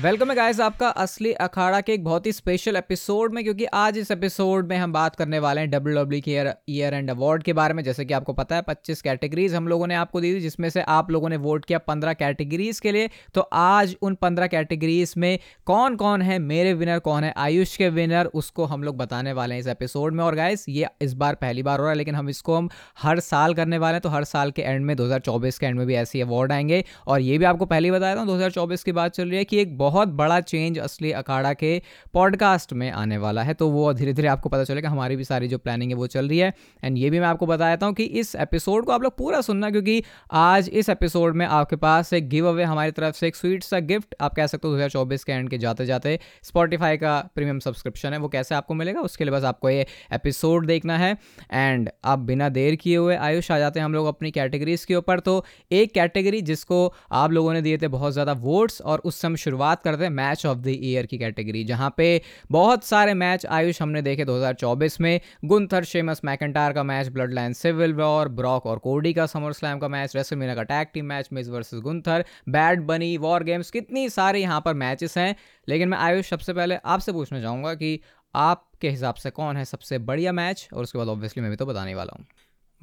Welcome 0.00 0.30
है 0.30 0.34
guys 0.36 0.60
आपका 0.60 0.88
असली 1.02 1.32
अखाड़ा 1.44 1.80
के 1.80 1.92
एक 1.92 2.04
बहुत 2.04 2.26
ही 2.26 2.32
स्पेशल 2.32 2.76
एपिसोड 2.76 3.32
में, 3.34 3.42
क्योंकि 3.44 3.64
आज 3.64 3.96
इस 3.98 4.10
एपिसोड 4.10 4.68
में 4.68 4.76
हम 4.76 4.92
बात 4.92 5.16
करने 5.16 5.38
वाले 5.38 5.60
हैं 5.60 5.70
डब्ल्यू 5.70 5.96
डब्ल्यू 5.96 6.20
के 6.20 6.30
ईयर 6.72 6.94
एंड 6.94 7.10
अवार्ड 7.10 7.42
के 7.42 7.52
बारे 7.52 7.74
में। 7.74 7.82
जैसे 7.82 8.04
कि 8.04 8.14
आपको 8.14 8.32
पता 8.32 8.56
है 8.56 8.62
25 8.62 9.02
कैटेगरीज 9.02 9.54
हम 9.54 9.68
लोगों 9.68 9.86
ने 9.86 9.94
आपको 9.94 10.20
दी 10.20 10.34
थी, 10.34 10.40
जिसमें 10.40 10.68
से 10.70 10.82
आप 10.82 11.10
लोगों 11.10 11.28
ने 11.28 11.36
वोट 11.36 11.64
किया 11.64 11.78
15 11.78 12.12
कैटेगरीज 12.12 12.80
के 12.80 12.92
लिए। 12.92 13.10
तो 13.34 13.40
आज 13.40 13.94
उन 14.02 14.14
15 14.14 14.46
कैटेगरीज 14.46 15.14
में 15.16 15.38
कौन 15.66 15.96
कौन 15.96 16.22
है, 16.22 16.38
मेरे 16.38 16.72
विनर 16.74 16.98
कौन 16.98 17.24
है, 17.24 17.34
आयुष 17.36 17.76
के 17.76 17.88
विनर 17.88 18.30
उसको 18.34 18.64
हम 18.64 18.82
लोग 18.82 18.96
बताने 18.96 19.32
वाले 19.32 19.54
हैं 19.54 19.60
इस 19.60 19.68
एपिसोड 19.68 20.14
में। 20.14 20.24
और 20.24 20.34
गाइस 20.34 20.64
ये 20.68 20.88
इस 21.02 21.14
बार 21.14 21.34
पहली 21.34 21.62
बार 21.62 21.78
हो 21.78 21.84
रहा 21.84 21.92
है, 21.92 21.98
लेकिन 21.98 22.14
हम 22.14 22.28
इसको 22.28 22.56
हम 22.56 22.70
हर 23.02 23.20
साल 23.20 23.54
करने 23.54 23.78
वाले 23.78 23.94
हैं। 23.94 24.02
तो 24.02 24.08
हर 24.08 24.24
साल 24.24 24.50
के 24.50 24.62
एंड 24.62 24.84
में, 24.84 24.96
दो 24.96 25.04
हज़ार 25.04 25.20
चौबीस 25.20 25.58
के 25.58 25.66
एंड 25.66 25.78
में 25.78 25.86
भी 25.86 25.94
ऐसे 25.96 26.20
अवार्ड 26.20 26.52
आएँगे। 26.52 26.82
और 27.06 27.20
ये 27.20 27.38
भी 27.38 27.44
आपको 27.44 27.66
पहले 27.66 27.88
ही 27.88 27.92
बताया 27.92 28.16
था 28.16 28.24
दो 28.24 28.66
की 28.76 28.92
बात 28.92 29.12
चल 29.12 29.28
रही 29.28 29.38
है 29.38 29.44
कि 29.44 29.60
एक 29.60 29.78
बहुत 29.78 29.88
बड़ा 29.90 30.40
चेंज 30.42 30.78
असली 30.78 31.12
अखाड़ा 31.12 31.52
के 31.54 31.70
पॉडकास्ट 32.14 32.72
में 32.72 32.90
आने 32.90 33.18
वाला 33.18 33.42
है। 33.42 33.54
तो 33.54 33.68
वो 33.70 33.92
धीरे 33.92 34.12
धीरे 34.12 34.28
आपको 34.28 34.48
पता 34.48 34.64
चलेगा, 34.64 34.88
हमारी 34.88 35.16
भी 35.16 35.24
सारी 35.24 35.48
जो 35.48 35.58
प्लानिंग 35.58 35.90
है 35.90 35.96
वो 35.96 36.06
चल 36.06 36.28
रही 36.28 36.38
है। 36.38 36.52
एंड 36.84 36.98
ये 36.98 37.10
भी 37.10 37.20
मैं 37.20 37.26
आपको 37.26 37.46
बताता 37.46 37.86
हूँ 37.86 37.94
कि 37.94 38.04
इस 38.04 38.34
एपिसोड 38.36 38.84
को 38.84 38.92
आप 38.92 39.02
लोग 39.02 39.16
पूरा 39.16 39.40
सुनना, 39.40 39.70
क्योंकि 39.70 40.02
आज 40.32 40.68
इस 40.70 40.88
एपिसोड 40.88 41.36
में 41.36 41.44
आपके 41.46 41.76
पास 41.78 42.12
एक 42.12 42.28
गिव 42.28 42.48
अवे 42.48 42.64
हमारी 42.64 42.90
तरफ़ 42.92 43.16
से 43.16 43.26
एक 43.28 43.36
स्वीट 43.36 43.62
सा 43.62 43.78
गिफ्ट 43.82 44.14
आप 44.20 44.34
कह 44.34 44.46
सकते 44.46 44.68
हो 44.68 44.72
दो 44.72 44.76
हज़ार 44.76 44.90
चौबीस 44.90 45.24
के 45.24 45.32
एंड 45.32 45.50
के 45.50 45.58
जाते 45.58 45.86
जाते 45.86 46.18
स्पॉटिफाई 46.44 46.96
का 46.96 47.18
प्रीमियम 47.34 47.58
सब्सक्रिप्शन 47.60 48.12
है। 48.12 48.18
वो 48.18 48.28
कैसे 48.28 48.54
आपको 48.54 48.74
मिलेगा, 48.74 49.00
उसके 49.00 49.24
लिए 49.24 49.32
बस 49.32 49.44
आपको 49.44 49.70
ये 49.70 49.86
एपिसोड 50.12 50.66
देखना 50.66 50.98
है। 50.98 51.16
एंड 51.52 51.90
आप 52.04 52.18
बिना 52.20 52.48
देर 52.50 52.74
किए 52.76 52.96
हुए 52.96 53.16
आयुष 53.18 53.50
आ 53.50 53.58
जाते 53.58 53.80
हैं 53.80 53.84
हम 53.84 53.94
लोग 53.94 54.06
अपनी 54.06 54.30
कैटेगरीज 54.30 54.84
के 54.84 54.94
ऊपर। 54.96 55.20
तो 55.20 55.44
एक 55.72 55.92
कैटेगरी 55.92 56.40
जिसको 56.42 56.80
आप 57.12 57.32
लोगों 57.32 57.52
ने 57.52 57.62
दिए 57.62 57.78
थे 57.78 57.88
बहुत 57.88 58.12
ज़्यादा 58.12 58.32
वोट्स 58.40 58.80
और 58.82 59.02
उससे 59.04 59.26
हम 59.26 59.36
शुरुआत 59.36 59.79
करते 59.84 60.04
हैं 60.04 60.10
मैच 60.10 60.44
ऑफ़ 60.46 60.58
द 60.58 60.66
ईयर 60.68 61.06
की 61.06 61.18
कैटेगरी 61.18 61.64
जहाँ 61.64 61.94
पे 61.96 62.20
बहुत 62.50 62.84
सारे 62.84 63.14
मैच 63.14 63.46
आयुष 63.46 63.82
हमने 63.82 64.02
देखे 64.02 64.24
2024 64.24 65.00
में। 65.00 65.20
गुंथर, 65.44 65.84
शेमस 65.84 66.20
मैकेंटार 66.24 66.72
का 66.72 66.82
match 66.82 67.08
Bloodline 67.32 67.52
Civil 67.52 67.92
War, 67.92 68.28
Brock 68.28 68.66
और 68.66 68.78
कोडी 68.78 69.12
का 69.12 69.26
समर 69.26 69.52
स्लैम 69.52 69.78
का 69.78 69.88
मैच 69.88 70.16
रेसलमीना 70.16 70.54
का 70.54 70.62
tag 70.62 70.88
team 70.94 71.04
match 71.04 71.28
Miz 71.32 71.48
versus 71.48 71.80
Gunther 71.80 72.24
Bad 72.48 72.80
Bunny, 72.80 73.16
War 73.16 73.42
Games, 73.42 73.70
कितनी 73.70 74.08
सारे 74.08 74.40
यहाँ 74.40 74.60
पर 74.60 74.74
मैचेस 74.74 75.18
हैं। 75.18 75.36
लेकिन 75.68 75.88
मैं 75.88 75.98
आयुष 75.98 76.30
सबसे 76.30 76.52
पहले 76.52 76.76
आपसे 76.76 77.12
पूछना 77.12 77.40
चाहूँगा 77.40 77.74
कि 77.74 78.00
आपके 78.34 78.90
हिसाब 78.90 79.14
से 79.14 79.30
कौन 79.30 79.56
है 79.56 79.64
सबसे 79.64 79.98
बढ़िया 79.98 80.32
मैच 80.32 80.68
और 80.72 80.82
उसके 80.82 80.98
बाद 80.98 81.08
ऑब्वियसली 81.08 81.40
मैं 81.40 81.50
भी 81.50 81.56
तो 81.56 81.66
बताने 81.66 81.94
वाला 81.94 82.16
हूँ। 82.18 82.26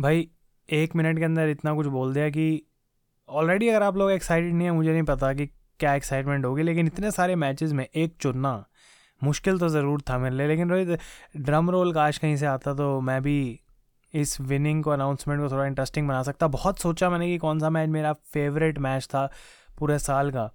भाई, 0.02 0.30
एक 0.70 0.96
मिनट 0.96 1.18
के 1.20 1.26
अंदर 1.26 1.50
इतना 1.50 1.74
कुछ 1.74 1.88
बोल 1.88 2.14
दिया 2.14 2.30
कि 2.30 2.64
ऑलरेडी 3.30 3.68
अगर 3.70 3.84
आप 3.84 3.98
लोग 3.98 4.12
एक्साइटेड 4.12 4.54
नहीं 4.54 4.68
है, 4.68 4.74
मुझे 4.74 4.92
नहीं 4.92 5.04
पता 5.04 5.34
कि 5.34 5.50
क्या 5.80 5.94
एक्साइटमेंट 5.96 6.46
होगी? 6.46 6.64
लेकिन 6.64 6.88
इतने 6.88 7.12
सारे 7.12 7.36
मैचेस 7.36 7.72
में 7.72 7.86
एक 7.86 8.16
चुनना 8.22 8.64
मुश्किल 9.22 9.60
तो 9.60 9.70
ज़रूर 9.70 10.02
था 10.02 10.18
मेरे 10.18 10.36
लिए। 10.36 10.48
लेकिन 10.48 10.70
रोहित 10.70 11.00
ड्रम 11.38 11.70
रोल 11.70 11.94
काश 11.94 12.18
कहीं 12.18 12.36
से 12.38 12.46
आता 12.46 12.74
तो 12.74 13.00
मैं 13.02 13.22
भी 13.24 13.38
इस 14.14 14.40
विनिंग 14.42 14.84
को 14.84 14.92
अनाउंसमेंट 14.92 15.42
को 15.42 15.50
थोड़ा 15.52 15.66
इंटरेस्टिंग 15.66 16.08
बना 16.08 16.22
सकता। 16.24 16.48
बहुत 16.48 16.80
सोचा 16.80 17.10
मैंने 17.10 17.28
कि 17.28 17.38
कौन 17.38 17.60
सा 17.60 17.70
मैच 17.70 17.90
मेरा 17.90 18.14
फेवरेट 18.34 18.80
मैच 18.80 19.06
था 19.06 19.30
पूरे 19.80 20.00
साल 20.00 20.32
का। 20.32 20.50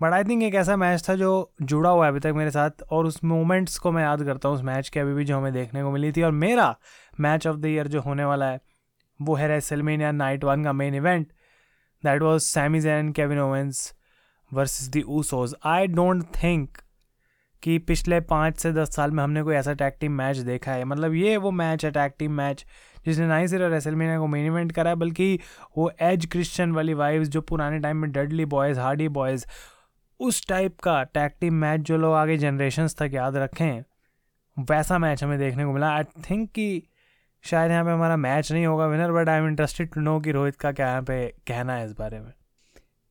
बट 0.00 0.12
आई 0.12 0.24
थिंक 0.24 0.42
एक 0.42 0.54
ऐसा 0.54 0.76
मैच 0.76 1.08
था 1.08 1.14
जो 1.14 1.30
जुड़ा 1.62 1.90
हुआ 1.90 2.04
है 2.04 2.10
अभी 2.10 2.20
तक 2.20 2.32
मेरे 2.36 2.50
साथ 2.50 2.82
और 2.90 3.06
उस 3.06 3.22
मोमेंट्स 3.24 3.78
को 3.78 3.92
मैं 3.92 4.02
याद 4.02 4.22
करता 4.24 4.48
हूँ 4.48 4.56
उस 4.56 4.62
मैच 4.64 4.88
के 4.88 5.00
अभी 5.00 5.14
भी 5.14 5.24
जो 5.24 5.36
हमें 5.36 5.52
देखने 5.52 5.82
को 5.82 5.90
मिली 5.90 6.12
थी। 6.12 6.22
और 6.22 6.32
मेरा 6.32 6.74
मैच 7.20 7.46
ऑफ़ 7.46 7.56
द 7.56 7.66
ईयर 7.66 7.88
जो 7.88 8.00
होने 8.00 8.24
वाला 8.24 8.50
है, 8.50 8.60
वो 9.20 9.34
है 9.34 9.48
रेसलमेनिया 9.48 10.12
नाइट 10.12 10.44
वन 10.44 10.64
का 10.64 10.72
main 10.72 10.94
event 10.94 11.26
that 12.02 12.22
was 12.22 12.42
Sami 12.44 12.80
Zayn 12.80 13.12
Kevin 13.12 13.38
Owens 13.40 13.92
versus 14.50 14.88
the 14.88 15.02
Usos 15.02 15.54
I 15.66 15.86
don't 15.86 16.24
think 16.34 16.78
कि 17.62 17.78
पिछले 17.78 18.20
पाँच 18.20 18.58
से 18.58 18.72
दस 18.72 18.94
साल 18.96 19.10
में 19.10 19.22
हमने 19.22 19.42
कोई 19.42 19.54
ऐसा 19.54 19.72
टैग 19.72 19.92
टीम 20.00 20.12
मैच 20.12 20.36
देखा 20.38 20.72
है। 20.72 20.84
मतलब 20.84 21.14
ये 21.14 21.36
वो 21.36 21.50
मैच 21.50 21.84
है 21.84 21.90
टैग 21.90 22.12
टीम 22.18 22.32
मैच 22.32 22.64
जिसने 23.06 23.26
ना 23.26 23.36
ही 23.36 23.48
सिर्फ़ 23.48 23.72
रेसलमेनिया 23.72 24.18
को 24.18 24.26
मेन 24.26 24.46
इवेंट 24.46 24.72
करा 24.72 24.90
है 24.90 24.96
बल्कि 24.96 25.38
वो 25.78 25.90
एज 26.02 26.26
क्रिश्चियन 26.32 26.72
वाली 26.72 26.94
वाइव्स 26.94 27.28
जो 27.28 27.40
पुराने 27.42 27.78
टाइम 27.78 27.96
में 27.96 28.10
डडली 28.12 28.44
बॉयज़ 28.46 28.80
हार्डी 28.80 29.08
बॉयज़ 29.10 29.46
उस 30.20 30.46
टाइप 30.48 30.78
का 30.80 31.02
टैग 31.04 31.32
टीम 31.40 31.54
मैच 31.54 31.80
जो 31.80 31.96
लोग 31.96 32.14
आगे 32.14 32.36
जनरेशन 32.38 32.88
तक 32.98 33.10
याद 33.14 33.36
रखें, 33.36 33.82
वैसा 34.56 34.98
मैच 34.98 35.22
हमें 35.24 35.38
देखने 35.38 35.64
को 35.64 35.72
मिला। 35.72 35.90
आई 35.96 36.04
थिंक 36.30 36.50
कि 36.50 36.82
शायद 37.44 37.70
यहाँ 37.70 37.84
पे 37.84 37.90
हमारा 37.90 38.16
मैच 38.16 38.50
नहीं 38.52 38.66
होगा 38.66 38.86
winner 38.86 39.12
but 39.12 39.28
I 39.28 39.38
am 39.38 39.46
interested 39.48 39.92
to 39.94 40.00
know 40.00 40.18
कि 40.20 40.32
रोहित 40.32 40.56
का 40.56 40.72
क्या 40.72 40.88
यहाँ 40.88 41.02
पे 41.02 41.26
कहना 41.48 41.74
है 41.74 41.84
इस 41.86 41.92
बारे 41.98 42.20
में। 42.20 42.32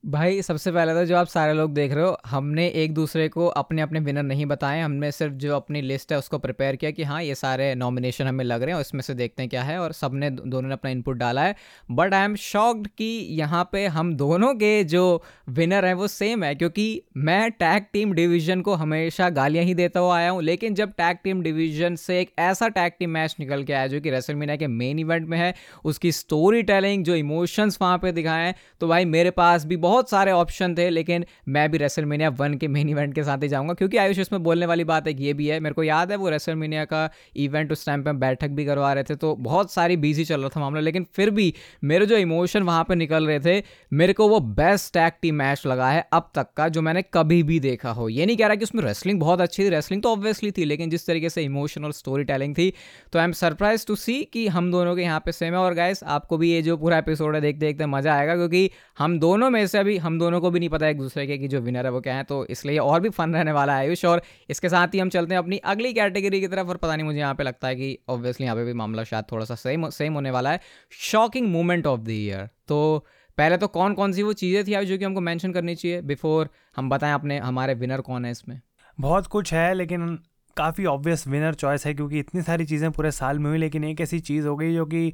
भाई, 0.03 0.41
सबसे 0.41 0.71
पहले 0.71 0.93
तो 0.93 1.03
जो 1.05 1.15
आप 1.17 1.27
सारे 1.27 1.53
लोग 1.53 1.73
देख 1.73 1.93
रहे 1.93 2.03
हो, 2.03 2.17
हमने 2.25 2.67
एक 2.75 2.93
दूसरे 2.93 3.27
को 3.29 3.45
अपने 3.47 3.81
अपने 3.81 3.99
विनर 3.99 4.23
नहीं 4.23 4.45
बताए। 4.45 4.79
हमने 4.81 5.11
सिर्फ़ 5.11 5.33
जो 5.35 5.55
अपनी 5.55 5.81
लिस्ट 5.81 6.11
है 6.11 6.17
उसको 6.17 6.37
प्रिपेयर 6.37 6.75
किया 6.75 6.91
कि 6.91 7.03
हाँ 7.03 7.21
ये 7.23 7.35
सारे 7.35 7.73
नॉमिनेशन 7.75 8.27
हमें 8.27 8.43
लग 8.45 8.63
रहे 8.63 8.73
हैं, 8.73 8.81
उसमें 8.81 9.01
से 9.01 9.13
देखते 9.13 9.43
हैं 9.43 9.49
क्या 9.49 9.63
है, 9.63 9.77
और 9.79 9.91
सबने 9.91 10.29
दोनों 10.29 10.61
ने 10.61 10.73
अपना 10.73 10.91
इनपुट 10.91 11.17
डाला 11.17 11.43
है। 11.43 11.55
बट 11.91 12.13
आई 12.13 12.25
एम 12.25 12.35
शॉक्ड 12.35 12.87
कि 12.87 13.05
यहाँ 13.31 13.67
पे 13.71 13.85
हम 13.87 14.13
दोनों 14.15 14.53
के 14.53 14.83
जो 14.83 15.23
विनर 15.49 15.85
हैं, 15.85 15.93
वो 15.93 16.07
सेम 16.07 16.43
है, 16.43 16.53
क्योंकि 16.55 17.01
मैं 17.17 17.49
टैग 17.51 17.85
टीम 17.93 18.13
डिवीज़न 18.13 18.61
को 18.61 18.73
हमेशा 18.75 19.29
गालियाँ 19.31 19.65
ही 19.65 19.73
देता 19.73 19.99
हुआ 19.99 20.15
आया 20.17 20.29
हूँ, 20.29 20.41
लेकिन 20.43 20.75
जब 20.75 20.93
टैग 20.93 21.17
टीम 21.23 21.41
डिवीज़न 21.41 21.95
से 21.97 22.19
एक 22.21 22.31
ऐसा 22.39 22.67
टैग 22.69 22.93
टीम 22.99 23.09
मैच 23.09 23.35
निकल 23.39 23.63
के 23.63 23.73
आया, 23.73 23.87
जो 23.87 24.01
कि 24.01 24.09
रेसलमीना 24.09 24.55
के 24.55 24.67
मेन 24.69 24.99
इवेंट 24.99 25.27
में 25.27 25.37
है, 25.37 25.53
उसकी 25.85 26.11
स्टोरी 26.13 26.63
टेलिंग 26.63 27.03
जो 27.03 27.15
इमोशंस 27.15 27.77
वहाँ 27.81 27.97
पर 27.97 28.11
दिखाए 28.11 28.55
तो 28.81 28.87
भाई 28.87 29.05
मेरे 29.07 29.31
पास 29.33 29.65
भी 29.65 29.75
बहुत 29.77 29.96
बहुत 29.97 30.09
सारे 30.09 30.31
ऑप्शन 30.33 30.75
थे, 30.75 30.89
लेकिन 30.91 31.25
मैं 31.49 31.69
भी 31.71 31.77
रेसलमीनिया 31.77 32.29
वन 32.37 32.53
के 32.55 32.67
मेन 32.69 32.89
इवेंट 32.89 33.13
के 33.15 33.23
साथ 33.23 33.43
ही 33.43 33.47
जाऊँगा, 33.49 33.73
क्योंकि 33.73 33.97
आयुष 33.97 34.19
उसमें 34.19 34.41
बोलने 34.43 34.65
वाली 34.65 34.83
बात 34.85 35.07
एक 35.07 35.21
ये 35.21 35.33
भी 35.33 35.47
है, 35.47 35.59
मेरे 35.59 35.73
को 35.73 35.83
याद 35.83 36.11
है 36.11 36.17
वो 36.17 36.29
रेसलमीनिया 36.29 36.83
का 36.85 37.09
इवेंट 37.37 37.71
उस 37.71 37.85
टाइम 37.85 38.03
पे 38.03 38.11
बैठक 38.17 38.49
भी 38.51 38.65
करवा 38.65 38.91
रहे 38.93 39.03
थे 39.03 39.15
तो 39.17 39.33
बहुत 39.41 39.71
सारी 39.71 39.97
बिज़ी 39.97 40.25
चल 40.25 40.41
रहा 40.41 40.49
था 40.49 40.59
मामला, 40.59 40.81
लेकिन 40.81 41.05
फिर 41.15 41.29
भी 41.31 41.53
मेरे 41.83 42.05
जो 42.05 42.17
इमोशन 42.17 42.63
वहाँ 42.63 42.83
पर 42.83 42.95
निकल 42.95 43.27
रहे 43.27 43.39
थे, 43.39 43.63
मेरे 43.91 44.13
को 44.13 44.27
वो 44.29 44.39
बेस्ट 44.39 44.93
टैग 44.93 45.13
टीम 45.21 45.35
मैच 45.35 45.63
लगा 45.67 45.89
है 45.89 46.07
अब 46.13 46.29
तक 46.35 46.47
का, 46.57 46.67
जो 46.67 46.81
मैंने 46.81 47.03
कभी 47.13 47.41
भी 47.43 47.59
देखा 47.59 47.91
हो। 47.91 48.07
ये 48.09 48.25
नहीं 48.25 48.37
कह 48.37 48.47
रहा 48.47 48.55
कि 48.55 48.63
उसमें 48.63 48.83
रेसलिंग 48.83 49.19
बहुत 49.19 49.41
अच्छी 49.41 49.63
थी 49.63 49.69
रेसलिंग 49.69 50.03
तो 50.03 50.11
ऑब्वियसली 50.11 50.51
थी, 50.51 50.65
लेकिन 50.65 50.89
जिस 50.89 51.07
तरीके 51.07 51.29
से 51.29 51.43
इमोशनल 51.43 51.91
स्टोरी 51.93 52.23
टेलिंग 52.25 52.55
थी 52.55 52.71
तो 53.13 53.19
I 53.19 53.25
am 53.25 53.31
surprise 53.33 53.85
to 53.87 53.95
see 53.97 54.21
कि 54.33 54.47
हम 54.49 54.71
दोनों 54.71 54.95
के 54.95 55.01
यहाँ 55.01 55.19
पे 55.25 55.31
सेम 55.31 55.53
है। 55.53 55.59
और 55.59 55.73
गाइस 55.73 56.03
आपको 56.09 56.37
भी 56.37 56.51
ये 56.51 56.61
जो 56.61 56.77
पूरा 56.77 56.97
एपिसोड 56.97 57.35
है 57.35 57.41
देखते 57.41 57.65
देखते 57.65 57.85
मज़ा 57.87 58.13
आएगा, 58.13 58.35
क्योंकि 58.35 58.69
हम 58.97 59.17
दोनों 59.19 59.49
में 59.49 59.65
से 59.67 59.76
अभी 59.77 59.97
हम 59.97 60.17
दोनों 60.19 60.39
को 60.41 60.49
भी 60.51 60.59
नहीं 60.59 60.69
पता 60.69 60.87
एक 60.87 60.97
दूसरे 60.97 61.25
के 61.27 61.37
कि 61.37 61.47
जो 61.47 61.59
विनर 61.61 61.85
है 61.85 61.91
वो 61.91 62.01
क्या 62.01 62.15
है 62.15 62.23
तो 62.23 62.45
इसलिए 62.47 62.77
और 62.79 63.01
भी 63.01 63.09
फन 63.09 63.33
रहने 63.33 63.51
वाला 63.51 63.73
है 63.73 63.79
आयुष। 63.79 64.05
और 64.05 64.21
इसके 64.49 64.69
साथ 64.69 64.93
ही 64.93 64.99
हम 64.99 65.09
चलते 65.09 65.33
हैं 65.33 65.39
अपनी 65.39 65.57
अगली 65.65 65.93
कैटेगरी 65.93 66.39
की 66.41 66.47
तरफ़ 66.47 66.67
और 66.67 66.77
पता 66.77 66.95
नहीं 66.95 67.05
मुझे 67.05 67.19
यहाँ 67.19 67.35
पे 67.35 67.43
लगता 67.43 67.67
है 67.67 67.75
कि 67.75 67.97
ऑब्वियसली 68.09 68.45
यहाँ 68.45 68.55
पे 68.55 68.63
भी 68.65 68.73
मामला 68.75 69.03
शायद 69.03 69.25
थोड़ा 69.31 69.45
सा 69.45 69.55
सेम 69.57 69.89
सेम 69.91 70.13
होने 70.13 70.31
वाला 70.31 70.51
है। 70.51 70.59
Shocking 70.91 71.47
moment 71.47 71.87
of 71.87 72.01
the 72.01 72.09
year 72.09 72.49
तो 72.67 73.05
पहले 73.37 73.57
तो 73.57 73.67
कौन 73.69 73.93
कौन 73.93 74.13
सी 74.13 74.23
वो 74.23 74.33
चीज़ें 74.33 74.63
थी 74.65 74.85
जो 74.85 74.97
कि 74.97 75.05
हमको 75.05 75.21
मैंशन 75.21 75.51
करनी 75.53 75.75
चाहिए 75.75 76.01
बिफोर 76.03 76.49
हम 76.77 76.89
बताएँ 76.89 77.13
अपने, 77.13 77.37
हमारे 77.39 77.73
विनर 77.73 78.01
कौन 78.01 78.25
है 78.25 78.31
इसमें? 78.31 78.59
बहुत 78.97 79.27
कुछ 79.27 79.53
है, 79.53 79.73
लेकिन 79.73 80.17
काफ़ी 80.57 80.85
ऑब्वियस 80.85 81.27
विनर 81.27 81.53
चॉइस 81.53 81.85
है, 81.85 81.93
क्योंकि 81.93 82.19
इतनी 82.19 82.41
सारी 82.41 82.65
चीज़ें 82.65 82.91
पूरे 82.91 83.11
साल 83.11 83.39
में 83.39 83.49
हुई, 83.49 83.57
लेकिन 83.57 83.83
एक 83.83 84.01
ऐसी 84.01 84.19
चीज़ 84.19 84.47
हो 84.47 84.55
गई 84.55 84.73
जो 84.73 84.85
कि 84.85 85.13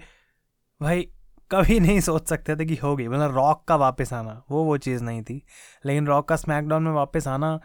भाई 0.82 1.08
कभी 1.52 1.80
नहीं 1.80 2.00
सोच 2.00 2.28
सकते 2.28 2.56
थे 2.56 2.66
कि 2.66 2.76
होगी 2.76 3.08
मतलब 3.08 3.36
रॉक 3.36 3.66
का 3.68 3.76
वापस 3.76 4.14
आना, 4.14 4.44
वो 4.52 4.64
वो 4.64 4.78
चीज़ 4.78 5.04
नहीं 5.04 5.24
थी। 5.24 5.46
लेकिन 5.86 6.08
रॉक 6.08 6.28
का 6.28 6.36
स्मैकडाउन 6.36 6.84
में 6.84 6.92
वापस 6.92 7.28
आना, 7.28 7.60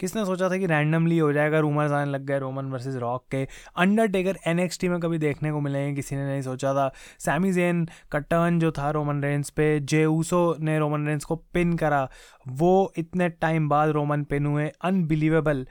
किसने 0.00 0.24
सोचा 0.24 0.50
था 0.50 0.56
कि 0.56 0.66
रैंडमली 0.66 1.18
हो 1.18 1.32
जाएगा 1.32 1.58
रूमर्स 1.58 1.92
आने 1.92 2.10
लग 2.10 2.24
गए 2.24 2.38
रोमन 2.38 2.64
वर्सेस 2.64 2.94
रॉक 2.94 3.26
के। 3.30 3.48
अंडरटेकर 3.76 4.36
एन 4.46 4.68
में 4.84 5.00
कभी 5.00 5.18
देखने 5.18 5.52
को 5.52 5.60
मिलेंगे 5.60 5.96
किसी 5.96 6.16
ने 6.16 6.26
नहीं 6.26 6.42
सोचा 6.42 6.74
था। 6.74 6.92
सैमी 7.18 7.52
जेन 7.52 7.88
का 8.12 8.18
टर्न 8.18 8.58
जो 8.58 8.72
था 8.72 8.90
रोमन 8.90 9.22
रेंस 9.22 9.50
पे 9.50 9.80
जे 9.80 10.04
ऊसो 10.06 10.56
ने 10.60 10.78
रोमन 10.78 11.06
रेंस 11.06 11.24
को 11.24 11.36
पिन 11.36 11.76
करा, 11.76 12.08
वो 12.48 12.92
इतने 12.96 13.28
टाइम 13.28 13.68
बाद 13.68 13.88
रोमन 13.88 14.24
पिन 14.24 14.46
हुए 14.46 14.72
अनबिलीवेबल 14.82 15.66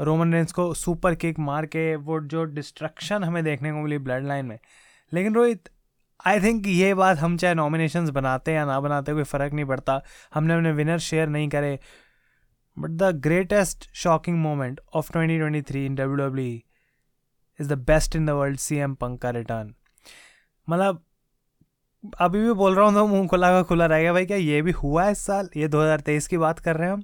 रोमन 0.00 0.32
रेंस 0.32 0.52
को 0.52 0.74
सुपर 0.74 1.14
किक 1.14 1.38
मार 1.38 1.66
के, 1.66 1.96
वो 1.96 2.20
जो 2.20 2.44
डिस्ट्रक्शन 2.44 3.24
हमें 3.24 3.44
देखने 3.44 3.72
को 3.72 3.78
मिली 3.78 3.98
ब्लड 3.98 4.26
लाइन 4.26 4.46
में। 4.46 4.58
लेकिन 5.12 5.34
रोहित 5.34 5.68
आई 6.26 6.40
थिंक 6.40 6.66
ये 6.66 6.94
बात 6.94 7.18
हम 7.18 7.36
चाहे 7.36 7.54
नॉमिनेशन 7.54 8.10
बनाते 8.10 8.52
या 8.52 8.64
ना 8.66 8.78
बनाते, 8.80 9.12
कोई 9.12 9.22
फ़र्क 9.22 9.52
नहीं 9.52 9.64
पड़ता। 9.64 10.00
हमने 10.34 10.54
अपने 10.54 10.72
विनर 10.72 10.98
शेयर 10.98 11.28
नहीं 11.28 11.48
करे। 11.48 11.78
But 12.78 12.90
the 12.90 13.02
greatest 13.22 13.88
shocking 13.94 14.38
moment 14.38 14.80
of 14.94 15.10
2023 15.12 15.76
in 15.76 15.94
W 15.94 16.16
W 16.16 16.58
is 17.60 17.68
the 17.68 17.78
best 17.86 18.16
in 18.16 18.26
the 18.26 18.30
world 18.30 18.58
C 18.58 18.76
M 18.76 18.94
Punk 18.94 19.20
का 19.22 19.30
रिटर्न 19.30 19.74
मतलब 20.68 21.02
अभी 22.20 22.42
भी 22.42 22.52
बोल 22.52 22.74
रहा 22.76 22.84
हूँ 22.86 22.94
तो 22.94 23.06
मुँह 23.06 23.26
खुला 23.28 23.50
का 23.50 23.62
खुला 23.62 23.86
रहेगा 23.86 24.12
भाई, 24.12 24.26
क्या 24.26 24.36
ये 24.36 24.62
भी 24.62 24.70
हुआ 24.72 25.04
है 25.04 25.12
इस 25.12 25.18
साल? 25.18 25.48
ये 25.56 25.68
2023 25.68 26.26
की 26.26 26.38
बात 26.38 26.58
कर 26.58 26.76
रहे 26.76 26.86
हैं 26.88 26.94
हम? 26.94 27.02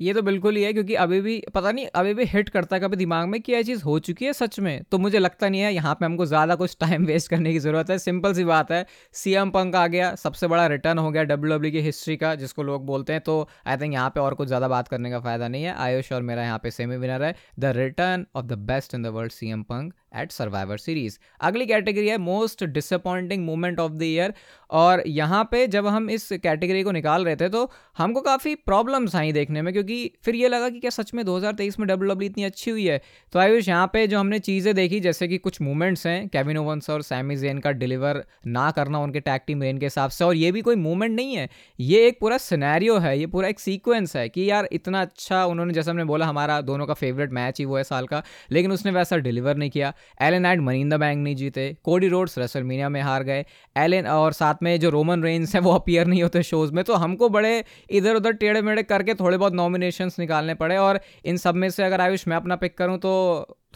ये 0.00 0.12
तो 0.14 0.22
बिल्कुल 0.22 0.56
ही 0.56 0.62
है, 0.62 0.72
क्योंकि 0.72 0.94
अभी 0.96 1.20
भी, 1.20 1.42
पता 1.54 1.70
नहीं, 1.72 1.86
अभी 1.94 2.14
भी 2.14 2.24
हिट 2.26 2.48
करता 2.48 2.76
है 2.76 2.80
कभी 2.82 2.96
दिमाग 2.96 3.28
में 3.28 3.40
कि 3.40 3.52
यह 3.52 3.62
चीज़ 3.62 3.82
हो 3.84 3.98
चुकी 4.00 4.24
है 4.24 4.32
सच 4.32 4.58
में? 4.60 4.82
तो 4.84 4.98
मुझे 4.98 5.18
लगता 5.18 5.48
नहीं 5.48 5.60
है, 5.60 5.72
यहाँ 5.74 5.94
पे 5.94 6.06
हमको 6.06 6.26
ज़्यादा 6.26 6.54
कुछ 6.54 6.76
टाइम 6.80 7.04
वेस्ट 7.06 7.30
करने 7.30 7.52
की 7.52 7.58
ज़रूरत 7.58 7.90
है। 7.90 7.98
सिंपल 7.98 8.34
सी 8.34 8.44
बात 8.44 8.72
है 8.72 8.84
सी 9.14 9.34
एम 9.34 9.50
पंक 9.50 9.76
आ 9.76 9.86
गया, 9.86 10.14
सबसे 10.16 10.46
बड़ा 10.46 10.66
रिटर्न 10.66 10.98
हो 10.98 11.10
गया 11.10 11.22
डब्ल्यू 11.24 11.56
डब्ल्यू 11.56 11.72
की 11.72 11.80
हिस्ट्री 11.80 12.16
का, 12.16 12.34
जिसको 12.34 12.62
लोग 12.62 12.86
बोलते 12.86 13.12
हैं। 13.12 13.22
तो 13.22 13.48
आई 13.66 13.76
थिंक 13.76 13.92
यहाँ 13.94 14.10
पर 14.10 14.20
और 14.20 14.34
कुछ 14.34 14.48
ज़्यादा 14.48 14.68
बात 14.68 14.88
करने 14.88 15.10
का 15.10 15.20
फ़ायदा 15.20 15.48
नहीं 15.48 15.64
है। 15.64 15.74
आयुष 15.74 16.12
और 16.12 16.22
मेरा 16.22 16.42
यहाँ 16.42 16.58
पे 16.58 16.70
सेमी 16.70 16.96
विनर 16.96 17.22
है। 17.22 17.34
The 17.58 17.72
return 17.76 18.26
of 18.36 18.46
the 18.46 18.58
best 18.64 18.94
in 18.94 19.02
the 19.02 19.06
world 19.08 19.32
C 19.32 19.50
M 19.50 19.62
Punk 19.64 19.92
at 20.16 20.32
Survivor 20.32 20.78
Series 20.78 21.18
अगली 21.40 21.66
कैटेगरी 21.66 22.08
है 22.08 22.16
most 22.18 22.64
disappointing 22.64 23.44
moment 23.44 23.80
of 23.80 23.92
the 23.92 24.02
year 24.02 24.34
और 24.70 25.02
यहाँ 25.06 25.42
पे 25.50 25.66
जब 25.68 25.86
हम 25.86 26.08
इस 26.10 26.28
कैटेगरी 26.34 26.82
को 26.82 26.90
निकाल 26.92 27.24
रहे 27.24 27.36
थे 27.36 27.48
तो 27.48 27.70
हमको 27.98 28.20
काफ़ी 28.22 28.54
प्रॉब्लम्स 28.56 29.14
आई 29.16 29.32
देखने 29.32 29.62
में, 29.62 29.72
क्योंकि 29.72 29.83
फिर 30.24 30.34
ये 30.34 30.48
लगा 30.48 30.68
कि 30.68 30.80
क्या 30.80 30.90
सच 30.90 31.14
में 31.14 31.24
2023 31.24 31.78
में 31.78 31.88
डब्ल्यू 31.88 32.04
डब्ल्यू 32.04 32.30
इतनी 32.30 32.44
अच्छी 32.44 32.70
हुई 32.70 32.86
है? 32.86 33.00
तो 33.32 33.38
आयुष, 33.38 33.68
यहाँ 33.68 33.86
पे 33.92 34.06
जो 34.06 34.18
हमने 34.18 34.38
चीज़ें 34.38 34.74
देखी, 34.74 35.00
जैसे 35.00 35.28
कि 35.28 35.38
कुछ 35.38 35.60
मूवमेंट्स 35.60 36.06
हैं 36.06 36.28
केविन 36.28 36.56
ओवंस 36.56 36.90
और 36.90 37.02
सैमी 37.02 37.36
जेन 37.36 37.58
का 37.58 37.70
डिलीवर 37.72 38.24
ना 38.46 38.70
करना 38.70 38.98
उनके 38.98 39.20
टैग 39.20 39.40
टीम 39.46 39.62
रेन 39.62 39.78
के 39.78 39.86
हिसाब 39.86 40.10
से, 40.10 40.24
और 40.24 40.34
ये 40.34 40.52
भी 40.52 40.60
कोई 40.60 40.76
मूवमेंट 40.76 41.16
नहीं 41.16 41.36
है। 41.36 41.48
ये 41.80 42.06
एक 42.06 42.18
पूरा 42.20 42.38
सिनेरियो 42.38 42.98
है, 42.98 43.18
ये 43.18 43.26
पूरा 43.26 43.48
एक 43.48 43.60
सीक्वेंस 43.60 44.16
है 44.16 44.28
कि 44.28 44.50
यार 44.50 44.68
इतना 44.72 45.00
अच्छा 45.02 45.44
उन्होंने, 45.44 45.72
जैसे 45.72 45.90
हमने 45.90 46.04
बोला, 46.04 46.26
हमारा 46.26 46.60
दोनों 46.60 46.86
का 46.86 46.94
फेवरेट 46.94 47.32
मैच 47.32 47.58
ही 47.58 47.64
वो 47.64 47.76
है 47.76 47.84
साल 47.84 48.06
का, 48.06 48.22
लेकिन 48.52 48.72
उसने 48.72 48.92
वैसा 48.92 49.16
डिलीवर 49.16 49.56
नहीं 49.56 49.70
किया। 49.70 49.92
एलन 50.22 50.46
एड 50.46 50.60
मनी 50.60 50.80
इन 50.80 50.88
द 50.88 50.94
बैंक 50.94 51.22
नहीं 51.24 51.36
जीते 51.36 51.76
कोडी 51.84 52.08
रोड्स 52.08 52.38
रेसलमीनिया 52.38 52.88
में 52.88 53.00
हार 53.00 53.22
गए 53.22 53.44
एलन 53.76 54.06
और 54.06 54.32
साथ 54.32 54.62
में 54.62 54.78
जो 54.80 54.90
रोमन 54.90 55.22
रेंस 55.22 55.54
हैं, 55.54 55.62
वो 55.62 55.72
अपियर 55.72 56.06
नहीं 56.06 56.22
होते 56.22 56.42
शोज़ 56.42 56.72
में 56.72 56.84
तो 56.84 56.94
हमको 56.94 57.28
बड़े 57.28 57.64
इधर 57.90 58.14
उधर 58.14 58.32
टेढ़े 58.34 58.62
मेढ़े 58.62 58.82
करके 58.82 59.14
थोड़े 59.14 59.36
बहुत 59.38 59.54
नॉमिनेशंस 59.74 60.18
निकालने 60.18 60.54
पड़े 60.54 60.76
और 60.78 61.00
इन 61.24 61.36
सब 61.36 61.54
में 61.54 61.68
से 61.70 61.82
अगर 61.84 62.00
आयुष 62.00 62.26
मैं 62.28 62.36
अपना 62.36 62.56
पिक 62.56 62.76
करूँ 62.78 62.98
तो 62.98 63.12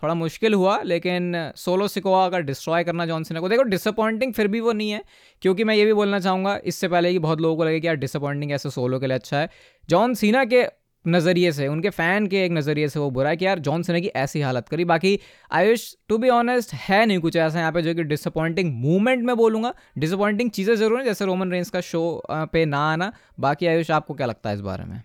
थोड़ा 0.02 0.14
मुश्किल 0.14 0.54
हुआ, 0.54 0.80
लेकिन 0.82 1.52
सोलो 1.56 1.86
सिकोवा 1.88 2.24
अगर 2.26 2.40
डिस्ट्रॉय 2.42 2.84
करना 2.84 3.06
जॉनसन 3.06 3.38
को, 3.38 3.48
देखो 3.48 3.62
डिसअपॉइंटिंग 3.64 4.32
फिर 4.32 4.48
भी 4.48 4.60
वो 4.60 4.72
नहीं 4.72 4.90
है, 4.90 5.02
क्योंकि 5.42 5.64
मैं 5.64 5.74
ये 5.74 5.84
भी 5.84 5.92
बोलना 5.92 6.20
चाहूँगा, 6.20 6.58
इससे 6.64 6.88
पहले 6.88 7.12
कि 7.12 7.18
बहुत 7.18 7.40
लोगों 7.40 7.56
को 7.56 7.64
लगे 7.64 7.80
कि 7.80 7.86
यार 7.86 7.96
डिसअपॉइंटिंग 7.96 8.52
ऐसे 8.52 8.70
सोलो 8.70 9.00
के 9.00 9.06
लिए 9.06 9.16
अच्छा 9.16 9.38
है। 9.38 9.48
जॉन 9.88 10.14
सीना 10.14 10.44
के 10.44 10.66
नज़रिए 11.04 11.50
से, 11.52 11.66
उनके 11.68 11.90
फ़ैन 11.90 12.26
के 12.26 12.44
एक 12.44 12.52
नज़रिए 12.52 12.88
से 12.88 13.00
वो 13.00 13.10
बुरा 13.10 13.30
है 13.30 13.36
कि 13.36 13.46
यार 13.46 13.58
जॉन 13.58 13.82
सिने 13.82 14.00
की 14.00 14.08
ऐसी 14.16 14.40
हालत 14.40 14.68
करी। 14.68 14.84
बाकी 14.84 15.18
आयुष 15.50 15.92
टू 16.08 16.18
बी 16.18 16.28
ऑनेस्ट 16.28 16.74
है 16.74 17.04
नहीं 17.06 17.18
कुछ 17.18 17.36
ऐसा 17.36 17.58
यहाँ 17.58 17.72
पे 17.72 17.82
जो 17.82 17.94
कि 17.94 18.02
डिसअपॉइंटिंग 18.04 18.72
मूवमेंट 18.76 19.24
में 19.24 19.36
बोलूँगा। 19.36 19.74
डिसअपॉइंटिंग 19.98 20.50
चीज़ें 20.50 20.74
ज़रूर 20.74 20.98
हैं, 20.98 21.04
जैसे 21.04 21.24
रोमन 21.24 21.52
रेंस 21.52 21.70
का 21.70 21.80
शो 21.82 22.22
पे 22.30 22.64
ना 22.66 22.78
आना। 22.92 23.12
बाकी 23.40 23.66
आयुष, 23.66 23.90
आपको 23.90 24.14
क्या 24.14 24.26
लगता 24.26 24.50
है 24.50 24.56
इस 24.56 24.60
बारे 24.62 24.84
में? 24.84 25.02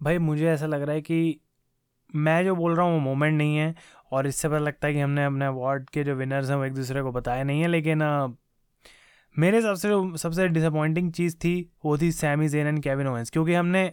भाई 0.00 0.18
मुझे 0.18 0.48
ऐसा 0.50 0.66
लग 0.66 0.82
रहा 0.82 0.94
है 0.94 1.00
कि 1.02 1.40
मैं 2.16 2.44
जो 2.44 2.54
बोल 2.56 2.74
रहा 2.76 2.86
हूँ 2.86 2.94
वो 2.94 3.00
मोमेंट 3.00 3.34
नहीं 3.38 3.56
है 3.56 3.74
और 4.12 4.26
इससे 4.26 4.48
पता 4.48 4.58
लगता 4.58 4.88
है 4.88 4.94
कि 4.94 5.00
हमने 5.00 5.24
अपने 5.24 5.44
अवार्ड 5.46 5.88
के 5.90 6.04
जो 6.04 6.14
विनर्स 6.14 6.50
हैं 6.50 6.56
वो 6.56 6.64
एक 6.64 6.74
दूसरे 6.74 7.02
को 7.02 7.12
बताया 7.12 7.44
नहीं 7.44 7.60
है, 7.62 7.68
लेकिन 7.68 8.02
मेरे 9.36 9.60
सबसे 9.62 9.88
जो 9.88 10.16
सबसे 10.16 10.48
डिसअपॉइंटिंग 10.48 11.12
चीज़ 11.12 11.36
थी 11.36 11.54
वो 11.84 11.96
थी 11.98 12.10
Sami 12.12 12.48
Zayn 12.48 12.66
and 12.66 12.82
Kevin 12.82 13.06
Owens 13.06 13.30
क्योंकि 13.30 13.54
हमने 13.54 13.92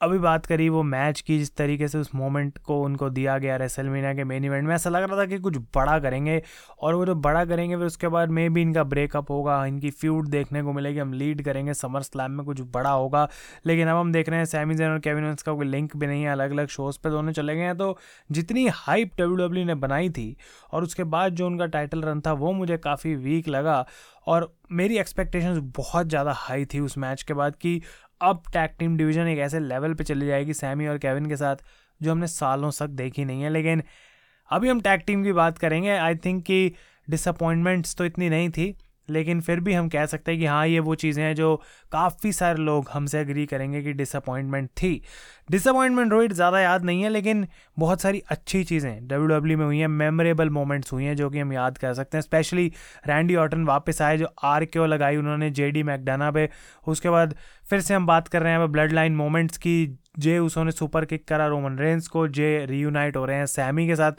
अभी 0.00 0.18
बात 0.18 0.46
करी 0.46 0.68
वो 0.68 0.82
मैच 0.82 1.20
की, 1.20 1.38
जिस 1.38 1.54
तरीके 1.56 1.88
से 1.88 1.98
उस 1.98 2.14
मोमेंट 2.14 2.58
को 2.58 2.80
उनको 2.82 3.08
दिया 3.10 3.36
गया 3.38 3.56
रेसलमीना 3.56 4.12
के 4.14 4.24
मेन 4.24 4.44
इवेंट 4.44 4.68
में, 4.68 4.74
ऐसा 4.74 4.90
लग 4.90 5.02
रहा 5.02 5.18
था 5.18 5.24
कि 5.26 5.38
कुछ 5.38 5.56
बड़ा 5.74 5.98
करेंगे। 5.98 6.40
और 6.80 6.94
वो 6.94 7.06
जो 7.06 7.14
बड़ा 7.14 7.44
करेंगे, 7.44 7.76
फिर 7.76 7.86
उसके 7.86 8.08
बाद 8.08 8.30
मे 8.30 8.48
भी 8.48 8.62
इनका 8.62 8.84
ब्रेकअप 8.84 9.30
होगा, 9.30 9.64
इनकी 9.66 9.90
फ्यूड 9.90 10.28
देखने 10.28 10.62
को 10.62 10.72
मिलेगी, 10.72 10.98
हम 10.98 11.12
लीड 11.12 11.42
करेंगे 11.42 11.74
समर 11.74 12.02
स्लैम 12.02 12.30
में 12.30 12.44
कुछ 12.46 12.60
बड़ा 12.60 12.90
होगा। 12.90 13.28
लेकिन 13.66 13.88
अब 13.88 13.96
हम 13.96 14.12
देख 14.12 14.28
रहे 14.28 14.38
हैं 14.38 14.46
सैमीजन 14.46 14.84
और 14.84 14.98
केविन 14.98 15.34
का 15.34 15.52
कोई 15.52 15.66
लिंक 15.66 15.96
भी 15.96 16.06
नहीं 16.06 16.22
है 16.22 16.30
अलग 16.30 16.50
अलग 16.50 16.68
शोज़ 16.68 16.98
पर 17.04 17.10
दोनों 17.10 17.32
चले 17.32 17.56
गए 17.56 17.62
हैं। 17.62 17.76
तो 17.76 17.96
जितनी 18.30 18.66
हाइप 18.68 19.12
डब्ल्यू 19.18 19.64
ने 19.64 19.74
बनाई 19.74 20.10
थी, 20.10 20.36
और 20.72 20.82
उसके 20.82 21.04
बाद 21.04 21.34
जो 21.34 21.46
उनका 21.46 21.66
टाइटल 21.66 22.02
रन 22.02 22.20
था, 22.20 22.32
वो 22.32 22.52
मुझे 22.52 22.76
काफ़ी 22.78 23.14
वीक 23.16 23.48
लगा। 23.48 23.84
और 24.26 24.52
मेरी 24.72 24.98
एक्सपेक्टेशंस 24.98 25.58
बहुत 25.76 26.06
ज़्यादा 26.06 26.32
हाई 26.36 26.64
थी 26.64 26.80
उस 26.80 26.96
मैच 26.98 27.22
के 27.22 27.34
बाद 27.34 27.56
कि 27.56 27.80
अब 28.22 28.42
टैग 28.52 28.70
टीम 28.78 28.96
डिवीज़न 28.96 29.28
एक 29.28 29.38
ऐसे 29.38 29.60
लेवल 29.60 29.94
पे 29.94 30.04
चली 30.04 30.26
जाएगी 30.26 30.54
सैमी 30.54 30.86
और 30.86 30.98
केविन 30.98 31.26
के 31.26 31.36
साथ, 31.36 31.56
जो 32.02 32.10
हमने 32.10 32.26
सालों 32.26 32.70
तक 32.80 32.86
देखी 32.86 33.24
नहीं 33.24 33.42
है। 33.42 33.50
लेकिन 33.50 33.82
अभी 34.50 34.68
हम 34.68 34.80
टैग 34.80 35.00
टीम 35.00 35.24
की 35.24 35.32
बात 35.32 35.58
करेंगे। 35.58 35.90
आई 35.90 36.14
थिंक 36.14 36.44
कि 36.44 36.74
डिसअपॉइंटमेंट्स 37.10 37.96
तो 37.96 38.04
इतनी 38.04 38.28
नहीं 38.28 38.50
थी। 38.50 38.76
लेकिन 39.08 39.40
फिर 39.40 39.60
भी 39.60 39.72
हम 39.72 39.88
कह 39.88 40.06
सकते 40.06 40.32
हैं 40.32 40.40
कि 40.40 40.46
हाँ 40.46 40.66
ये 40.66 40.80
वो 40.80 40.94
चीज़ें 40.94 41.22
हैं 41.22 41.34
जो 41.34 41.54
काफ़ी 41.92 42.32
सारे 42.32 42.58
लोग 42.58 42.88
हमसे 42.92 43.18
अग्री 43.18 43.46
करेंगे 43.46 43.82
कि 43.82 43.92
डिसअपॉइंटमेंट 43.92 44.68
थी। 44.72 45.02
डिसअपॉइंटमेंट 45.50 46.12
रोहित 46.12 46.32
ज़्यादा 46.32 46.60
याद 46.60 46.84
नहीं 46.84 47.02
है, 47.02 47.08
लेकिन 47.08 47.46
बहुत 47.78 48.00
सारी 48.00 48.22
अच्छी 48.30 48.62
चीज़ें 48.64 49.06
डब्ल्यू 49.08 49.26
डब्ल्यू 49.28 49.58
में 49.58 49.64
हुई 49.64 49.78
हैं 49.78 49.88
मेमोरेबल 49.88 50.50
मोमेंट्स 50.50 50.92
हुई 50.92 51.04
हैं, 51.04 51.16
जो 51.16 51.30
कि 51.30 51.38
हम 51.38 51.52
याद 51.52 51.78
कर 51.78 51.94
सकते 51.94 52.16
हैं। 52.16 52.22
स्पेशली 52.22 52.72
रैंडी 53.06 53.36
ऑटन 53.36 53.64
वापस 53.64 54.02
आए, 54.02 54.18
जो 54.18 54.28
आर 54.44 54.64
के 54.64 54.86
लगाई 54.86 55.16
उन्होंने 55.16 55.50
जे 55.50 55.70
डी 55.70 55.82
मैकडाना 55.82 56.30
पे। 56.30 56.48
उसके 56.86 57.10
बाद 57.10 57.34
फिर 57.70 57.80
से 57.80 57.94
हम 57.94 58.06
बात 58.06 58.28
कर 58.28 58.42
रहे 58.42 58.52
हैं 58.52 58.70
ब्लड 58.72 58.92
लाइन 58.92 59.16
मोमेंट्स 59.16 59.58
की। 59.58 59.98
जे 60.18 60.38
उसने 60.38 60.70
सुपर 60.70 61.04
किक 61.04 61.26
करा 61.28 61.46
रोमन 61.46 61.76
रेंस 61.78 62.08
को। 62.08 62.26
जे 62.28 62.66
रीयूनाइट 62.66 63.16
हो 63.16 63.24
रहे 63.24 63.36
हैं 63.36 63.46
सैमी 63.46 63.86
के 63.86 63.96
साथ। 63.96 64.12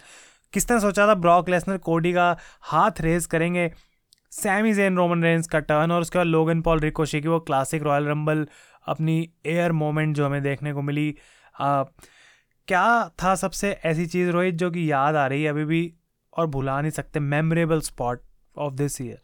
किसने 0.53 0.79
सोचा 0.79 1.07
था 1.07 1.13
ब्रॉक 1.15 1.49
लेसनर 1.49 1.77
कोडी 1.77 2.13
का 2.13 2.35
हाथ 2.61 3.01
रेज 3.01 3.25
करेंगे। 3.25 3.71
सैमी 4.31 4.73
जेन 4.73 4.95
रोमन 4.97 5.23
रेंस 5.23 5.47
का 5.47 5.59
टर्न 5.59 5.91
और 5.91 6.01
उसके 6.01 6.17
बाद 6.17 6.27
लोगन 6.27 6.61
पॉल 6.61 6.79
रिकोशे 6.79 7.19
की 7.21 7.27
वो 7.27 7.39
क्लासिक 7.39 7.83
रॉयल 7.83 8.05
रंबल 8.05 8.45
अपनी 8.87 9.17
एयर 9.45 9.71
मोमेंट 9.71 10.15
जो 10.15 10.25
हमें 10.25 10.41
देखने 10.43 10.73
को 10.73 10.81
मिली। 10.81 11.15
आ, 11.59 11.83
क्या 12.67 13.09
था 13.23 13.33
सबसे 13.35 13.71
ऐसी 13.85 14.05
चीज़ 14.05 14.29
रोहित 14.29 14.55
जो 14.55 14.69
कि 14.71 14.91
याद 14.91 15.15
आ 15.15 15.25
रही 15.27 15.43
है 15.43 15.49
अभी 15.49 15.65
भी 15.65 15.93
और 16.37 16.47
भुला 16.47 16.79
नहीं 16.81 16.91
सकते? 16.91 17.19
Memorable 17.19 17.81
spot 17.81 18.21
of 18.55 18.73
this 18.73 19.01
year 19.01 19.19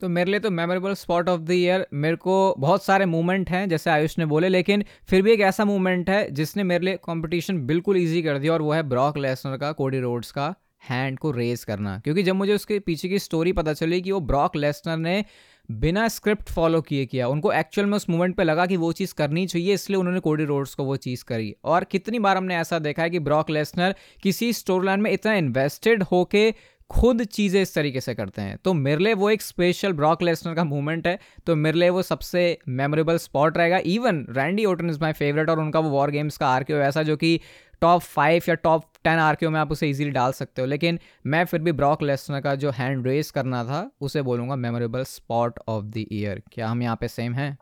तो 0.00 0.08
मेरे 0.08 0.30
लिए 0.30 0.40
तो 0.40 0.50
memorable 0.50 0.94
spot 0.94 1.28
of 1.28 1.40
the 1.40 1.50
year 1.50 1.86
मेरे 1.94 2.16
को 2.16 2.54
बहुत 2.58 2.84
सारे 2.84 3.06
मूवमेंट 3.06 3.50
हैं 3.50 3.68
जैसे 3.68 3.90
आयुष 3.90 4.18
ने 4.18 4.26
बोले 4.26 4.48
लेकिन 4.48 4.84
फिर 5.08 5.22
भी 5.22 5.32
एक 5.32 5.40
ऐसा 5.40 5.64
मूवमेंट 5.64 6.10
है 6.10 6.30
जिसने 6.30 6.64
मेरे 6.64 6.84
लिए 6.84 6.96
कंपटीशन 6.96 7.60
बिल्कुल 7.66 7.96
इजी 7.96 8.22
कर 8.22 8.38
दिया 8.38 8.52
और 8.52 8.62
वो 8.62 8.72
है 8.72 8.82
ब्रॉक 8.82 9.18
लेसनर 9.18 9.56
का 9.56 9.72
कोडी 9.72 10.00
रोड्स 10.00 10.30
का। 10.30 10.54
हैंड 10.82 11.18
को 11.18 11.30
रेज 11.30 11.64
करना। 11.64 11.98
क्योंकि 11.98 12.22
जब 12.22 12.34
मुझे 12.34 12.54
उसके 12.54 12.78
पीछे 12.78 13.08
की 13.08 13.18
स्टोरी 13.18 13.52
पता 13.52 13.72
चली 13.72 14.00
कि 14.00 14.12
वो 14.12 14.20
ब्रॉक 14.20 14.56
लेसनर 14.56 14.96
ने 14.96 15.24
बिना 15.70 16.08
स्क्रिप्ट 16.08 16.50
फॉलो 16.50 16.80
किए 16.80 17.06
किया, 17.06 17.28
उनको 17.28 17.52
एक्चुअल 17.52 17.86
में 17.86 17.96
उस 17.96 18.08
मोमेंट 18.10 18.36
पे 18.36 18.44
लगा 18.44 18.66
कि 18.66 18.76
वो 18.76 18.92
चीज़ 18.92 19.14
करनी 19.14 19.46
चाहिए, 19.46 19.74
इसलिए 19.74 19.98
उन्होंने 19.98 20.20
कोडी 20.20 20.44
रोड्स 20.44 20.74
को 20.74 20.84
वो 20.84 20.96
चीज़ 20.96 21.24
करी। 21.24 21.54
और 21.64 21.84
कितनी 21.84 22.18
बार 22.18 22.36
हमने 22.36 22.56
ऐसा 22.56 22.78
देखा 22.78 23.02
है 23.02 23.10
कि 23.10 23.18
ब्रॉक 23.18 23.50
लेसनर 23.50 23.94
किसी 24.22 24.52
स्टोरी 24.52 24.86
लाइन 24.86 25.00
में 25.00 25.10
इतना 25.10 25.34
इन्वेस्टेड 25.34 26.02
होके 26.02 26.54
खुद 26.90 27.24
चीज़ें 27.24 27.62
इस 27.62 27.74
तरीके 27.74 28.00
से 28.00 28.14
करते 28.14 28.42
हैं। 28.42 28.58
तो 28.64 28.72
मेरे 28.72 29.04
लिए 29.04 29.14
वो 29.14 29.30
एक 29.30 29.42
स्पेशल 29.42 29.92
ब्रॉक 29.92 30.22
लेसनर 30.22 30.54
का 30.54 30.64
मूवमेंट 30.64 31.06
है। 31.06 31.18
तो 31.46 31.56
मेरे 31.56 31.78
लिए 31.78 31.88
वो 31.88 32.02
सबसे 32.02 32.58
मेमोरेबल 32.68 33.16
स्पॉट 33.16 33.58
रहेगा। 33.58 33.78
Even 33.78 34.26
Randy 34.30 34.64
Orton 34.64 34.90
is 34.90 34.98
my 35.00 35.12
favourite 35.12 35.50
और 35.50 35.60
उनका 35.60 35.80
वो 35.80 35.90
वॉर 35.90 36.10
गेम्स 36.10 36.36
का 36.36 36.48
आर 36.48 36.72
ऐसा 36.72 37.02
जो 37.02 37.16
कि 37.16 37.40
टॉप 37.82 38.02
फाइव 38.02 38.42
या 38.48 38.54
टॉप 38.56 38.84
टेन 39.04 39.18
आर 39.18 39.36
में 39.44 39.58
आप 39.60 39.72
उसे 39.72 39.88
इजीली 39.90 40.10
डाल 40.10 40.32
सकते 40.32 40.62
हो। 40.62 40.66
लेकिन 40.66 40.98
मैं 41.26 41.44
फिर 41.44 41.60
भी 41.60 41.72
ब्रॉक 41.72 42.02
लेसनर 42.02 42.40
का 42.40 42.54
जो 42.54 42.70
हैंड 42.70 43.06
रेस 43.06 43.30
करना 43.30 43.62
था, 43.64 43.90
उसे 44.00 44.22
बोलूँगा 44.22 44.56
memorable 44.56 45.04
spot 45.04 45.58
of 45.68 45.84
the 45.86 46.04
year 46.12 46.42
क्या 46.52 46.68
हम 46.68 46.82
यहाँ 46.82 46.96
पे 46.96 47.08
सेम 47.08 47.34
हैं? 47.34 47.56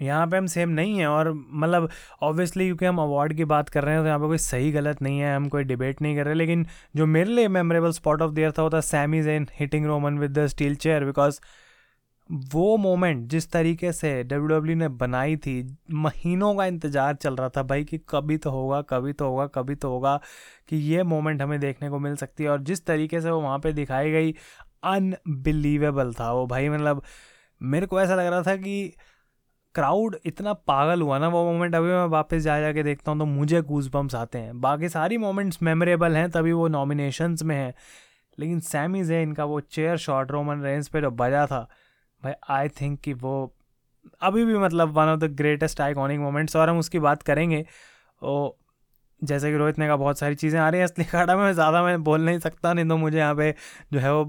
यहाँ 0.00 0.26
पे 0.26 0.36
हम 0.36 0.46
सेम 0.46 0.68
नहीं 0.70 0.98
हैं 0.98 1.06
और 1.06 1.32
मतलब 1.32 1.88
ऑब्वियसली 2.22 2.64
क्योंकि 2.64 2.86
हम 2.86 2.98
अवार्ड 2.98 3.32
की 3.36 3.44
बात 3.44 3.68
कर 3.68 3.84
रहे 3.84 3.94
हैं 3.94 4.02
तो 4.02 4.06
यहाँ 4.06 4.18
पे 4.18 4.26
कोई 4.26 4.38
सही 4.38 4.70
गलत 4.72 5.02
नहीं 5.02 5.18
है, 5.20 5.34
हम 5.36 5.48
कोई 5.48 5.64
डिबेट 5.64 6.00
नहीं 6.02 6.16
कर 6.16 6.24
रहे। 6.26 6.34
लेकिन 6.34 6.66
जो 6.96 7.06
मेरे 7.06 7.30
लिए 7.30 7.48
memorable 7.48 7.90
spot 7.92 8.22
of 8.22 8.32
the 8.32 8.38
year 8.38 8.52
था, 8.52 8.62
वो 8.62 8.70
था 8.70 8.80
Sami 8.82 9.22
Zayn 9.22 9.46
hitting 9.54 9.86
Roman 9.86 10.18
with 10.18 10.38
the 10.38 10.46
steel 10.46 10.74
chair 10.76 11.04
because 11.04 11.40
वो 12.30 12.76
मोमेंट 12.76 13.26
जिस 13.28 13.50
तरीके 13.52 13.92
से 13.92 14.22
डब्ल्यू 14.22 14.46
डब्ल्यू 14.48 14.76
ने 14.76 14.88
बनाई 14.88 15.36
थी, 15.36 15.76
महीनों 15.90 16.54
का 16.56 16.66
इंतज़ार 16.66 17.14
चल 17.14 17.36
रहा 17.36 17.48
था 17.48 17.62
भाई 17.62 17.84
कि 17.84 17.98
कभी 18.08 18.36
तो 18.38 18.50
होगा, 18.50 18.80
कभी 18.82 19.12
तो 19.12 19.28
होगा, 19.28 19.46
कभी 19.46 19.74
तो 19.74 19.90
होगा 19.90 20.16
कि 20.68 20.76
ये 20.76 21.02
मोमेंट 21.04 21.42
हमें 21.42 21.58
देखने 21.60 21.90
को 21.90 21.98
मिल 21.98 22.16
सकती 22.16 22.44
है। 22.44 22.50
और 22.50 22.62
जिस 22.62 22.84
तरीके 22.86 23.20
से 23.20 23.30
वो 23.30 23.40
वहाँ 23.40 23.58
पे 23.58 23.72
दिखाई 23.72 24.10
गई 24.10 24.34
अनबिलीवेबल 24.84 26.12
था 26.14 26.32
वो 26.32 26.46
भाई। 26.46 26.68
मतलब 26.68 27.02
मेरे 27.60 27.86
को 27.86 28.00
ऐसा 28.00 28.14
लग 28.14 28.26
रहा 28.26 28.42
था 28.42 28.56
कि 28.56 28.92
क्राउड 29.74 30.16
इतना 30.26 30.52
पागल 30.52 31.02
हुआ 31.02 31.18
ना 31.18 31.28
वो 31.28 31.44
मोमेंट। 31.44 31.74
अभी 31.74 31.88
मैं 31.88 32.06
वापस 32.08 32.42
जा 32.42 32.60
जा 32.60 32.72
के 32.72 32.82
देखता 32.82 33.10
हूँ 33.10 33.18
तो 33.18 33.26
मुझे 33.26 33.62
गूज 33.62 33.90
आते 34.16 34.38
हैं। 34.38 34.60
बाकी 34.60 34.88
सारी 34.88 35.18
मोमेंट्स 35.18 35.62
मेमोरेबल 35.62 36.16
हैं, 36.16 36.30
तभी 36.30 36.52
वो 36.52 36.68
नॉमिनेशंस 36.68 37.42
में 37.42 37.56
हैं। 37.56 37.74
लेकिन 38.38 38.60
सैमी 38.62 39.04
जेन 39.04 39.32
का 39.32 39.44
वो 39.44 39.60
चेयर 39.60 39.96
शॉट 39.98 40.30
रोमन 40.32 40.62
रेंस 40.62 40.88
पे 40.88 41.00
जो 41.00 41.10
बजा 41.12 41.46
था 41.46 41.68
भाई 42.22 42.32
आई 42.50 42.68
थिंक 42.80 43.00
कि 43.00 43.12
वो 43.14 43.34
अभी 44.22 44.44
भी 44.44 44.58
मतलब 44.58 44.88
one 44.96 45.08
of 45.08 45.20
the 45.20 45.24
greatest 45.36 45.80
iconic 45.80 46.18
moments 46.20 46.56
और 46.56 46.68
हम 46.68 46.78
उसकी 46.78 46.98
बात 46.98 47.22
करेंगे, 47.22 47.64
वो 48.22 48.56
जैसे 49.22 49.50
कि 49.50 49.56
रोहित 49.58 49.78
ने 49.78 49.86
कहा, 49.86 49.96
बहुत 49.96 50.18
सारी 50.18 50.34
चीज़ें 50.34 50.58
आ 50.60 50.68
रही 50.68 50.78
हैं 50.80 50.84
असली 50.84 51.04
अखाड़ा 51.04 51.36
में 51.36 51.52
ज़्यादा 51.52 51.82
मैं 51.82 52.02
बोल 52.04 52.20
नहीं 52.20 52.38
सकता, 52.38 52.72
नहीं 52.72 52.88
तो 52.88 52.96
मुझे 52.96 53.18
यहाँ 53.18 53.34
पे 53.34 53.54
जो 53.92 54.00
है 54.00 54.12
वो 54.14 54.24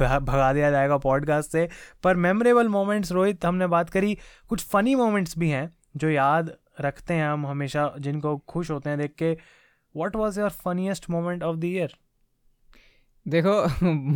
भगा 0.00 0.52
दिया 0.52 0.70
जाएगा 0.70 0.98
पॉडकास्ट 0.98 1.52
से। 1.52 1.68
पर 2.04 2.16
मेमोरेबल 2.16 2.68
मोमेंट्स 2.68 3.12
रोहित, 3.12 3.44
हमने 3.46 3.66
बात 3.68 3.90
करी, 3.90 4.16
कुछ 4.48 4.64
फ़नी 4.64 4.94
मोमेंट्स 4.94 5.38
भी 5.38 5.50
हैं, 5.50 5.70
जो 5.96 6.10
याद 6.10 6.52
रखते 6.80 7.14
हैं 7.14 7.28
हम 7.28 7.46
हमेशा, 7.46 7.92
जिनको 7.98 8.36
खुश 8.38 8.70
होते 8.70 8.90
हैं 8.90 8.98
देख 8.98 9.14
के। 9.18 9.36
What 9.94 10.16
was 10.16 10.40
your 10.40 10.50
funniest 10.64 11.10
moment 11.10 11.42
of 11.42 11.56
the 11.56 11.64
year 11.64 11.94
देखो, 13.26 13.52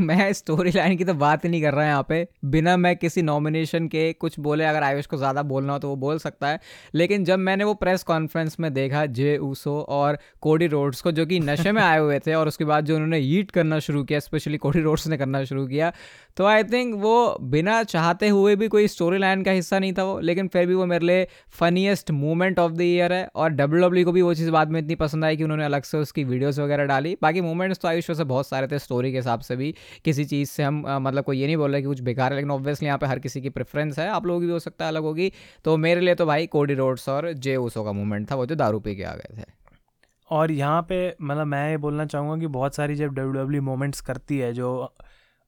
मैं 0.06 0.32
स्टोरी 0.32 0.70
लाइन 0.70 0.96
की 0.96 1.04
तो 1.04 1.12
बात 1.14 1.44
ही 1.44 1.48
नहीं 1.50 1.60
कर 1.62 1.74
रहा 1.74 1.84
है 1.84 1.90
यहाँ 1.90 2.04
पे। 2.08 2.26
बिना 2.46 2.76
मैं 2.76 2.94
किसी 2.96 3.22
नॉमिनेशन 3.22 3.86
के 3.88 4.12
कुछ 4.14 4.38
बोले, 4.40 4.64
अगर 4.64 4.82
आयुष 4.82 5.06
को 5.06 5.16
ज़्यादा 5.16 5.42
बोलना 5.44 5.72
हो 5.72 5.78
तो 5.78 5.88
वो 5.88 5.96
बोल 5.96 6.18
सकता 6.18 6.48
है। 6.48 6.60
लेकिन 6.94 7.24
जब 7.24 7.38
मैंने 7.38 7.64
वो 7.64 7.74
प्रेस 7.74 8.02
कॉन्फ्रेंस 8.02 8.56
में 8.60 8.72
देखा, 8.74 9.04
जे 9.06 9.36
ऊसो 9.38 9.80
और 9.80 10.18
कोडी 10.42 10.66
रोड्स 10.66 11.00
को, 11.00 11.12
जो 11.12 11.26
कि 11.26 11.38
नशे 11.40 11.72
में 11.72 11.82
आए 11.82 11.98
हुए 11.98 12.18
थे 12.18 12.34
और 12.34 12.48
उसके 12.48 12.64
बाद 12.64 12.84
जो 12.84 12.94
उन्होंने 12.94 13.18
ईट 13.18 13.50
करना 13.50 13.78
शुरू 13.78 14.02
किया 14.04 14.20
स्पेशली 14.20 14.58
कोडी 14.58 14.80
रोड्स 14.80 15.06
ने 15.08 15.16
करना 15.18 15.42
शुरू 15.44 15.66
किया 15.66 15.92
तो 16.36 16.44
आई 16.46 16.64
थिंक 16.64 16.94
वो 16.94 17.14
बिना 17.42 17.82
चाहते 17.84 18.28
हुए 18.28 18.54
भी 18.56 18.68
कोई 18.68 18.88
स्टोरी 18.88 19.18
लाइन 19.18 19.42
का 19.44 19.50
हिस्सा 19.50 19.78
नहीं 19.78 19.92
था 19.92 20.04
वो। 20.04 20.18
लेकिन 20.20 20.48
फिर 20.48 20.66
भी 20.66 20.74
वो 20.74 20.86
मेरे 20.86 21.06
लिए 21.06 21.26
funniest 21.58 22.10
moment 22.10 22.58
of 22.58 22.72
the 22.72 22.80
year 22.82 23.12
है 23.12 23.26
और 23.34 23.50
डब्ल्यू 23.50 23.82
डब्ल्यू 23.82 24.04
को 24.04 24.12
भी 24.12 24.22
वो 24.22 24.34
चीज़ 24.34 24.50
बाद 24.50 24.70
में 24.70 24.80
इतनी 24.80 24.94
पसंद 24.96 25.24
आई 25.24 25.36
कि 25.36 25.44
उन्होंने 25.44 25.64
अलग 25.64 25.82
से 25.82 25.98
उसकी 25.98 26.24
वीडियोज़ 26.24 26.60
वगैरह 26.60 26.84
डाली। 26.86 27.16
बाकी 27.22 27.40
मोमेंट्स 27.40 27.78
तो 27.78 27.88
आयुष 27.88 28.10
से 28.12 28.24
बहुत 28.26 28.48
सारे 28.48 28.66
थे 28.66 28.78
स्टोरी 28.98 29.10
के 29.12 29.18
हिसाब 29.18 29.40
से 29.40 29.56
भी 29.56 29.74
किसी 30.04 30.24
चीज़ 30.24 30.50
से 30.50 30.62
हम 30.62 30.82
मतलब 31.00 31.24
कोई 31.24 31.38
ये 31.38 31.46
नहीं 31.46 31.56
बोल 31.56 31.72
रहे 31.72 31.80
कि 31.82 31.86
कुछ 31.86 32.00
बेकार 32.02 32.32
है, 32.32 32.36
लेकिन 32.36 32.50
ऑब्वियसली 32.50 32.86
यहाँ 32.86 32.98
पे 32.98 33.06
हर 33.06 33.18
किसी 33.18 33.40
की 33.40 33.50
प्रेफरेंस 33.50 33.98
है। 33.98 34.08
आप 34.10 34.26
लोगों 34.26 34.40
की 34.40 34.46
भी 34.46 34.52
हो 34.52 34.58
सकता 34.58 34.84
है 34.84 34.90
अलग 34.90 35.02
होगी। 35.02 35.32
तो 35.64 35.76
मेरे 35.76 36.00
लिए 36.00 36.14
तो 36.14 36.26
भाई 36.26 36.46
कोडी 36.48 36.74
रोड्स 36.74 37.08
और 37.08 37.32
जे 37.34 37.56
ऊसो 37.58 37.84
का 37.84 37.92
मूवमेंट 37.92 38.30
था, 38.30 38.34
वो 38.34 38.46
जो 38.46 38.54
दारू 38.54 38.80
पी 38.80 38.94
के 38.96 39.02
आ 39.02 39.14
गए 39.14 39.36
थे। 39.38 39.44
और 40.30 40.50
यहाँ 40.50 40.82
पे 40.82 41.16
मतलब 41.22 41.46
मैं 41.46 41.70
ये 41.70 41.76
बोलना 41.76 42.04
चाहूँगा 42.06 42.36
कि 42.36 42.46
बहुत 42.48 42.74
सारी 42.74 42.94
जब 42.94 43.14
डब्ल्यू 43.14 43.32
डब्ल्यू 43.34 43.62
मोमेंट्स 43.62 44.00
करती 44.00 44.38
है, 44.38 44.52
जो 44.52 44.94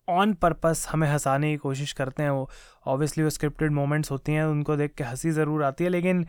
ऑन 0.08 0.32
पर्पस 0.34 0.86
हमें 0.90 1.08
हंसाने 1.08 1.50
की 1.50 1.56
कोशिश 1.56 1.92
करते 1.92 2.22
हैं, 2.22 2.30
वो 2.30 2.48
ऑब्वियसली 2.86 3.24
वो 3.24 3.30
स्क्रिप्टेड 3.30 3.72
मोमेंट्स 3.72 4.10
होती 4.10 4.32
हैं, 4.32 4.44
उनको 4.44 4.76
देख 4.76 4.94
के 4.94 5.04
हँसी 5.04 5.30
ज़रूर 5.30 5.64
आती 5.64 5.84
है। 5.84 5.90
लेकिन 5.90 6.24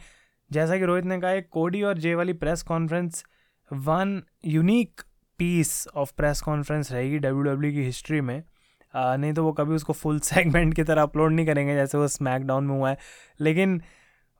जैसा 0.51 0.77
कि 0.77 0.85
रोहित 0.85 1.05
ने 1.05 1.19
कहा 1.21 1.39
कोडी 1.51 1.81
और 1.83 1.97
जे 1.97 2.15
वाली 2.15 2.33
press 2.33 2.63
conference 2.63 3.23
one 3.71 4.21
unique 4.45 5.01
piece 5.41 5.87
of 5.95 6.11
press 6.17 6.41
conference 6.41 6.91
रहेगी 6.91 7.19
डब्ल्यू 7.19 7.41
डब्ल्यू 7.41 7.71
की 7.71 7.83
हिस्ट्री 7.83 8.21
में। 8.21 8.43
आ, 8.95 9.15
नहीं 9.15 9.33
तो 9.33 9.43
वो 9.43 9.51
कभी 9.51 9.75
उसको 9.75 9.93
फुल 9.93 10.19
सेगमेंट 10.19 10.73
की 10.75 10.83
तरह 10.83 11.01
अपलोड 11.01 11.31
नहीं 11.31 11.45
करेंगे 11.45 11.75
जैसे 11.75 11.97
वो 11.97 12.07
स्मैकडाउन 12.07 12.63
में 12.63 12.75
हुआ 12.75 12.89
है। 12.89 12.97
लेकिन 13.41 13.81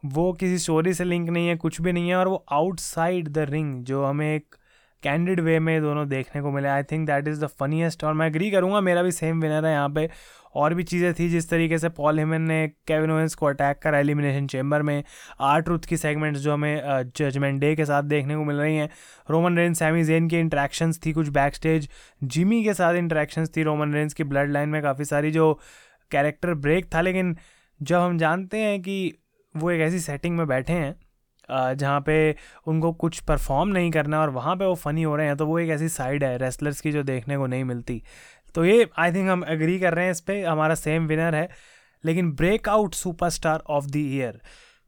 वो 0.06 0.34
किसी 0.34 0.58
स्टोरी 0.58 0.94
से 0.94 1.04
लिंक 1.04 1.30
नहीं 1.30 1.48
है 1.48 1.56
कुछ 1.56 1.82
भी 1.82 1.92
नहीं 1.94 2.10
है 2.10 2.16
और 2.16 2.28
वो 2.28 2.46
आउटसाइड 2.52 3.30
द 3.30 3.38
रिंग 3.38 3.84
जो 3.84 4.06
हमें 4.06 4.36
एक 4.36 4.56
कैंडिड 5.04 5.40
वे 5.40 5.60
में 5.60 5.82
दोनों 5.82 6.10
देखने 6.10 6.42
को 6.42 6.52
मिले। 6.52 6.68
I 6.68 6.84
think 6.84 7.08
that 7.08 7.28
is 7.28 7.46
the 7.46 7.48
funniest 7.48 8.04
और 8.04 8.14
मैं 8.14 8.28
एग्री 8.28 8.52
करूँगा 8.52 8.82
मेरा 8.82 9.04
भी 9.04 9.12
सेम 9.12 9.42
विनर 9.42 9.66
है 9.66 9.72
यहाँ 9.72 9.90
पे। 9.90 10.10
और 10.56 10.74
भी 10.74 10.84
चीज़ें 10.84 11.14
थी 11.14 11.28
जिस 11.30 11.50
तरीके 11.50 11.78
से 11.78 11.90
पॉल 11.92 12.20
हेमन 12.20 12.42
ने 12.42 12.68
केविन 12.88 13.12
ओवेंस 13.12 13.36
को 13.36 13.46
अटैक 13.46 13.80
करा 13.80 14.00
एलिमिनेशन 14.00 14.48
चेम्बर 14.48 14.82
में। 14.82 15.04
आर्ट 15.42 15.70
रुथ 15.70 15.86
की 15.90 15.98
सेगमेंट्स 15.98 16.40
जो 16.42 16.54
हमें 16.54 17.12
जजमेंट 17.18 17.60
डे 17.62 17.76
के 17.76 17.86
साथ 17.86 18.04
देखने 18.06 18.36
को 18.36 18.44
मिल 18.44 18.56
रही 18.56 18.76
हैं। 18.76 18.90
रोमन 19.30 19.58
रेंस, 19.58 19.80
सैमी 19.80 20.04
जेन 20.04 20.28
की 20.30 20.40
इंट्रैक्शंस 20.40 21.00
थी 21.06 21.14
कुछ 21.14 21.28
बैक 21.30 21.56
स्टेज 21.56 21.90
जिमी 22.24 22.64
के 22.64 22.74
साथ 22.74 22.96
इंट्रैक्शंस 22.96 23.52
थी 23.58 23.64
रोमन 23.64 23.94
रेंस 23.94 24.14
की 24.14 24.24
ब्लड 24.26 24.52
लाइन 24.52 24.70
में 24.70 24.82
काफ़ी 24.82 25.06
सारी 25.06 25.32
जो 25.32 25.54
कैरेक्टर 26.12 26.54
ब्रेक 26.56 26.94
था, 26.96 27.02
लेकिन 27.02 27.36
जब 27.80 27.96
हम 27.96 28.18
जानते 28.18 28.58
हैं 28.58 28.82
कि 28.82 29.14
वो 29.56 29.72
एक 29.72 29.82
ऐसी 29.82 30.00
सेटिंग 30.00 30.38
में 30.38 30.48
बैठे 30.48 30.74
हैं 30.74 30.96
जहाँ 31.50 32.02
पे 32.02 32.14
उनको 32.68 32.92
कुछ 32.94 33.20
परफॉर्म 33.20 33.70
नहीं 33.70 33.90
करना 33.92 34.20
और 34.22 34.30
वहाँ 34.30 34.56
पे 34.56 34.66
वो 34.66 34.76
फ़नी 34.76 35.04
हो 35.04 35.16
रहे 35.16 35.28
हैं 35.28 35.36
तो 35.38 35.46
वो 35.46 35.58
एक 35.60 35.70
ऐसी 35.70 35.88
साइड 35.90 36.24
है 36.24 36.38
रेसलर्स 36.38 36.80
की 36.82 36.92
जो 36.92 37.04
देखने 37.04 37.38
को 37.38 37.48
नहीं 37.48 37.64
मिलती। 37.64 38.02
तो 38.56 38.66
ये 38.66 38.90
आई 39.00 39.14
थिंक 39.14 39.30
हम 39.30 39.44
एग्री 39.50 39.80
कर 39.80 39.94
रहे 39.94 40.06
हैं 40.06 40.12
इस 40.12 40.22
पर 40.22 40.46
हमारा 40.46 40.76
सेम 40.76 41.08
विनर 41.08 41.36
है। 41.36 41.48
लेकिन 42.04 42.32
breakout 42.32 42.94
superstar 42.94 43.64
of 43.70 43.86
the 43.86 43.96
year 43.96 44.42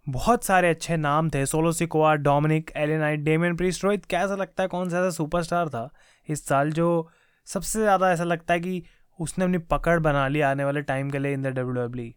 बहुत 0.08 0.44
सारे 0.44 0.70
अच्छे 0.70 0.96
नाम 0.98 1.30
थे, 1.30 1.46
Solo 1.46 1.72
Sikoa, 1.72 2.14
Dominik 2.16 2.72
LA Knight 2.78 3.20
Damian 3.20 3.56
Priest, 3.56 3.84
Rohit, 3.84 4.06
कैसा 4.06 4.36
लगता 4.36 4.64
है, 4.64 4.70
कौन 4.70 4.90
सा 4.90 4.98
ऐसा 4.98 5.10
सुपरस्टार 5.10 5.70
था 5.70 5.90
इस 6.30 6.46
साल 6.48 6.72
जो 6.72 7.10
सबसे 7.48 7.80
ज़्यादा 7.80 8.12
ऐसा 8.12 8.24
लगता 8.24 8.54
है 8.54 8.60
कि 8.60 8.84
उसने 9.20 9.46
अपनी 9.46 9.58
पकड़ 9.72 10.00
बना 10.00 10.28
ली 10.28 10.42
आने 10.42 10.64
वाले 10.64 10.82
टाइम 10.82 11.10
के 11.10 11.20
लिए 11.20 11.34
इन 11.34 11.42
द 11.42 11.48
डब्ल्यू 11.48 11.86
डब्ल्यू 11.86 12.12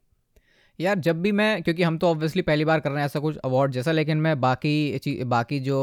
यार, 0.79 0.99
जब 0.99 1.21
भी 1.23 1.31
मैं, 1.33 1.63
क्योंकि 1.63 1.83
हम 1.83 1.97
तो 1.99 2.09
ऑब्वियसली 2.09 2.43
पहली 2.43 2.65
बार 2.65 2.81
कर 2.81 2.91
रहे 2.91 2.99
हैं 2.99 3.07
ऐसा 3.07 3.21
कुछ 3.21 3.37
अवार्ड 3.45 3.73
जैसा, 3.73 3.93
लेकिन 3.93 4.19
मैं 4.19 4.41
बाकी 4.41 5.25
बाकी 5.27 5.59
जो 5.61 5.79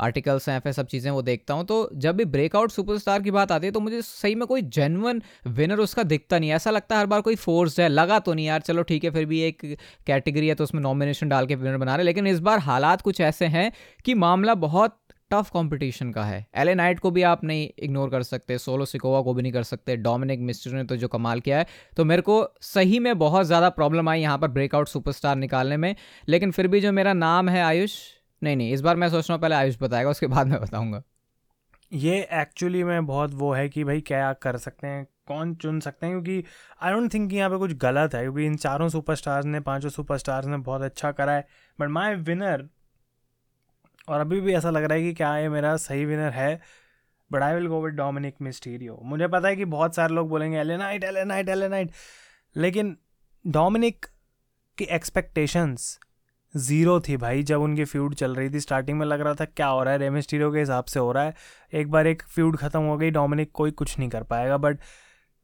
आर्टिकल्स 0.00 0.48
हैं, 0.48 0.58
फिर 0.60 0.72
सब 0.72 0.86
चीज़ें 0.86 1.10
वो 1.10 1.22
देखता 1.22 1.54
हूँ 1.54 1.64
तो 1.66 1.88
जब 1.96 2.16
भी 2.16 2.24
ब्रेकआउट 2.26 2.70
सुपरस्टार 2.70 3.22
की 3.22 3.30
बात 3.30 3.52
आती 3.52 3.66
है 3.66 3.72
तो 3.72 3.80
मुझे 3.80 4.02
सही 4.02 4.34
में 4.34 4.46
कोई 4.46 4.62
जेनवन 4.62 5.22
विनर 5.48 5.78
उसका 5.78 6.02
दिखता 6.04 6.38
नहीं 6.38 6.50
ऐसा 6.52 6.70
लगता 6.70 6.94
है 6.94 7.00
हर 7.00 7.06
बार 7.06 7.20
कोई 7.20 7.34
फोर्स 7.36 7.78
है, 7.80 7.88
लगा 7.88 8.18
तो 8.18 8.34
नहीं 8.34 8.46
यार, 8.46 8.60
चलो 8.60 8.82
ठीक 8.82 9.04
है, 9.04 9.10
फिर 9.10 9.24
भी 9.26 9.40
एक 9.42 9.62
कैटेगरी 10.06 10.48
है 10.48 10.54
तो 10.54 10.64
उसमें 10.64 10.82
नॉमिनेशन 10.82 11.28
डाल 11.28 11.46
के 11.46 11.54
विनर 11.54 11.76
बना 11.78 11.96
रहे 11.96 12.04
लेकिन 12.04 12.26
इस 12.26 12.40
बार 12.40 12.58
हालात 12.60 13.02
कुछ 13.02 13.20
ऐसे 13.22 13.46
हैं 13.48 13.70
कि 14.04 14.14
मामला 14.16 14.54
बहुत 14.56 14.98
टफ 15.30 15.50
कंपटीशन 15.50 16.10
का 16.12 16.24
है। 16.24 16.46
एले 16.54 16.74
नाइट 16.74 16.98
को 17.00 17.10
भी 17.10 17.22
आप 17.24 17.44
नहीं 17.44 17.68
इग्नोर 17.78 18.10
कर 18.10 18.22
सकते 18.22 18.58
सोलो 18.58 18.84
सिकोवा 18.84 19.20
को 19.22 19.34
भी 19.34 19.42
नहीं 19.42 19.52
कर 19.52 19.62
सकते 19.64 19.96
डोमिनिक 19.98 20.40
मिस्टर 20.42 20.70
ने 20.72 20.84
तो 20.84 20.96
जो 20.96 21.08
कमाल 21.08 21.40
किया 21.40 21.58
है। 21.58 21.66
तो 21.96 22.04
मेरे 22.04 22.22
को 22.22 22.46
सही 22.62 22.98
में 22.98 23.18
बहुत 23.18 23.46
ज़्यादा 23.46 23.68
प्रॉब्लम 23.70 24.08
आई 24.08 24.20
यहाँ 24.20 24.38
पर 24.38 24.48
ब्रेकआउट 24.50 24.88
सुपरस्टार 24.88 25.36
निकालने 25.36 25.76
में, 25.76 25.94
लेकिन 26.28 26.50
फिर 26.50 26.68
भी 26.68 26.80
जो 26.80 26.92
मेरा 26.92 27.12
नाम 27.14 27.48
है 27.48 27.62
आयुष, 27.62 27.98
नहीं 28.42 28.56
नहीं, 28.56 28.72
इस 28.72 28.80
बार 28.80 28.96
मैं 28.96 29.08
सोच 29.08 29.28
रहा 29.30 29.34
हूँ 29.34 29.42
पहले 29.42 29.54
आयुष 29.54 29.76
बताएगा, 29.80 30.10
उसके 30.10 30.26
बाद 30.26 30.46
मैं 30.46 30.60
बताऊँगा। 30.60 31.02
ये 31.92 32.16
एक्चुअली 32.34 32.84
में 32.84 33.06
बहुत 33.06 33.34
वो 33.34 33.52
है 33.52 33.68
कि 33.68 33.84
भाई 33.84 34.00
क्या 34.02 34.32
कर 34.32 34.56
सकते 34.58 34.86
हैं, 34.86 35.06
कौन 35.26 35.54
चुन 35.54 35.80
सकते 35.80 36.06
हैं, 36.06 36.14
क्योंकि 36.14 36.48
आई 36.82 36.92
डोंट 36.92 37.12
थिंक 37.14 37.32
यहाँ 37.32 37.50
पे 37.50 37.58
कुछ 37.58 37.72
गलत 37.78 38.14
है, 38.14 38.22
क्योंकि 38.22 38.46
इन 38.46 38.56
चारों 38.58 38.88
सुपरस्टार्स 38.88 39.46
ने, 39.46 39.60
पाँचों 39.60 39.88
सुपरस्टार्स 39.90 40.46
ने 40.46 40.56
बहुत 40.58 40.82
अच्छा 40.82 41.12
करा 41.12 41.32
है 41.32 41.46
बट 41.78 41.88
माय 41.90 42.14
विनर 42.16 42.68
और 44.08 44.20
अभी 44.20 44.40
भी 44.40 44.54
ऐसा 44.54 44.70
लग 44.70 44.84
रहा 44.84 44.94
है 44.94 45.02
कि 45.02 45.14
क्या 45.14 45.36
ये 45.38 45.48
मेरा 45.48 45.76
सही 45.76 46.04
विनर 46.04 46.32
है 46.32 46.60
but 47.32 47.42
I 47.42 47.54
will 47.54 47.66
go 47.66 47.84
with 47.84 47.94
Dominik 47.94 48.34
Mysterio 48.42 49.00
मुझे 49.02 49.28
पता 49.28 49.48
है 49.48 49.56
कि 49.56 49.64
बहुत 49.64 49.94
सारे 49.94 50.14
लोग 50.14 50.28
बोलेंगे 50.28 50.58
एलेनाइट 50.58 51.04
एलेनाइट 51.04 51.48
एलेनाइट 51.48 51.90
लेकिन 52.56 52.96
डोमिनिक 53.46 54.06
की 54.78 54.84
एक्सपेक्टेशंस 54.84 55.98
ज़ीरो 56.54 57.00
थी 57.00 57.16
भाई, 57.16 57.42
जब 57.42 57.60
उनकी 57.60 57.84
फ्यूड 57.84 58.14
चल 58.14 58.34
रही 58.34 58.50
थी। 58.50 58.60
स्टार्टिंग 58.60 58.98
में 58.98 59.06
लग 59.06 59.20
रहा 59.20 59.34
था, 59.34 59.44
क्या 59.44 59.66
हो 59.66 59.82
रहा 59.82 59.92
है? 59.92 59.98
रेमिस्टीरियो 59.98 60.50
के 60.52 60.58
हिसाब 60.58 60.84
से 60.84 61.00
हो 61.00 61.12
रहा 61.12 61.24
है। 61.24 61.34
एक 61.72 61.90
बार 61.90 62.06
एक 62.06 62.22
फ्यूड 62.22 62.56
ख़त्म 62.56 62.80
हो 62.80 62.96
गई 62.96 63.10
डोमिनिक 63.10 63.50
कोई 63.52 63.70
कुछ 63.70 63.98
नहीं 63.98 64.08
कर 64.08 64.22
पाएगा 64.22 64.56
बट 64.56 64.78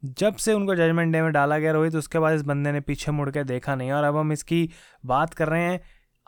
जब 0.03 0.35
से 0.35 0.53
उनको 0.53 0.75
जजमेंट 0.75 1.13
डे 1.13 1.21
में 1.21 1.31
डाला 1.31 1.57
गया 1.59 1.71
रोहित, 1.71 1.95
उसके 1.95 2.19
बाद 2.19 2.35
इस 2.35 2.41
बंदे 2.41 2.71
ने 2.71 2.81
पीछे 2.81 3.11
मुड़ 3.11 3.29
के 3.31 3.43
देखा 3.43 3.75
नहीं। 3.75 3.91
और 3.91 4.03
अब 4.03 4.17
हम 4.17 4.31
इसकी 4.31 4.69
बात 5.05 5.33
कर 5.33 5.47
रहे 5.47 5.61
हैं 5.61 5.79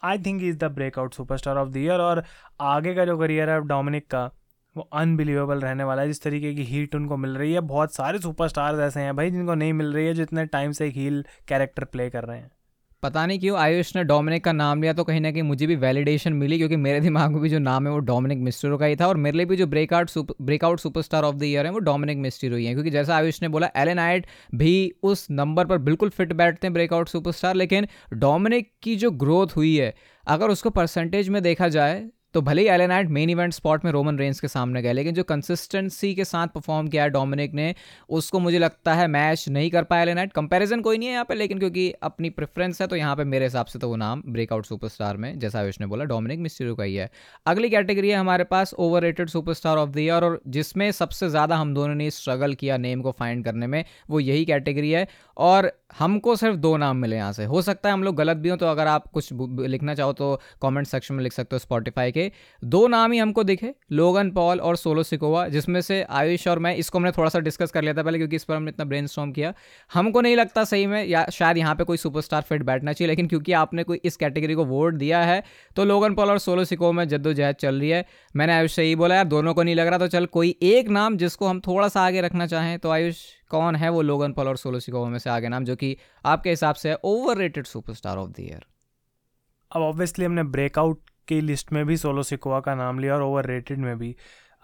I 0.04 0.18
think 0.20 0.44
is 0.44 0.58
the 0.58 0.64
breakout 0.64 1.14
superstar 1.14 1.58
of 1.58 1.70
the 1.70 1.78
year 1.78 2.00
और 2.00 2.24
आगे 2.62 2.94
का 2.96 3.06
जो 3.06 3.18
करियर 3.18 3.50
है 3.50 3.60
डोमिनिक 3.62 4.08
का, 4.08 4.26
वो 4.76 4.90
अनबिलीवेबल 4.94 5.62
रहने 5.62 5.84
वाला 5.84 6.02
है। 6.02 6.08
जिस 6.08 6.22
तरीके 6.24 6.54
की 6.54 6.64
हीट 6.64 6.96
उनको 6.96 7.18
मिल 7.18 7.38
रही 7.38 7.54
है, 7.54 7.60
बहुत 7.60 7.96
सारे 7.96 8.20
सुपरस्टार्स 8.20 8.80
ऐसे 8.80 9.00
हैं 9.00 9.16
भाई 9.16 9.32
जिनको 9.32 9.56
नहीं 9.56 9.74
मिल 9.74 9.94
रही 9.94 10.06
है, 10.08 10.14
जो 10.14 10.24
इतने 10.24 10.46
टाइम 10.46 10.72
से 10.72 10.88
एक 10.88 10.94
हील 10.94 11.26
कैरेक्टर 11.48 11.86
प्ले 11.86 12.10
कर 12.10 12.24
रहे 12.24 12.40
हैं। 12.40 12.52
पता 13.06 13.26
नहीं 13.26 13.40
क्यों 13.40 13.58
आयुष 13.58 13.96
ने 13.96 14.04
डोमिनिक 14.04 14.44
का 14.44 14.52
नाम 14.52 14.82
लिया 14.82 14.94
तो 14.94 15.04
कहीं 15.04 15.20
ना 15.22 15.32
कहीं 15.32 15.44
मुझे 15.44 15.68
भी 15.68 15.76
वैलिडेशन 15.76 16.34
मिली 16.34 16.58
क्योंकि 16.58 16.76
मेरे 16.76 17.00
दिमाग 17.00 17.32
में 17.32 17.42
भी 17.42 17.50
जो 17.50 17.60
नाम 17.60 17.88
है 17.88 17.94
वो 17.94 18.00
डोमिनिक 18.00 18.38
मिस्टरो 18.38 18.78
का 18.78 18.86
ही 18.86 18.96
था 18.96 19.08
और 19.08 19.18
मेरे 19.18 19.38
लिए 19.38 19.46
भी 19.46 19.56
जो 19.56 19.68
breakout 19.68 20.12
breakout 20.42 20.80
superstar 20.80 21.24
of 21.24 21.36
the 21.36 21.44
year 21.44 21.66
है 21.66 21.72
वो 21.72 21.80
डोमिनिक 21.80 22.18
मिस्टर 22.18 22.54
ही 22.54 22.66
है। 22.66 22.74
क्योंकि 22.74 22.90
जैसा 22.90 23.16
आयुष 23.16 23.42
ने 23.42 23.48
बोला 23.48 23.70
एलन 23.76 24.00
आइट 24.00 24.26
भी 24.56 24.74
उस 25.04 25.28
नंबर 25.32 25.66
पर 25.66 25.78
बिल्कुल 25.78 26.10
फिट 26.10 26.34
बैठते 26.34 26.68
हैं 26.68 26.74
ब्रेकआउट 26.74 27.10
सुपरस्टार 27.10 27.56
लेकिन 27.56 27.88
डोमिनिक 28.14 28.72
की 28.82 28.96
जो 28.96 29.12
ग्रोथ 29.12 29.56
हुई 29.56 29.76
है, 29.78 29.94
अगर 30.28 30.50
उसको 30.50 30.70
परसेंटेज 30.70 31.30
में 31.30 31.42
देखा 31.44 31.68
जाए 31.68 32.04
तो 32.36 32.42
भले 32.42 32.62
ही 32.62 32.68
LA Knight 32.68 33.10
main 33.10 33.30
event 33.30 33.54
spot 33.54 33.84
में 33.86 33.92
रोमन 33.92 34.18
रेंस 34.18 34.40
के 34.40 34.48
सामने 34.48 34.82
गए, 34.82 34.94
लेकिन 34.94 35.14
जो 35.14 35.24
कंसिस्टेंसी 35.26 36.14
के 36.16 36.24
साथ 36.26 36.48
परफॉर्म 36.50 36.88
किया 36.88 37.04
है 37.04 37.10
डोमिनिक 37.10 37.54
ने, 37.54 37.74
उसको 38.12 38.40
मुझे 38.40 38.60
लगता 38.60 38.94
है 38.94 39.08
मैच 39.10 39.48
नहीं 39.50 39.70
कर 39.72 39.84
पाया 39.86 40.02
एलेनाइट 40.04 40.34
कंपेरिजन 40.34 40.82
कोई 40.82 40.98
नहीं 40.98 41.08
है 41.08 41.14
यहाँ 41.14 41.26
पे, 41.26 41.36
लेकिन 41.36 41.60
क्योंकि 41.60 41.90
अपनी 42.04 42.30
प्रेफरेंस 42.32 42.82
है 42.82 42.88
तो 42.88 42.96
यहाँ 42.96 43.16
पे 43.16 43.24
मेरे 43.26 43.46
हिसाब 43.46 43.66
से 43.66 43.80
तो 43.80 43.90
वो 43.90 43.96
नाम 43.96 44.24
ब्रेकआउट 44.28 44.66
सुपरस्टार 44.66 45.18
में, 45.18 45.40
जैसा 45.40 45.60
आयुष 45.60 45.80
ने 45.82 45.88
बोला 45.88 46.04
डोमिनिक 46.06 46.40
मिस्टीरियो 46.40 46.76
का 46.76 46.84
ही 46.84 46.96
है। 46.96 47.10
अगली 47.46 47.70
कैटेगरी 47.70 48.10
है 48.10 48.18
हमारे 48.18 48.44
पास 48.46 48.74
overrated 49.02 49.30
superstar 49.30 49.78
of 49.78 49.90
the 49.90 49.98
year 50.00 50.24
और 50.24 50.42
जिसमें 50.50 50.92
सबसे 50.94 51.30
ज़्यादा 51.30 51.56
हम 51.58 51.74
दोनों 51.74 51.96
ने 51.96 52.10
स्ट्रगल 52.12 52.54
किया 52.56 52.78
नेम 52.80 53.02
को 53.02 53.12
फाइंड 53.14 53.44
करने 53.46 53.68
में, 53.68 53.84
वो 54.10 54.20
यही 54.20 54.46
कैटेगरी 54.46 54.92
है। 54.92 55.08
और 55.38 55.72
हमको 55.98 56.36
सिर्फ़ 56.36 56.58
दो 56.58 56.76
नाम 56.78 56.98
मिले 56.98 57.16
यहाँ 57.16 57.32
से। 57.34 57.46
हो 57.46 57.62
सकता 57.62 57.90
है 57.90 57.94
हम 57.94 58.04
लोग 58.04 58.16
गलत 58.16 58.38
भी 58.38 58.50
हों 58.50 58.58
तो 58.58 58.66
अगर 58.68 58.88
आप 58.88 59.08
कुछ 59.14 59.30
लिखना 59.34 59.94
चाहो 59.96 60.14
तो 60.14 60.40
कॉमेंट 60.62 60.88
सेक्शन 60.88 61.16
में 61.16 61.24
लिख 61.24 61.34
सकते 61.34 61.56
हो 61.56 61.60
स्पॉटिफाई 61.60 62.12
के। 62.12 62.25
दो 62.62 62.88
नाम 62.88 63.12
ही 63.12 63.18
हमको 63.18 63.44
दिखे, 63.44 63.74
लोगन 63.92 64.32
पॉल 64.32 64.60
और 64.60 64.76
सोलो 64.76 65.04
सिकोवा, 65.04 65.48
जिसमें 65.48 65.80
से 65.82 66.02
आयुष 66.04 66.48
और 66.48 66.60
मैं, 66.60 66.76
इसको 66.76 66.98
हमने 66.98 67.12
थोड़ा 67.12 67.30
सा 67.30 67.40
डिस्कस 67.40 67.72
कर 67.72 67.82
लिया 67.82 67.94
था 67.94 68.04
पहले, 68.04 68.18
क्योंकि 68.18 68.36
इस 68.36 68.44
पर 68.44 68.56
हमने 68.56 68.70
इतना 68.70 68.86
ब्रेन 68.86 69.08
किया। 69.32 69.54
हमको 69.92 70.22
नहीं 70.22 70.36
लगता 70.36 70.64
सही 70.64 70.86
में, 70.86 71.04
या 71.06 71.26
शायद 71.34 71.58
यहाँ 71.58 71.76
पे 71.76 71.84
कोई 71.84 71.98
सुपरस्टार 71.98 72.42
फिट 72.42 72.64
बैठना 72.64 72.94
चाहिए, 72.94 73.08
लेकिन 73.08 73.28
क्योंकि 73.28 73.54
आपने 73.56 73.84
कोई 73.84 74.00
इस 74.06 74.16
कैटेगरी 74.18 74.54
को 74.54 74.66
वोट 74.66 74.94
दिया 74.96 75.22
है 75.24 75.44
तो 75.76 75.86
लोगन 75.86 76.14
पॉल 76.14 76.30
और 76.30 76.40
सोलो 76.40 76.66
सिकोवा 76.66 76.92
में 76.92 77.08
जद्दोजहद 77.08 77.56
चल 77.56 77.80
रही 77.80 77.90
है। 77.90 78.06
मैंने 78.36 78.54
आयुष 78.54 78.74
से 78.74 78.84
यही 78.84 78.96
बोला, 78.96 79.16
यार, 79.16 79.26
दोनों 79.26 79.54
को 79.54 79.64
नहीं 79.64 79.76
लग 79.76 79.88
रहा 79.88 79.98
तो 80.00 80.08
चल, 80.08 80.26
कोई 80.28 80.56
एक 80.64 80.90
नाम 80.90 81.18
जिसको 81.18 81.48
हम 81.48 81.60
थोड़ा 81.60 81.88
सा 81.88 82.02
आगे 82.02 82.22
रखना 82.22 82.48
चाहें 82.48 82.78
तो 82.80 82.90
आयुष 82.90 83.24
कौन 83.50 83.76
है 83.76 83.90
वो 83.90 84.02
लोगन 84.02 84.34
पॉल 84.34 84.48
और 84.48 84.58
सोलो 84.58 84.80
सिकोवा 84.80 85.10
में 85.10 85.20
से 85.20 85.30
आगे 85.30 85.50
नाम, 85.50 85.66
जो 85.66 85.76
कि 85.76 85.96
आपके 86.26 86.50
हिसाब 86.50 86.76
से 86.76 86.96
overrated 87.38 87.66
superstar 87.66 88.18
of 88.18 88.30
the 88.30 88.40
year 88.40 88.66
अब 89.72 89.82
ऑब्वियसली 89.82 90.26
हमने 90.26 90.44
ब्रेकआउट 90.46 91.00
की 91.28 91.40
लिस्ट 91.42 91.72
में 91.74 91.86
भी 91.86 91.98
सोलो 91.98 92.24
सिकोवा 92.24 92.60
का 92.60 92.76
नाम 92.76 93.00
लिया 93.00 93.16
और 93.16 93.22
ओवर 93.22 93.64
में 93.72 93.98
भी। 93.98 94.16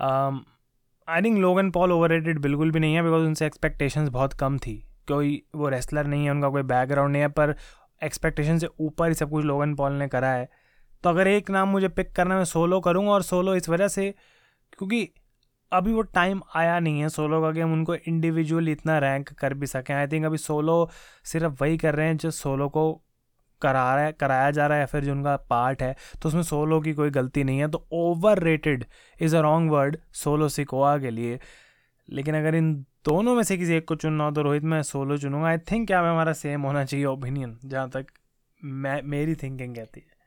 I 0.01 1.22
think 1.22 1.38
Logan 1.38 1.72
Paul 1.72 1.91
over 1.91 2.20
बिल्कुल 2.34 2.72
भी 2.72 2.80
नहीं 2.80 2.96
है 2.96 3.03
बिकॉज़ 3.03 3.24
उनसे 3.24 3.46
एक्सपेक्टेशंस 3.46 4.10
बहुत 4.10 4.34
कम 4.34 4.58
थी। 4.58 4.75
कोई 5.08 5.41
वो 5.56 5.70
रेसलर 5.70 6.08
नहीं 6.08 6.25
है, 6.25 6.32
उनका 6.32 6.50
कोई 6.50 6.63
बैकग्राउंड 6.63 7.12
नहीं 7.12 7.22
है, 7.22 7.27
पर 7.30 7.56
एक्सपेक्टेशन 8.03 8.58
से 8.58 8.68
ऊपर 8.80 9.08
ही 9.08 9.13
सब 9.13 9.30
कुछ 9.30 9.46
लोगन 9.46 9.74
पॉल 9.75 9.94
ने 9.94 10.08
करा 10.08 10.30
है। 10.30 10.50
तो 11.03 11.10
अगर 11.10 11.27
एक 11.27 11.50
नाम 11.50 11.70
मुझे 11.70 11.88
पिक 11.89 12.12
करना 12.15 12.36
मैं 12.38 12.46
सोलो 12.46 12.80
करूँगा 12.80 13.12
और 13.12 13.22
सोलो 13.22 13.56
इस 13.56 13.70
वजह 13.70 13.88
से 13.88 14.10
क्योंकि 14.74 15.10
अभी 15.72 15.94
वो 15.94 16.01
टाइम 16.01 16.41
आया 16.56 16.80
नहीं 16.80 17.00
है 17.01 17.10
सोलो 17.10 17.41
का 17.41 17.51
कि 17.51 17.60
हम 17.60 17.74
उनको 17.74 17.96
इंडिविजुअल 17.96 18.70
इतना 18.70 18.98
रैंक 19.00 19.30
कर 19.30 19.53
भी 19.53 19.68
सकें। 19.68 19.94
आई 19.96 20.08
थिंक 20.08 20.25
अभी 20.25 20.38
सोलो 20.38 20.89
सिर्फ़ 21.24 21.53
वही 21.62 21.77
कर 21.77 21.96
रहे 21.96 22.08
हैं 22.08 22.18
जो 22.18 22.32
सोलो 22.32 22.68
को 22.70 22.84
करा 23.62 23.84
रहा 23.96 24.06
है, 24.06 24.12
कराया 24.12 24.51
जा 24.51 24.68
रहा 24.68 24.77
है 24.77 24.82
या 24.82 24.86
फिर 24.86 25.03
जो 25.03 25.12
उनका 25.12 25.36
पार्ट 25.50 25.82
है 25.84 25.96
तो 26.22 26.30
उसमें 26.30 26.44
सोलो 26.44 26.80
की 26.82 26.94
कोई 26.94 27.10
गलती 27.12 27.44
नहीं 27.44 27.60
है 27.60 27.68
तो 27.68 27.86
overrated 28.44 28.86
is 29.20 29.36
a 29.36 29.41
wrong 29.41 29.72
word 29.72 29.98
Solo 30.13 30.50
Sikoa 30.50 30.98
के 30.98 31.12
लिए। 31.12 31.39
लेकिन 32.10 32.36
अगर 32.36 32.56
इन 32.56 32.74
दोनों 33.06 33.36
में 33.36 33.44
से 33.44 33.58
किसी 33.58 33.74
एक 33.74 33.88
को 33.88 33.96
चुनना 33.96 34.24
हो 34.24 34.32
तो 34.32 34.41
रोहित 34.41 34.63
मैं 34.63 34.82
सोलो 34.84 35.18
चुनूँगा। 35.18 35.48
आई 35.48 35.58
थिंक 35.72 35.88
क्या 35.88 36.00
हमारा 36.01 36.34
सेम 36.36 36.62
होना 36.62 36.84
चाहिए 36.86 37.06
ओपिनियन 37.06 37.58
जहाँ 37.65 37.89
तक 37.89 38.06
मैं, 38.62 39.01
मेरी 39.03 39.36
थिंकिंग 39.36 39.75
कहती 39.75 40.00
है। 40.00 40.20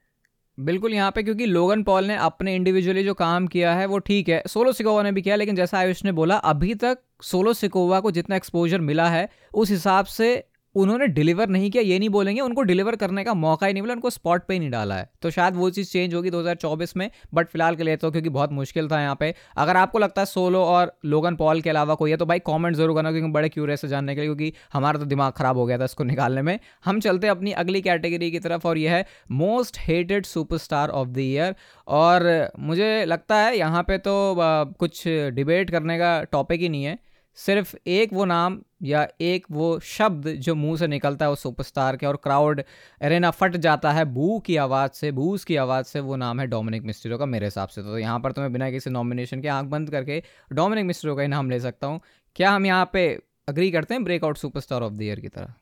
बिल्कुल 0.59 0.93
यहाँ 0.95 1.11
पे, 1.11 1.23
क्योंकि 1.23 1.47
लोगन 1.47 1.83
पॉल 1.83 2.05
ने 2.05 2.17
अपने 2.17 2.55
इंडिविजुअली 2.57 3.03
जो 3.05 3.15
काम 3.15 3.47
किया 3.47 3.75
है, 3.75 3.87
वो 3.87 3.99
ठीक 3.99 4.29
है। 4.29 4.43
सोलो 4.49 4.73
सिकोवा 4.73 5.03
ने 5.03 5.13
भी 5.13 5.23
किया, 5.23 5.37
लेकिन 5.37 5.57
जैसा 5.57 5.79
आयुष 5.79 6.05
ने 6.05 6.13
बोला, 6.13 6.37
अभी 6.37 6.75
तक 6.75 6.99
सोलो 7.23 7.53
सिकोवा 7.53 8.01
को 8.01 8.11
जितना 8.11 8.37
एक्सपोजर 8.37 8.81
मिला 8.81 9.09
है, 9.09 9.29
उस 9.55 9.71
हिसाब 9.71 10.05
से 10.05 10.29
उन्होंने 10.75 11.07
डिलीवर 11.09 11.49
नहीं 11.49 11.71
किया, 11.71 11.83
ये 11.83 11.99
नहीं 11.99 12.09
बोलेंगे, 12.11 12.41
उनको 12.41 12.63
डिलीवर 12.63 12.97
करने 12.97 13.25
का 13.25 13.35
मौका 13.37 13.67
ही 13.67 13.73
नहीं 13.73 13.83
मिला, 13.83 13.95
उनको 13.95 14.11
स्पॉट 14.11 14.47
पे 14.47 14.55
ही 14.55 14.61
नहीं 14.61 14.71
डाला 14.71 14.95
है। 14.95 15.09
तो 15.23 15.31
शायद 15.31 15.57
वो 15.57 15.71
चीज़ 15.71 15.91
चेंज 15.91 16.15
होगी 16.15 16.31
2024 16.31 16.97
में, 16.97 17.11
बट 17.35 17.49
फ़िलहाल 17.49 17.77
के 17.77 17.83
लिए 17.83 17.97
तो 17.97 18.11
क्योंकि 18.11 18.29
बहुत 18.31 18.53
मुश्किल 18.53 18.89
था 18.89 19.01
यहाँ 19.01 19.17
पे। 19.21 19.35
अगर 19.57 19.77
आपको 19.77 19.99
लगता 19.99 20.23
है 20.23 20.27
सोलो 20.27 20.63
और 20.65 20.93
लोगन 21.07 21.37
पॉल 21.37 21.61
के 21.61 21.71
अलावा 21.71 21.95
कोई 21.95 22.11
है 22.11 22.17
तो 22.17 22.27
भाई 22.27 22.39
कमेंट 22.47 22.77
ज़रूर 22.77 22.97
करना, 22.97 23.13
क्योंकि 23.13 23.31
बड़े 23.33 23.49
क्यूरियस 23.49 23.81
से 23.81 23.89
जानने 23.89 24.15
के 24.15 24.21
लिए, 24.21 24.29
क्योंकि 24.29 24.53
हमारा 24.73 24.99
तो 24.99 25.05
दिमाग 25.07 25.33
खराब 25.33 25.57
हो 25.57 25.67
गया 25.67 25.79
था 25.79 25.85
इसको 25.85 26.05
निकालने 26.05 26.43
में। 26.43 26.59
हम 26.85 27.01
चलते 27.01 27.27
हैं 27.27 27.35
अपनी 27.35 27.53
अगली 27.55 27.81
कैटेगरी 27.83 28.31
की 28.31 28.39
तरफ़, 28.41 28.67
और 28.67 28.79
यह 28.79 28.93
है 28.93 29.07
most 29.33 29.79
hated 29.81 30.27
superstar 30.27 30.89
of 30.91 31.09
the 31.09 31.19
year 31.21 31.55
और 31.89 32.51
मुझे 32.61 33.05
लगता 33.05 33.37
है 33.37 33.57
यहाँ 33.59 33.83
पे 33.83 33.99
तो 34.01 34.35
कुछ 34.79 35.03
डिबेट 35.09 35.71
करने 35.71 35.99
का 35.99 36.23
टॉपिक 36.33 36.61
ही 36.61 36.69
नहीं 36.69 36.85
है। 36.85 36.99
सिर्फ़ 37.39 37.75
एक 37.87 38.13
वो 38.13 38.25
नाम 38.25 38.59
या 38.83 39.07
एक 39.21 39.47
वो 39.51 39.79
शब्द 39.81 40.29
जो 40.39 40.55
मुँह 40.55 40.77
से 40.79 40.87
निकलता 40.87 41.25
है 41.25 41.29
वो 41.29 41.37
सुपरस्टार 41.37 41.97
के 41.97 42.07
और 42.07 42.17
क्राउड 42.17 42.63
एरेना 43.01 43.31
फट 43.31 43.57
जाता 43.59 43.93
है, 43.93 44.05
बू 44.05 44.39
की 44.41 44.57
आवाज़ 44.57 44.91
से 44.93 45.11
बूस 45.13 45.45
की 45.45 45.57
आवाज़ 45.57 45.87
से, 45.87 46.01
वो 46.01 46.17
नाम 46.17 46.41
है 46.41 46.47
डोमिनिक 46.47 46.85
मिस्ट्रियो 46.85 47.19
का 47.19 47.27
मेरे 47.27 47.47
हिसाब 47.47 47.69
से 47.69 47.83
तो। 47.83 47.99
यहाँ 47.99 48.21
पर 48.21 48.33
तो 48.33 48.43
मैं 48.43 48.53
बिना 48.53 48.71
किसी 48.71 48.91
नॉमिनेशन 48.91 49.43
के 49.43 49.49
आँख 49.49 49.67
बंद 49.69 49.91
करके 49.91 50.23
डोमिनिक 50.53 50.85
मिस्ट्रो 50.85 51.17
का 51.17 51.23
ही 51.23 51.29
नाम 51.29 51.51
ले 51.51 51.61
सकता 51.61 51.87
हूँ। 51.87 52.01
क्या 52.37 52.51
हम 52.51 52.67
यहाँ 52.67 52.91
पे 52.93 53.09
अग्री 53.49 53.71
करते 53.71 53.95
हैं 53.95 54.05
breakout 54.05 54.37
superstar 54.39 54.83
of 54.83 54.93
the 54.93 55.03
year 55.03 55.21
की 55.21 55.29
तरह? 55.29 55.55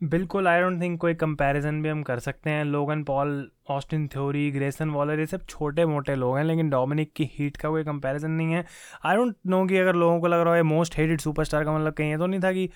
बिल्कुल 0.00 0.48
आई 0.48 0.60
डोंट 0.60 0.80
थिंक 0.80 1.00
कोई 1.00 1.14
कंपैरिजन 1.14 1.80
भी 1.82 1.88
हम 1.88 2.02
कर 2.02 2.18
सकते 2.18 2.50
हैं। 2.50 2.64
Logan 2.64 3.02
Paul 3.04 3.30
Austin 3.70 4.06
Theory 4.08 4.50
Grayson 4.50 4.90
Waller 4.90 5.20
ये 5.20 5.26
सब 5.26 5.44
छोटे 5.48 5.86
मोटे 5.86 6.14
लोग 6.14 6.36
हैं, 6.36 6.44
लेकिन 6.44 6.70
डोमिनिक 6.70 7.12
की 7.16 7.28
हीट 7.32 7.56
का 7.56 7.68
कोई 7.68 7.84
कंपैरिजन 7.84 8.30
नहीं 8.30 8.52
है। 8.52 8.64
आई 9.04 9.16
डोंट 9.16 9.36
नो 9.46 9.64
कि 9.66 9.76
अगर 9.78 9.94
लोगों 9.94 10.20
को 10.20 10.26
लग 10.26 10.40
रहा 10.40 10.54
है 10.54 10.62
मोस्ट 10.64 10.96
हेटेड 10.98 11.20
सुपरस्टार 11.20 11.64
का 11.64 11.76
मतलब 11.78 11.92
कहीं 11.92 12.10
है 12.10 12.18
तो 12.18 12.26
नहीं 12.26 12.40
था 12.40 12.52
कि 12.52 12.68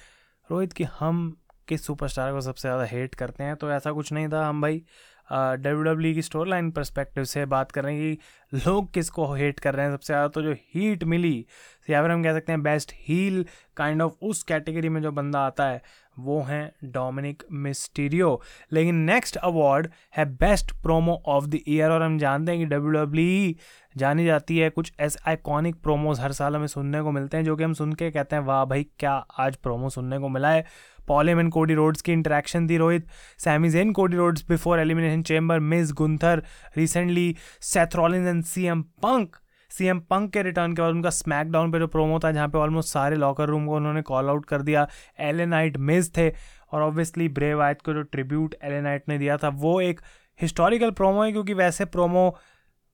रोहित 0.50 0.72
की 0.72 0.84
हम 0.98 1.20
किस 1.68 1.84
सुपरस्टार 1.86 2.32
को 2.32 2.40
सबसे 2.40 2.68
ज़्यादा 2.68 2.84
हेट 2.86 3.14
करते 3.14 3.44
हैं 3.44 3.56
तो 3.56 3.70
ऐसा 3.72 3.92
कुछ 3.92 4.12
नहीं 4.12 4.28
था। 4.28 4.46
हम 4.46 4.60
भाई 4.62 4.82
डब्ल्यू 5.32 5.82
डब्ल्यू 5.84 6.14
की 6.14 6.22
स्टोरी 6.22 6.50
लाइन 6.50 6.70
परस्पेक्टिव 6.70 7.24
से 7.24 7.44
बात 7.46 7.72
कर 7.72 7.84
रहे 7.84 7.94
हैं 7.94 8.16
कि 8.16 8.60
लोग 8.66 8.92
किसको 8.94 9.32
हेट 9.34 9.58
कर 9.60 9.74
रहे 9.74 9.86
हैं। 9.86 9.92
सबसे 9.92 10.12
ज़्यादा 10.12 10.28
तो 10.28 10.42
जो 10.42 10.52
हीट 10.74 11.04
मिली, 11.04 11.46
या 11.90 12.02
फिर 12.02 12.10
हम 12.10 12.22
कह 12.24 12.32
सकते 12.32 12.52
हैं 12.52 12.62
बेस्ट 12.62 12.92
हील 12.98 13.44
काइंड 13.76 14.02
ऑफ़ 14.02 14.12
उस 14.22 14.42
कैटेगरी 14.42 14.88
में 14.88 15.00
जो 15.02 15.12
बंदा 15.12 15.40
आता 15.40 15.64
है, 15.64 15.82
वो 16.18 16.40
हैं 16.42 16.70
डोमिनिक 16.84 17.42
मिस्टीरियो 17.52 18.40
लेकिन 18.72 18.94
नेक्स्ट 19.04 19.36
अवार्ड 19.36 19.88
है 20.16 20.24
best 20.36 20.72
promo 20.82 21.22
of 21.26 21.46
the 21.46 21.58
year 21.68 21.90
और 21.90 22.02
हम 22.02 22.18
जानते 22.18 22.52
हैं 22.52 22.60
कि 22.60 22.66
डब्ल्यू 22.66 22.90
डब्ल्यू 22.94 23.54
जानी 23.96 24.24
जाती 24.24 24.58
है 24.58 24.68
कुछ 24.70 24.92
ऐसे 25.00 25.18
आइकॉनिक 25.26 25.76
प्रोमोज 25.82 26.20
हर 26.20 26.32
साल 26.32 26.56
हमें 26.56 26.66
सुनने 26.66 27.00
को 27.02 27.10
मिलते 27.12 27.36
हैं, 27.36 27.44
जो 27.44 27.56
कि 27.56 27.64
हम 27.64 27.72
सुन 27.74 27.92
के 27.92 28.10
कहते 28.10 28.36
हैं, 28.36 28.42
वाह 28.42 28.64
भाई, 28.64 28.86
क्या 28.98 29.12
आज 29.38 29.56
प्रोमो 29.56 29.88
सुनने 29.90 30.18
को 30.18 30.28
मिला 30.28 30.50
है? 30.50 30.64
Paul Heyman 31.08 31.40
and 31.40 31.50
Cody 31.52 31.74
Rhodes 31.74 32.02
की 32.02 32.12
इंटरेक्शन 32.12 32.68
थी 32.68 32.76
Rohit. 32.76 33.06
Sami Zayn 33.38 33.92
Cody 33.92 34.16
Rhodes 34.16 34.44
before 34.48 34.80
Elimination 34.80 35.22
Chamber 35.22 35.60
Miz 35.60 35.92
Gunther 35.92 36.42
recently 36.76 37.36
Seth Rollins 37.60 38.26
and 38.26 38.44
C 38.44 38.64
M 38.64 38.82
Punk 38.82 39.36
C 39.70 39.86
M 39.86 40.00
Punk 40.00 40.32
के 40.32 40.42
रिटर्न 40.42 40.72
के 40.74 40.82
बाद 40.82 40.90
उनका 40.90 41.10
स्मैकडाउन 41.10 41.72
पे 41.72 41.78
जो 41.78 41.86
प्रोमो 41.86 42.18
था, 42.18 42.30
जहाँ 42.32 42.48
पे 42.48 42.58
ऑलमोस्ट 42.58 42.92
सारे 42.92 43.16
लॉकर 43.16 43.48
रूम 43.48 43.66
को 43.66 43.76
उन्होंने 43.76 44.02
कॉल 44.02 44.28
आउट 44.28 44.46
कर 44.46 44.62
दिया। 44.62 44.88
एल 45.20 45.34
एलेनाइट 45.34 45.76
मिस 45.76 46.16
थे। 46.16 46.28
और 46.72 46.82
ऑब्वियसली 46.82 47.28
ब्रेव 47.28 47.62
आयत 47.62 47.82
को 47.82 47.92
जो 47.92 48.02
ट्रिब्यूट 48.02 48.54
एल 48.62 48.72
एलेनाइट 48.72 49.08
ने 49.08 49.18
दिया 49.18 49.36
था, 49.36 49.48
वो 49.48 49.80
एक 49.80 50.00
हिस्टोरिकल 50.40 50.90
प्रोमो 50.90 51.22
है, 51.22 51.32
क्योंकि 51.32 51.54
वैसे 51.54 51.84
प्रोमो 51.84 52.38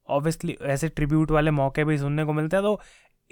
ऑब्वियसली 0.09 0.59
ऐसे 0.63 0.89
ट्रिब्यूट 0.89 1.31
वाले 1.31 1.51
मौके 1.51 1.85
भी 1.85 1.99
सुनने 1.99 2.25
को 2.25 2.33
मिलते 2.33 2.57
हैं। 2.57 2.65
तो 2.65 2.81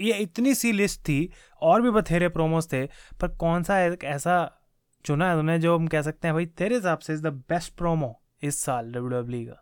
ये 0.01 0.13
इतनी 0.13 0.55
सी 0.55 0.73
लिस्ट 0.73 1.01
थी, 1.01 1.31
और 1.63 1.83
भी 1.83 1.91
बथेरे 1.91 2.29
प्रोमोस 2.29 2.73
थे, 2.73 2.87
पर 3.21 3.29
कौन 3.29 3.63
सा 3.63 3.81
एक 3.81 4.05
ऐसा 4.05 4.64
चुना 5.05 5.31
है 5.31 5.37
उन्हें 5.37 5.61
जो 5.61 5.77
हम 5.79 5.87
कह 5.87 6.03
सकते 6.03 6.29
हैं 6.29 6.35
भाई, 6.35 6.47
तेरे 6.47 6.75
हिसाब 6.75 6.99
से 6.99 7.13
इज़ 7.13 7.23
द 7.23 7.33
बेस्ट 7.51 7.77
प्रोमो 7.77 8.19
इस 8.43 8.63
साल 8.63 8.93
डब्ल्यू 8.93 9.09
डब्ल्यू 9.11 9.47
का। 9.47 9.61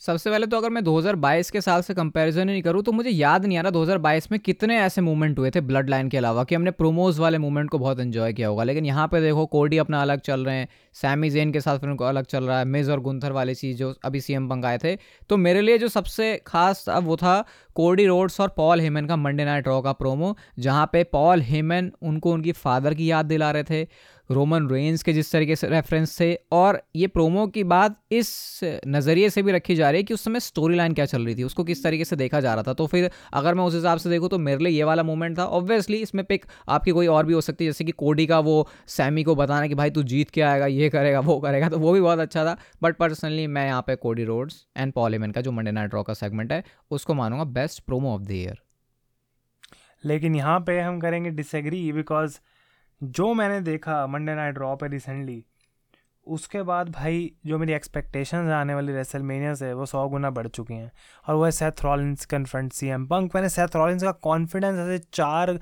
सबसे 0.00 0.30
पहले 0.30 0.46
तो 0.46 0.56
अगर 0.56 0.70
मैं 0.70 0.82
2022 0.84 1.50
के 1.50 1.60
साल 1.60 1.82
से 1.82 1.94
कंपैरिजन 1.94 2.40
ही 2.40 2.44
नहीं 2.44 2.62
करूँ 2.62 2.82
तो 2.82 2.92
मुझे 2.92 3.10
याद 3.10 3.44
नहीं 3.46 3.58
आ 3.58 3.60
रहा 3.60 3.70
2022 3.70 4.30
में 4.32 4.38
कितने 4.40 4.78
ऐसे 4.78 5.00
मूवमेंट 5.00 5.38
हुए 5.38 5.50
थे 5.50 5.60
ब्लड 5.60 5.90
लाइन 5.90 6.08
के 6.08 6.16
अलावा, 6.16 6.44
कि 6.44 6.54
हमने 6.54 6.70
प्रोमोज 6.70 7.18
वाले 7.18 7.38
मूवमेंट 7.38 7.70
को 7.70 7.78
बहुत 7.78 8.00
एंजॉय 8.00 8.32
किया 8.32 8.48
होगा। 8.48 8.64
लेकिन 8.64 8.86
यहाँ 8.86 9.06
पे 9.08 9.20
देखो 9.20 9.44
कोडी 9.46 9.78
अपना 9.78 10.00
अलग 10.02 10.20
चल 10.20 10.44
रहे 10.44 10.56
हैं 10.56 10.68
सैमी 10.94 11.30
जेन 11.30 11.52
के 11.52 11.60
साथ 11.60 11.78
फिर 11.78 11.90
उनको 11.90 12.04
अलग 12.04 12.24
चल 12.24 12.44
रहा 12.44 12.58
है 12.58 12.64
मिज 12.64 12.90
और 12.90 13.00
गुंथर 13.00 13.32
वाली 13.32 13.54
चीज़ 13.54 13.76
जो 13.76 13.94
अभी 14.04 14.20
सी 14.20 14.34
एम 14.34 14.64
आए 14.64 14.78
थे। 14.78 14.96
तो 15.30 15.36
मेरे 15.36 15.60
लिए 15.60 15.78
जो 15.78 15.88
सबसे 15.88 16.36
खास 16.46 16.88
अब 16.88 17.04
वो 17.04 17.16
था 17.16 17.44
कोडी 17.76 18.06
रोड्स 18.06 18.40
और 18.40 18.48
पॉल 18.48 18.80
हेमन 18.80 19.06
का 19.06 19.16
मंडे 19.16 19.44
नाइट 19.44 19.68
रॉ 19.68 19.80
का 19.80 19.92
प्रोमो 19.92 20.36
जहाँ 20.58 20.88
पे 20.92 21.04
पॉल 21.04 21.40
हेमन 21.42 21.92
उनको 22.02 22.32
उनकी 22.32 22.52
फादर 22.52 22.94
की 22.94 23.10
याद 23.10 23.26
दिला 23.26 23.50
रहे 23.50 23.64
थे। 23.64 23.86
रोमन 24.30 24.68
रेंज 24.68 25.02
के 25.02 25.12
जिस 25.12 25.30
तरीके 25.32 25.56
से 25.56 25.68
रेफरेंस 25.68 26.18
थे, 26.20 26.34
और 26.52 26.80
ये 26.96 27.06
प्रोमो 27.06 27.46
की 27.46 27.64
बात 27.64 27.96
इस 28.12 28.60
नज़रिए 28.86 29.30
से 29.30 29.42
भी 29.42 29.52
रखी 29.52 29.74
जा 29.76 29.90
रही 29.90 30.00
है 30.00 30.04
कि 30.04 30.14
उस 30.14 30.24
समय 30.24 30.40
स्टोरी 30.40 30.76
लाइन 30.76 30.94
क्या 30.94 31.04
चल 31.06 31.24
रही 31.24 31.34
थी, 31.34 31.42
उसको 31.42 31.64
किस 31.64 31.82
तरीके 31.84 32.04
से 32.04 32.16
देखा 32.16 32.40
जा 32.40 32.54
रहा 32.54 32.62
था। 32.62 32.72
तो 32.72 32.86
फिर 32.86 33.10
अगर 33.32 33.54
मैं 33.54 33.64
उस 33.64 33.74
हिसाब 33.74 33.98
से 33.98 34.10
देखूँ 34.10 34.28
तो 34.28 34.38
मेरे 34.38 34.64
लिए 34.64 34.72
ये 34.72 34.84
वाला 34.84 35.02
मोमेंट 35.02 35.38
था। 35.38 35.44
ऑब्वियसली 35.46 35.96
इसमें 35.98 36.24
पिक 36.24 36.46
आपकी 36.68 36.90
कोई 36.90 37.06
और 37.08 37.26
भी 37.26 37.32
हो 37.32 37.40
सकती 37.40 37.64
है, 37.64 37.70
जैसे 37.70 37.84
कि 37.84 37.92
कोडी 37.94 38.26
का 38.26 38.38
वो 38.40 38.56
सैमी 38.88 39.22
को 39.24 39.34
बताना 39.34 39.66
कि 39.66 39.74
भाई 39.74 39.90
तू 39.90 40.02
जीत 40.04 40.30
के 40.30 40.42
आएगा, 40.42 40.66
ये 40.66 40.88
करेगा, 40.90 41.20
वो 41.20 41.38
करेगा 41.40 41.68
तो 41.68 41.78
वो 41.78 41.92
भी 41.92 42.00
बहुत 42.00 42.18
अच्छा 42.18 42.44
था। 42.44 42.56
बट 42.82 42.96
पर्सनली 42.96 43.46
मैं 43.48 43.66
यहाँ 43.66 43.82
पे 43.82 43.96
कोडी 43.96 44.24
रोड्स 44.24 44.64
एंड 44.76 44.92
पॉलीमेन 44.92 45.32
का, 45.32 45.40
जो 45.40 45.52
मंडे 45.52 45.70
नाइट 45.72 45.94
रॉ 45.94 46.02
का 46.02 46.14
सेगमेंट 46.14 46.52
है, 46.52 46.62
उसको 46.90 47.14
मानूँगा 47.14 47.44
best 47.52 47.82
promo 47.82 48.14
of 48.14 48.22
the 48.22 48.30
year 48.32 48.58
लेकिन 50.04 50.34
यहाँ 50.36 50.58
पे 50.60 50.80
हम 50.80 50.98
करेंगे 51.00 51.30
डिसएग्री 51.32 51.92
बिकॉज़ 51.92 52.38
जो 53.04 53.34
मैंने 53.34 53.60
देखा 53.60 54.06
मंडे 54.06 54.34
नाइट 54.34 54.58
रॉ 54.58 54.76
पे 54.76 54.88
रिसेंटली 54.88 55.44
उसके 56.26 56.62
बाद 56.62 56.88
भाई 56.88 57.32
जो 57.46 57.58
मेरी 57.58 57.72
एक्सपेक्टेशंस 57.72 58.50
आने 58.50 58.74
वाली 58.74 58.92
रेसलमेनिया 58.92 59.54
से, 59.54 59.72
वो 59.72 59.86
सौ 59.86 60.08
गुना 60.08 60.30
बढ़ 60.30 60.46
चुकी 60.48 60.74
हैं। 60.74 60.92
और 61.28 61.34
वह 61.34 61.50
Seth 61.50 61.84
Rollins 61.84 62.24
confront 62.26 62.72
C 62.72 62.86
M 62.88 63.06
Punk 63.06 63.34
मैंने 63.34 63.48
सेथ 63.48 63.76
रॉलिंस 63.76 64.02
का 64.02 64.12
कॉन्फिडेंस 64.12 64.78
ऐसे 64.78 64.98
चार, 65.12 65.52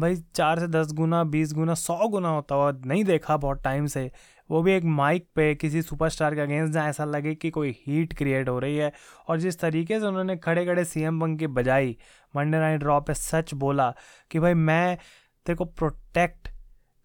भाई 0.00 0.16
चार 0.34 0.58
से 0.58 0.68
दस 0.68 0.92
गुना, 0.92 1.24
बीस 1.24 1.52
गुना, 1.52 1.74
सौ 1.74 2.08
गुना 2.08 2.28
होता 2.28 2.54
हुआ 2.54 2.72
नहीं 2.86 3.04
देखा 3.04 3.36
बहुत 3.36 3.62
टाइम 3.64 3.86
से। 3.86 4.10
वो 4.50 4.62
भी 4.62 4.72
एक 4.72 4.84
माइक 4.84 5.28
पे 5.36 5.54
किसी 5.54 5.82
सुपरस्टार 5.82 6.34
के 6.34 6.40
अगेंस्ट 6.40 6.74
जहाँ 6.74 6.88
ऐसा 6.88 7.04
लगे 7.04 7.34
कि 7.34 7.50
कोई 7.50 7.76
हीट 7.86 8.14
क्रिएट 8.14 8.48
हो 8.48 8.58
रही 8.58 8.76
है। 8.76 8.92
और 9.28 9.40
जिस 9.40 9.60
तरीके 9.60 10.00
से 10.00 10.06
उन्होंने 10.06 10.36
खड़े 10.36 10.66
खड़े 10.66 10.84
सी 10.84 11.02
एम 11.02 11.20
पंक 11.20 11.38
की 11.38 11.46
बजाई 11.46 11.96
मंडे 12.36 12.58
नाइट 12.58 12.84
रॉ 12.84 13.00
पे 13.00 13.14
सच 13.14 13.54
बोला 13.54 13.94
कि 14.30 14.38
भाई 14.38 14.54
मैं 14.54 14.98
तेरे 15.46 15.56
को 15.56 15.64
प्रोटेक्ट 15.64 16.48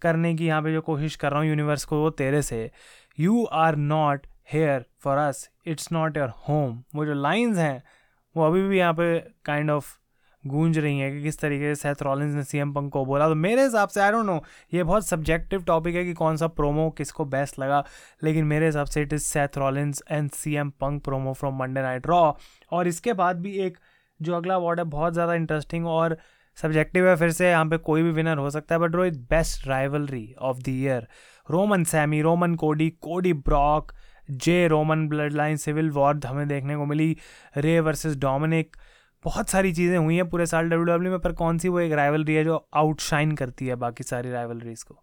करने 0.01 0.33
की 0.35 0.47
यहाँ 0.47 0.61
पे 0.61 0.73
जो 0.73 0.81
कोशिश 0.83 1.15
कर 1.15 1.31
रहा 1.31 1.39
हूँ 1.39 1.49
यूनिवर्स 1.49 1.85
को 1.85 1.99
वो 2.01 2.09
तेरे 2.11 2.41
से। 2.41 2.69
You 3.17 3.43
are 3.45 3.75
not 3.75 4.27
here 4.53 4.85
for 5.03 5.17
us 5.17 5.49
it's 5.67 5.91
not 5.91 6.17
your 6.17 6.29
home 6.47 6.81
वो 6.95 7.05
जो 7.05 7.13
लाइन्स 7.13 7.57
हैं, 7.57 7.83
वो 8.35 8.45
अभी 8.45 8.67
भी 8.67 8.77
यहाँ 8.77 8.93
पे 8.93 9.17
काइंड 9.45 9.71
ऑफ़ 9.71 9.97
गूंज 10.43 10.77
रही 10.77 10.99
हैं 10.99 11.11
कि 11.11 11.21
किस 11.23 11.39
तरीके 11.39 11.73
से 11.75 11.81
सेथ 11.81 12.01
रॉलिंस 12.03 12.33
ने 12.35 12.43
सीएम 12.43 12.73
पंक 12.73 12.91
को 12.93 13.03
बोला। 13.05 13.27
तो 13.29 13.35
मेरे 13.35 13.63
हिसाब 13.63 13.89
से 13.89 14.01
आई 14.01 14.11
डोंट 14.11 14.25
नो 14.25 14.39
ये 14.73 14.83
बहुत 14.83 15.07
सब्जेक्टिव 15.07 15.63
टॉपिक 15.63 15.95
है 15.95 16.03
कि 16.05 16.13
कौन 16.13 16.37
सा 16.37 16.47
प्रोमो 16.49 16.89
किसको 16.97 17.25
बेस्ट 17.25 17.59
लगा। 17.59 17.83
लेकिन 18.23 18.45
मेरे 18.45 18.65
हिसाब 18.65 18.87
से 18.87 19.01
it 19.01 19.13
is 19.13 19.23
Seth 19.23 19.57
Rollins 19.57 20.03
and 20.11 20.29
CM 20.31 20.69
Punk 20.81 21.03
promo 21.03 21.33
from 21.33 21.57
Monday 21.59 21.81
Night 21.81 22.07
Raw 22.07 22.31
और 22.71 22.87
इसके 22.87 23.13
बाद 23.13 23.41
भी 23.41 23.57
एक, 23.59 23.77
जो 24.19 24.35
अगला 24.35 24.55
अवार्ड 24.55 24.79
है, 24.79 24.85
बहुत 24.85 25.13
ज़्यादा 25.13 25.33
इंटरेस्टिंग 25.33 25.87
और 25.87 26.17
सब्जेक्टिव 26.57 27.07
है, 27.09 27.15
फिर 27.15 27.31
से 27.31 27.49
यहाँ 27.49 27.65
पे 27.65 27.77
कोई 27.79 28.03
भी 28.03 28.11
विनर 28.11 28.37
हो 28.37 28.49
सकता 28.49 28.75
है 28.75 28.81
but 28.81 28.95
Rohit 28.95 29.17
best 29.29 29.67
rivalry 29.67 30.33
of 30.39 30.57
the 30.57 30.69
year 30.69 31.07
Roman 31.47 31.83
Sami, 31.83 32.21
Roman 32.21 32.55
Cody 32.55 32.89
Cody 33.01 33.33
Brock, 33.33 33.91
Jey 34.31 34.67
Roman 34.67 35.07
Bloodline 35.33 35.57
Civil 35.57 35.89
War 35.91 36.19
हमें 36.25 36.47
देखने 36.47 36.75
को 36.75 36.85
मिली। 36.85 37.15
रे 37.57 37.79
वर्सेस 37.79 38.15
डोमिनिक, 38.17 38.75
बहुत 39.25 39.49
सारी 39.49 39.73
चीज़ें 39.73 39.97
हुई 39.97 40.15
हैं 40.15 40.29
पूरे 40.29 40.45
साल 40.45 40.69
डब्ल्यू 40.69 41.11
में, 41.11 41.19
पर 41.19 41.31
कौन 41.33 41.57
सी 41.57 41.69
वो 41.69 41.79
एक 41.79 41.91
राइवलरी 41.93 42.33
है 42.33 42.43
जो 42.43 42.67
आउटशाइन 42.75 43.31
करती 43.35 43.67
है 43.67 43.75
बाकी 43.75 44.03
सारी 44.03 44.31
राइवलरीज 44.31 44.83
को? 44.83 45.01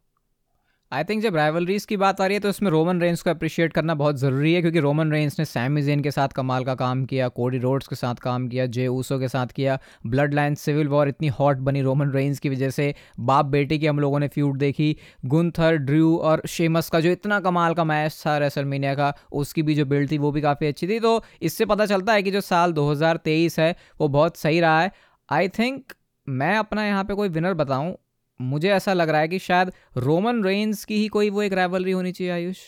आई 0.93 1.05
थिंक 1.05 1.23
जब 1.23 1.37
राइवलरीज 1.37 1.85
की 1.85 1.97
बात 1.97 2.21
आ 2.21 2.25
रही 2.27 2.35
है 2.35 2.41
तो 2.41 2.49
उसमें 2.49 2.71
रोमन 2.71 3.01
रेंस 3.01 3.23
को 3.23 3.31
अप्रिशिएट 3.31 3.73
करना 3.73 3.95
बहुत 3.95 4.17
ज़रूरी 4.19 4.53
है, 4.55 4.61
क्योंकि 4.61 4.81
रोमन 4.81 5.13
रेंस 5.13 5.39
ने 5.39 5.45
सैमी 5.45 5.83
जेन 5.83 6.01
के 6.03 6.11
साथ 6.11 6.29
कमाल 6.29 6.65
का 6.65 6.75
काम 6.75 7.05
किया 7.05 7.29
कोडी 7.31 7.59
रोड्स 7.59 7.89
के 7.89 7.97
साथ 7.97 8.15
काम 8.23 8.49
किया 8.49 8.67
जे 8.69 8.87
ऊसो 8.89 9.19
के 9.19 9.29
साथ 9.29 9.53
किया 9.57 9.79
ब्लड 10.07 10.35
लाइन 10.35 10.55
सिविल 10.55 10.89
वॉर 10.89 11.09
इतनी 11.09 11.29
हॉट 11.39 11.59
बनी 11.69 11.83
रोमन 11.83 12.11
रेंस 12.11 12.39
की 12.39 12.49
वजह 12.49 12.71
से 12.71 12.95
बाप 13.23 13.47
बेटे 13.47 13.79
की 13.79 13.87
हम 13.87 14.01
लोगों 14.01 14.19
ने 14.19 14.29
फ्यूट 14.29 14.57
देखी 14.57 14.97
गुंथर 15.27 15.77
ड्रू 15.79 16.17
और 16.19 16.43
शेमस 16.49 16.91
का 16.91 17.01
जो 17.01 17.11
इतना 17.11 17.41
कमाल 17.41 17.75
का 17.75 17.85
मैच 17.85 18.23
था 18.27 18.37
रेसलमीनिया 18.39 18.95
का, 18.95 19.13
उसकी 19.33 19.63
भी 19.63 19.75
जो 19.75 19.87
बिल्ड 19.87 20.11
थी, 20.11 20.19
वो 20.19 20.33
भी 20.33 20.41
काफ़ी 20.41 20.67
अच्छी 20.67 20.89
थी। 20.89 21.01
तो 21.01 21.23
इससे 21.43 21.65
पता 21.67 21.87
चलता 21.87 22.13
है 22.13 22.23
कि 22.23 22.31
जो 22.31 22.41
साल 22.43 22.73
दो 22.73 22.91
हज़ार 22.91 23.17
तेईस 23.25 23.59
है, 23.59 23.75
वो 24.01 24.09
बहुत 24.11 24.37
सही 24.37 24.61
रहा 24.61 24.81
है। 24.81 24.93
आई 25.29 25.49
थिंक 25.51 25.93
मैं 26.27 26.57
अपना 26.57 26.87
यहाँ 26.87 27.05
पे 27.05 27.15
कोई 27.15 27.29
विनर 27.31 27.55
बताऊँ 27.57 27.95
मुझे 28.43 28.71
ऐसा 28.71 28.93
लग 28.93 29.09
रहा 29.09 29.21
है 29.21 29.29
कि 29.29 29.39
शायद 29.39 29.73
रोमन 29.97 30.45
रेंस 30.45 30.85
की 30.85 30.97
ही 30.97 31.09
कोई 31.09 31.31
वो 31.31 31.43
एक 31.43 31.53
राइवलरी 31.53 31.93
होनी 31.93 32.13
चाहिए 32.13 32.33
आयुष। 32.33 32.59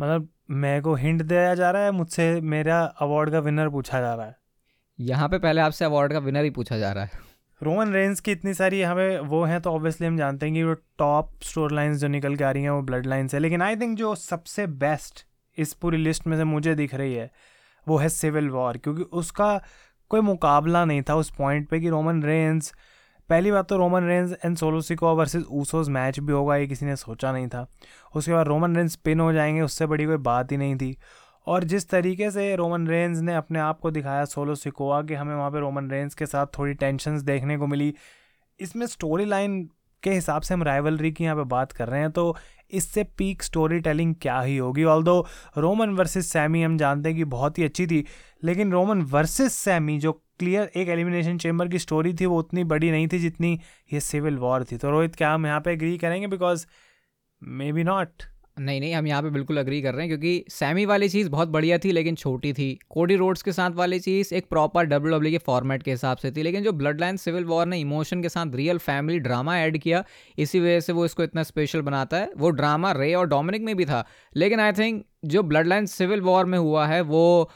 मतलब 0.00 0.28
मेरे 0.50 0.80
को 0.80 0.94
हिंट 0.94 1.22
दिया 1.22 1.54
जा 1.54 1.70
रहा 1.70 1.84
है 1.84 1.90
मुझसे 1.90 2.40
मेरा 2.40 2.80
अवार्ड 3.00 3.30
का 3.30 3.38
विनर 3.38 3.68
पूछा 3.68 4.00
जा 4.00 4.14
रहा 4.14 4.26
है। 4.26 4.36
यहाँ 4.98 5.28
पे 5.28 5.38
पहले 5.38 5.60
आपसे 5.60 5.84
अवार्ड 5.84 6.12
का 6.12 6.18
विनर 6.18 6.44
ही 6.44 6.50
पूछा 6.50 6.78
जा 6.78 6.92
रहा 6.92 7.04
है। 7.04 7.20
रोमन 7.60 7.92
रेंस 7.92 8.20
की 8.20 8.32
इतनी 8.32 8.54
सारी 8.54 8.80
हमें 8.82 9.18
वो 9.20 9.42
हैं 9.44 9.60
तो 9.60 9.70
ऑब्वियसली 9.70 10.06
हम 10.06 10.16
जानते 10.16 10.46
हैं 10.46 10.54
कि 10.54 10.62
वो 10.62 10.72
टॉप 10.98 11.42
स्टोर 11.42 11.72
लाइन्स 11.72 11.98
जो 11.98 12.08
निकल 12.08 12.36
के 12.36 12.44
आ 12.44 12.50
रही 12.50 12.62
हैं 12.62 12.70
वो 12.70 12.82
ब्लड 12.82 13.06
लाइन्स 13.06 13.34
है 13.34 13.40
लेकिन 13.40 13.62
आई 13.62 13.76
थिंक 13.76 13.96
जो 13.98 14.14
सबसे 14.14 14.66
बेस्ट 14.66 15.24
इस 15.58 15.72
पूरी 15.72 15.96
लिस्ट 15.96 16.26
में 16.26 16.36
से 16.36 16.44
मुझे 16.44 16.74
दिख 16.74 16.94
रही 16.94 17.14
है 17.14 17.30
वो 17.86 17.96
है 17.96 18.08
सिविल 18.08 18.48
वॉर 18.50 18.78
क्योंकि 18.78 19.02
उसका 19.02 19.60
कोई 20.10 20.20
मुकाबला 20.20 20.84
नहीं 20.84 21.02
था 21.02 21.14
उस 21.14 21.30
पॉइंट 21.30 21.68
पे 21.68 21.80
कि 21.80 21.88
रोमन 21.88 22.22
रेंस 22.22 22.72
पहली 23.32 23.50
बात 23.50 23.68
तो 23.68 23.76
Roman 23.76 24.04
Reigns 24.04 24.32
and 24.44 24.56
Solo Sikoa 24.56 25.14
versus 25.16 25.44
Usos 25.50 25.88
match 25.88 26.18
भी 26.20 26.32
होगा, 26.32 26.56
ये 26.56 26.66
किसी 26.66 26.86
ने 26.86 26.96
सोचा 26.96 27.32
नहीं 27.32 27.46
था। 27.48 27.66
उसके 28.14 28.32
बाद 28.32 28.46
रोमन 28.46 28.76
रेंज 28.76 28.96
पिन 28.96 29.20
हो 29.20 29.32
जाएँगे, 29.32 29.60
उससे 29.60 29.86
बड़ी 29.86 30.06
कोई 30.06 30.16
बात 30.16 30.52
ही 30.52 30.56
नहीं 30.56 30.76
थी। 30.76 30.96
और 31.46 31.64
जिस 31.64 31.88
तरीके 31.90 32.30
से 32.30 32.54
रोमन 32.56 32.86
रेंज 32.86 33.20
ने 33.20 33.34
अपने 33.34 33.58
आप 33.58 33.78
को 33.80 33.90
दिखाया 33.90 34.24
सोलो 34.24 34.54
सिकोआ 34.54 35.00
कि, 35.02 35.14
हमें 35.14 35.34
वहाँ 35.34 35.50
पे 35.50 35.60
रोमन 35.60 35.90
रेंज 35.90 36.14
के 36.14 36.26
साथ 36.26 36.46
थोड़ी 36.58 36.74
टेंशन 36.74 37.20
देखने 37.24 37.56
को 37.58 37.66
मिली। 37.66 37.94
इसमें 38.60 38.86
स्टोरी 38.86 39.24
लाइन 39.24 39.62
के 40.02 40.10
हिसाब 40.10 40.42
से 40.42 40.54
हम 40.54 40.62
राइवलरी 40.62 41.12
की 41.12 41.24
यहाँ 41.24 41.36
पे 41.36 41.44
बात 41.44 41.72
कर 41.72 41.88
रहे 41.88 42.00
हैं 42.00 42.10
तो 42.10 42.36
इससे 42.70 43.04
पीक 43.18 43.42
स्टोरी 43.42 43.80
टेलिंग 43.80 44.14
क्या 44.22 44.40
ही 44.40 44.56
होगी? 44.56 44.84
ऑल 44.84 45.04
रोमन 45.58 45.90
वर्सेस 45.90 46.32
सैमी 46.32 46.62
हम 46.62 46.76
जानते 46.78 47.08
हैं 47.08 47.18
कि 47.18 47.24
बहुत 47.24 47.58
ही 47.58 47.64
अच्छी 47.64 47.86
थी, 47.86 48.04
लेकिन 48.44 48.72
रोमन 48.72 49.02
वर्सेस 49.10 49.54
सैमी 49.54 49.98
जो 49.98 50.12
क्लियर 50.42 50.70
एक 50.76 50.88
एलिमिनेशन 50.88 51.38
चेम्बर 51.38 51.68
की 51.68 51.78
स्टोरी 51.78 52.14
थी, 52.14 52.26
वो 52.26 52.38
उतनी 52.38 52.64
बड़ी 52.66 52.90
नहीं 52.90 53.08
थी 53.08 53.18
जितनी 53.18 53.58
ये 53.92 54.00
सिविल 54.02 54.36
वॉर 54.38 54.64
थी। 54.64 54.76
तो 54.76 54.90
रोहित, 54.90 55.14
क्या 55.16 55.32
हम 55.32 55.46
यहाँ 55.46 55.60
पे 55.60 55.72
एग्री 55.72 55.96
करेंगे? 55.98 56.26
बिकॉज़ 56.28 56.66
मे 57.42 57.72
बी 57.72 57.84
नॉट 57.84 58.22
नहीं 58.58 58.80
नहीं, 58.80 58.94
हम 58.94 59.06
यहाँ 59.06 59.22
पे 59.22 59.28
बिल्कुल 59.30 59.58
अग्री 59.58 59.80
कर 59.82 59.94
रहे 59.94 60.06
हैं, 60.06 60.08
क्योंकि 60.08 60.44
सैमी 60.50 60.84
वाली 60.86 61.08
चीज़ 61.08 61.28
बहुत 61.30 61.48
बढ़िया 61.48 61.78
थी, 61.78 61.92
लेकिन 61.92 62.14
छोटी 62.14 62.52
थी। 62.52 62.66
कोडी 62.90 63.16
रोड्स 63.16 63.42
के 63.42 63.52
साथ 63.52 63.70
वाली 63.70 63.98
चीज़ 64.00 64.34
एक 64.34 64.48
प्रॉपर 64.50 64.84
डब्ल्यू 64.84 65.16
डब्ल्यू 65.16 65.32
के 65.32 65.38
फॉर्मेट 65.38 65.82
के 65.82 65.90
हिसाब 65.90 66.16
से 66.16 66.30
थी, 66.30 66.42
लेकिन 66.42 66.64
जो 66.64 66.72
ब्लड 66.72 67.00
लाइन 67.00 67.16
सिविल 67.16 67.44
वॉर 67.44 67.66
ने 67.66 67.78
इमोशन 67.78 68.22
के 68.22 68.28
साथ 68.28 68.54
रियल 68.54 68.78
फैमिली 68.80 69.18
ड्रामा 69.18 69.58
ऐड 69.58 69.78
किया, 69.78 70.04
इसी 70.38 70.60
वजह 70.60 70.80
से 70.80 70.92
वो 70.92 71.04
इसको 71.04 71.22
इतना 71.22 71.42
स्पेशल 71.42 71.80
बनाता 71.80 72.16
है। 72.16 72.30
वो 72.36 72.50
ड्रामा 72.50 72.92
रे 72.92 73.12
और 73.14 73.28
डोमिनिक 73.28 73.62
में 73.62 73.74
भी 73.76 73.84
था, 73.84 74.04
लेकिन 74.36 74.60
आई 74.60 74.72
थिंक 74.72 75.04
जो 75.24 75.42
ब्लड 75.42 75.66
लाइन 75.66 75.86
सिविल 75.88 76.20
वॉर 76.20 76.44
में 76.44 76.58
हुआ 76.58 76.86
है, 76.86 77.00
वो 77.00 77.50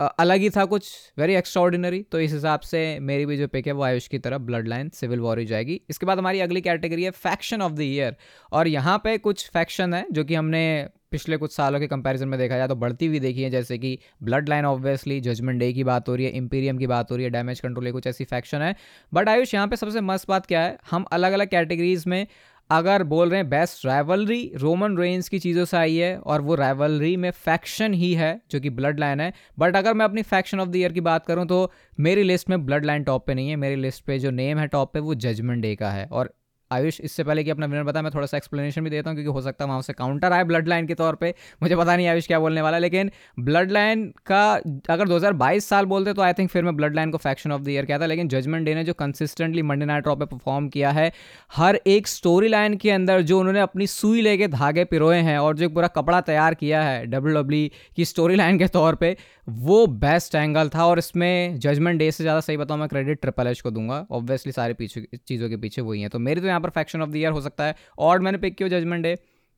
अलग 0.00 0.40
ही 0.40 0.50
था 0.50 0.64
कुछ 0.64 0.90
वेरी 1.18 1.34
एक्स्ट्रॉर्डिनरी 1.34 2.00
तो 2.02 2.20
इस 2.20 2.32
हिसाब 2.32 2.60
से 2.60 2.98
मेरी 3.00 3.26
भी 3.26 3.36
जो 3.36 3.48
पिक 3.48 3.66
है 3.66 3.72
वो 3.72 3.82
आयुष 3.82 4.06
की 4.08 4.18
तरफ़ 4.18 4.42
ब्लड 4.42 4.68
लाइन 4.68 4.88
सिविल 4.90 5.20
वॉर 5.20 5.38
ही 5.38 5.46
जाएगी। 5.46 5.80
इसके 5.90 6.06
बाद 6.06 6.18
हमारी 6.18 6.40
अगली 6.40 6.60
कैटेगरी 6.60 7.04
है 7.04 7.10
फैक्शन 7.12 7.62
ऑफ़ 7.62 7.72
द 7.72 7.80
ईयर 7.80 8.16
और 8.52 8.68
यहाँ 8.68 8.98
पे 9.04 9.16
कुछ 9.18 9.48
फैक्शन 9.50 9.94
है 9.94 10.04
जो 10.12 10.24
कि 10.24 10.34
हमने 10.34 10.88
पिछले 11.10 11.36
कुछ 11.36 11.52
सालों 11.52 11.78
के 11.80 11.86
कंपैरिजन 11.86 12.28
में 12.28 12.38
देखा 12.38 12.56
जाए 12.56 12.68
तो 12.68 12.74
बढ़ती 12.74 13.06
हुई 13.06 13.18
देखी 13.18 13.42
है, 13.42 13.50
जैसे 13.50 13.78
कि 13.78 13.98
blood 14.22 14.48
line 14.48 14.64
obviously 14.64 15.20
judgement 15.20 15.58
day 15.60 15.72
की 15.72 15.84
बात 15.84 16.08
हो 16.08 16.14
रही 16.14 16.26
है 16.26 16.32
इंपीरियम 16.32 16.78
की 16.78 16.86
बात 16.86 17.10
हो 17.10 17.16
रही 17.16 17.24
है 17.24 17.30
डैमेज 17.30 17.60
कंट्रोल 17.60 17.90
कुछ 17.92 18.06
ऐसी 18.06 18.24
फैक्शन 18.24 18.62
है। 18.62 18.74
बट 19.12 19.28
आयुष, 19.28 19.54
यहाँ 19.54 19.68
पे 19.68 19.76
सबसे 19.76 20.00
मस्त 20.00 20.28
बात 20.28 20.46
क्या 20.46 20.62
है? 20.62 20.78
हम 20.90 21.04
अलग 21.12 21.32
अलग 21.32 21.48
कैटेगरीज 21.48 22.04
में 22.06 22.26
अगर 22.70 23.02
बोल 23.02 23.28
रहे 23.28 23.40
हैं 23.40 23.48
बेस्ट 23.50 23.84
राइवलरी 23.86 24.40
रोमन 24.56 24.96
रेंज 24.98 25.28
की 25.28 25.38
चीज़ों 25.38 25.64
से 25.64 25.76
आई 25.76 25.94
है 25.96 26.16
और 26.16 26.40
वो 26.40 26.54
राइवलरी 26.54 27.16
में 27.16 27.30
फैक्शन 27.30 27.94
ही 27.94 28.12
है, 28.14 28.40
जो 28.50 28.60
कि 28.60 28.70
ब्लड 28.70 29.00
लाइन 29.00 29.20
है। 29.20 29.32
बट 29.58 29.76
अगर 29.76 29.94
मैं 29.94 30.04
अपनी 30.04 30.22
फैक्शन 30.24 30.60
ऑफ़ 30.60 30.68
द 30.68 30.76
ईयर 30.76 30.92
की 30.92 31.00
बात 31.00 31.26
करूँ 31.26 31.46
तो 31.46 31.70
मेरी 32.00 32.22
लिस्ट 32.22 32.50
में 32.50 32.64
ब्लड 32.66 32.84
लाइन 32.84 33.04
टॉप 33.04 33.26
पे 33.26 33.34
नहीं 33.34 33.48
है। 33.50 33.56
मेरी 33.56 33.76
लिस्ट 33.76 34.04
पे 34.04 34.18
जो 34.18 34.30
नेम 34.30 34.58
है 34.58 34.66
टॉप 34.66 34.92
पे, 34.92 35.00
वो 35.00 35.14
जजमेंट 35.16 35.62
डे 35.62 35.74
का 35.76 35.90
है। 35.90 36.06
और 36.06 36.32
आयुष, 36.70 37.00
इससे 37.00 37.24
पहले 37.24 37.44
कि 37.44 37.50
अपना 37.50 37.66
विनर 37.66 37.82
बताया 37.84 38.02
मैं 38.02 38.10
थोड़ा 38.14 38.26
सा 38.26 38.36
एक्सप्लेनेशन 38.36 38.84
भी 38.84 38.90
देता 38.90 39.10
हूँ, 39.10 39.16
क्योंकि 39.16 39.32
हो 39.32 39.40
सकता 39.42 39.64
है 39.64 39.68
वहाँ 39.68 39.82
से 39.82 39.92
काउंटर 39.92 40.32
आए 40.32 40.44
ब्लड 40.44 40.68
लाइन 40.68 40.86
के 40.86 40.94
तौर 40.94 41.14
पे। 41.14 41.34
मुझे 41.62 41.76
पता 41.76 41.96
नहीं 41.96 42.06
आयुष 42.08 42.26
क्या 42.26 42.38
बोलने 42.38 42.62
वाला 42.62 42.78
लेकिन 42.78 43.10
ब्लड 43.38 43.70
लाइन 43.70 44.06
का, 44.26 44.52
अगर 44.90 45.08
2022 45.08 45.68
साल 45.68 45.86
बोलते 45.86 46.12
तो 46.12 46.22
आई 46.22 46.32
थिंक 46.32 46.50
फिर 46.50 46.64
मैं 46.64 46.76
ब्लड 46.76 46.94
लाइन 46.96 47.10
को 47.10 47.18
फैक्शन 47.18 47.52
ऑफ़ 47.52 47.62
द 47.62 47.68
ईयर 47.68 47.86
कहता, 47.86 48.06
लेकिन 48.06 48.28
जजमेंट 48.28 48.66
डे 48.66 48.74
ने 48.74 48.84
जो 48.84 48.92
कंसिस्टेंटली 48.94 49.62
मंडे 49.62 49.86
नाइट 49.86 50.08
पे 50.08 50.24
परफॉर्म 50.26 50.68
किया 50.68 50.90
है, 50.90 51.10
हर 51.52 51.80
एक 51.86 52.08
स्टोरी 52.08 52.48
लाइन 52.48 52.76
के 52.76 52.90
अंदर 52.90 53.22
जो 53.22 53.38
उन्होंने 53.38 53.60
अपनी 53.60 53.86
सुई 53.88 54.22
लेके 54.22 54.48
धागे 54.48 54.84
पिरोए 54.86 55.18
हैं 55.20 55.38
और 55.38 55.56
जो 55.56 55.64
एक 55.64 55.74
पूरा 55.74 55.88
कपड़ा 55.90 56.20
तैयार 56.22 56.54
किया 56.56 56.82
है 56.82 57.04
डब्ल्यू 57.06 57.34
डब्ल्यू 57.34 57.68
की 57.96 58.04
स्टोरी 58.04 58.36
लाइन 58.36 58.58
के 58.58 58.66
तौर 58.68 58.94
पर 58.94 59.16
वो 59.48 59.86
बेस्ट 59.86 60.34
एंगल 60.34 60.68
था। 60.68 60.84
और 60.86 60.98
इसमें 60.98 61.58
जजमेंट 61.58 61.98
डे 61.98 62.10
से 62.10 62.24
ज़्यादा 62.24 62.40
सही 62.40 62.56
बताऊँ, 62.56 62.80
मैं 62.80 62.88
क्रेडिट 62.88 63.20
ट्रिपल 63.20 63.46
एच 63.46 63.60
को 63.60 63.70
दूँगा। 63.70 64.06
ऑब्वियसली 64.10 64.52
सारे 64.52 64.74
पीछे, 64.74 65.06
चीज़ों 65.18 65.48
के 65.48 65.56
पीछे 65.56 65.82
वही 65.82 66.00
हैं। 66.00 66.10
तो 66.10 66.18
मेरी 66.18 66.40
तो 66.40 66.46
यहाँ 66.46 66.57
पर 66.60 66.70
फैक्शन 66.70 67.02
ऑफ़ 67.02 67.10
द 67.10 67.16
ईयर 67.16 67.32
हो 67.32 67.40
सकता 67.40 67.64
है। 67.64 67.76
और 67.98 68.20
मैंने 68.20 68.38
पिक 68.38 68.56
किया 68.56 68.68
जजमेंट 68.68 69.02
डे 69.02 69.16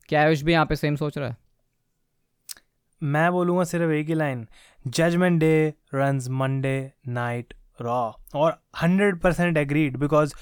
क्या 0.09 0.23
आयुष 0.23 0.43
भी 0.43 0.53
यहाँ 0.53 0.67
पे 0.67 0.77
सेम 0.77 0.97
सोच 0.97 1.19
रहा 1.19 1.29
है? 1.29 1.37
मैं 3.03 3.31
बोलूँगा 3.33 3.65
सिर्फ़ 3.65 3.93
एक 3.93 4.09
ही 4.09 4.15
line 4.15 4.47
Judgment 4.87 5.41
Day 5.41 5.75
run 5.95 6.21
Monday 6.31 6.93
Night 7.09 7.55
Raw 7.81 8.11
और 8.35 8.61
हंड्रेड 8.83 9.21
परसेंट 9.21 9.57
एग्रीड 9.57 9.97
बिकॉज़ 9.97 10.35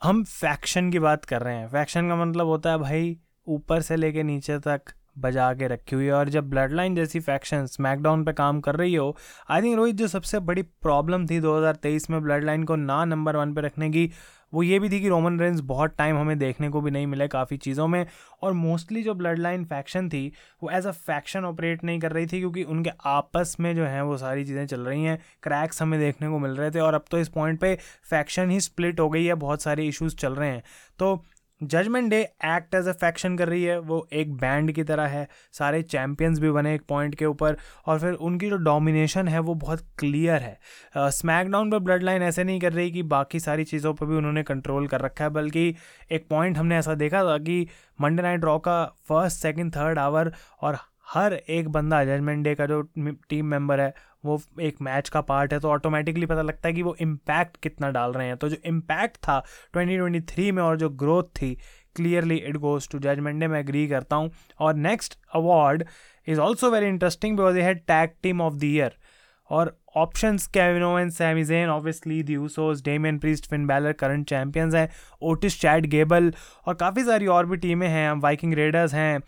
हम 0.00 0.22
फैक्शन 0.24 0.90
की 0.90 0.98
बात 0.98 1.24
कर 1.24 1.42
रहे 1.42 1.54
हैं। 1.54 1.68
फैक्शन 1.68 2.08
का 2.08 2.16
मतलब 2.16 2.46
होता 2.46 2.70
है 2.70 2.78
भाई, 2.78 3.16
ऊपर 3.46 3.80
से 3.80 3.96
लेके 3.96 4.22
नीचे 4.22 4.58
तक 4.58 4.92
बजा 5.18 5.52
के 5.54 5.68
रखी 5.68 5.96
हुई 5.96 6.04
है। 6.04 6.12
और 6.12 6.28
जब 6.28 6.48
ब्लड 6.50 6.72
लाइन 6.72 6.94
जैसी 6.94 7.20
फैक्शन 7.20 7.66
स्मैकडाउन 7.66 8.24
पे 8.24 8.32
काम 8.32 8.60
कर 8.60 8.76
रही 8.76 8.94
हो 8.94 9.16
आई 9.50 9.62
थिंक 9.62 9.76
रोहित 9.76 9.96
जो 9.96 10.08
सबसे 10.08 10.38
बड़ी 10.40 10.62
प्रॉब्लम 10.62 11.26
थी 11.26 11.40
2023 11.40 12.08
में 12.10 12.20
ब्लड 12.22 12.44
लाइन 12.44 12.64
को 12.64 12.76
ना 12.76 13.04
नंबर 13.04 13.36
वन 13.36 13.54
पे 13.54 13.60
रखने 13.60 13.90
की 13.90 14.10
वो 14.52 14.62
ये 14.62 14.78
भी 14.78 14.88
थी 14.90 15.00
कि 15.00 15.08
रोमन 15.08 15.38
रेंस 15.40 15.60
बहुत 15.60 15.94
टाइम 15.98 16.18
हमें 16.18 16.38
देखने 16.38 16.68
को 16.68 16.80
भी 16.80 16.90
नहीं 16.90 17.06
मिले 17.06 17.28
काफ़ी 17.28 17.56
चीज़ों 17.56 17.86
में। 17.88 18.06
और 18.42 18.52
मोस्टली 18.52 19.02
जो 19.02 19.14
ब्लड 19.14 19.38
लाइन 19.38 19.64
फैक्शन 19.64 20.08
थी, 20.08 20.32
वो 20.62 20.70
एज 20.70 20.86
अ 20.86 20.90
फैक्शन 20.90 21.44
ऑपरेट 21.44 21.84
नहीं 21.84 22.00
कर 22.00 22.12
रही 22.12 22.26
थी 22.26 22.38
क्योंकि 22.38 22.62
उनके 22.64 22.90
आपस 23.06 23.56
में 23.60 23.74
जो 23.76 23.84
है 23.84 24.04
वो 24.04 24.16
सारी 24.16 24.44
चीज़ें 24.44 24.66
चल 24.66 24.80
रही 24.80 25.04
हैं 25.04 25.18
क्रैक्स 25.42 25.82
हमें 25.82 25.98
देखने 26.00 26.28
को 26.28 26.38
मिल 26.38 26.50
रहे 26.50 26.70
थे। 26.70 26.80
और 26.80 26.94
अब 26.94 27.04
तो 27.10 27.18
इस 27.18 27.28
पॉइंट 27.28 27.60
पर 27.60 27.76
फैक्शन 28.10 28.50
ही 28.50 28.60
स्प्लिट 28.60 29.00
हो 29.00 29.08
गई 29.10 29.24
है, 29.24 29.34
बहुत 29.34 29.62
सारे 29.62 29.86
इशूज़ 29.86 30.16
चल 30.16 30.34
रहे 30.34 30.50
हैं। 30.50 30.62
तो 30.98 31.24
Judgment 31.62 32.10
Day 32.10 32.20
act 32.44 32.74
as 32.74 32.88
a 32.88 32.92
faction 32.92 33.36
कर 33.36 33.48
रही 33.48 33.62
है। 33.64 33.78
वो 33.78 34.06
एक 34.12 34.32
बैंड 34.32 34.72
की 34.72 34.82
तरह 34.84 35.06
है। 35.06 35.26
सारे 35.52 35.82
चैम्पियंस 35.82 36.38
भी 36.38 36.50
बने 36.50 36.74
एक 36.74 36.82
पॉइंट 36.88 37.14
के 37.14 37.26
ऊपर। 37.26 37.56
और 37.86 37.98
फिर 38.00 38.12
उनकी 38.12 38.50
जो 38.50 38.56
डोमिनेशन 38.56 39.28
है, 39.28 39.38
वो 39.38 39.54
बहुत 39.54 39.80
क्लियर 39.98 40.42
है। 40.42 40.58
स्मैकडाउन 40.98 41.70
पर 41.70 41.78
ब्लड 41.78 42.02
लाइन 42.02 42.22
ऐसे 42.22 42.44
नहीं 42.44 42.60
कर 42.60 42.72
रही 42.72 42.90
कि 42.90 43.02
बाकी 43.02 43.40
सारी 43.40 43.64
चीज़ों 43.64 43.94
पर 43.94 44.06
भी 44.06 44.16
उन्होंने 44.16 44.42
कंट्रोल 44.42 44.86
कर 44.86 45.00
रखा 45.00 45.24
है, 45.24 45.30
बल्कि 45.30 45.74
एक 46.12 46.26
पॉइंट 46.30 46.58
हमने 46.58 46.76
ऐसा 46.76 46.94
देखा 46.94 47.24
था 47.24 47.38
कि 47.38 47.66
मंडे 48.00 48.22
नाइट 48.22 48.44
रॉ 48.44 48.58
का 48.58 48.84
फ़र्स्ट 49.08 49.42
सेकेंड 49.42 49.74
थर्ड 49.76 49.98
आवर 49.98 50.32
और 50.62 50.78
हर 51.06 51.32
एक 51.32 51.68
बंदा 51.68 52.04
जजमेंट 52.04 52.44
डे 52.44 52.54
का 52.54 52.66
जो 52.66 52.80
टीम 52.98 53.46
मेंबर 53.46 53.80
है 53.80 53.92
वो 54.24 54.40
एक 54.60 54.76
मैच 54.82 55.08
का 55.08 55.20
पार्ट 55.20 55.52
है 55.52 55.58
तो 55.60 55.70
ऑटोमेटिकली 55.70 56.26
पता 56.26 56.42
लगता 56.42 56.68
है 56.68 56.74
कि 56.74 56.82
वो 56.82 56.96
इम्पैक्ट 57.00 57.56
कितना 57.56 57.90
डाल 57.90 58.12
रहे 58.12 58.26
हैं। 58.26 58.36
तो 58.36 58.48
जो 58.48 58.56
इम्पैक्ट 58.66 59.16
था 59.16 59.42
2023 59.76 60.50
में 60.52 60.62
और 60.62 60.76
जो 60.76 60.88
ग्रोथ 61.02 61.24
थी 61.40 61.54
clearly 61.96 62.36
it 62.36 62.56
goes 62.56 62.88
to 62.88 62.98
Judgment 62.98 63.40
Day 63.40 63.46
मैं 63.46 63.60
एग्री 63.60 63.86
करता 63.88 64.16
हूँ। 64.16 64.30
और 64.60 64.74
next 64.76 65.18
award 65.34 65.84
is 66.28 66.40
also 66.40 66.70
very 66.70 66.86
interesting 66.86 67.36
because 67.36 67.56
ये 67.56 67.62
है 67.62 67.74
tag 67.74 68.10
team 68.22 68.40
of 68.40 68.54
the 68.54 68.64
year 68.64 68.96
और 69.50 69.76
options 69.96 70.46
Kevin 70.46 70.82
Owen 70.82 71.10
Sami 71.10 71.42
Zayn 71.44 71.68
obviously 71.68 72.22
the 72.22 72.32
Usos 72.32 72.82
Damian 72.84 73.18
Priest 73.18 73.48
Finn 73.50 73.66
Balor 73.66 73.92
current 73.92 74.28
champions 74.28 74.74
हैं। 74.74 74.88
Otis 75.22 75.60
Chad 75.60 75.86
Gable 75.86 76.32
और 76.66 76.74
काफ़ी 76.74 77.04
सारी 77.04 77.26
और 77.26 77.46
भी 77.46 77.56
टीमें 77.56 77.88
हैं। 77.88 78.10
वाइकिंग 78.12 78.54
रेडर्स 78.54 78.94
हैं। 78.94 79.20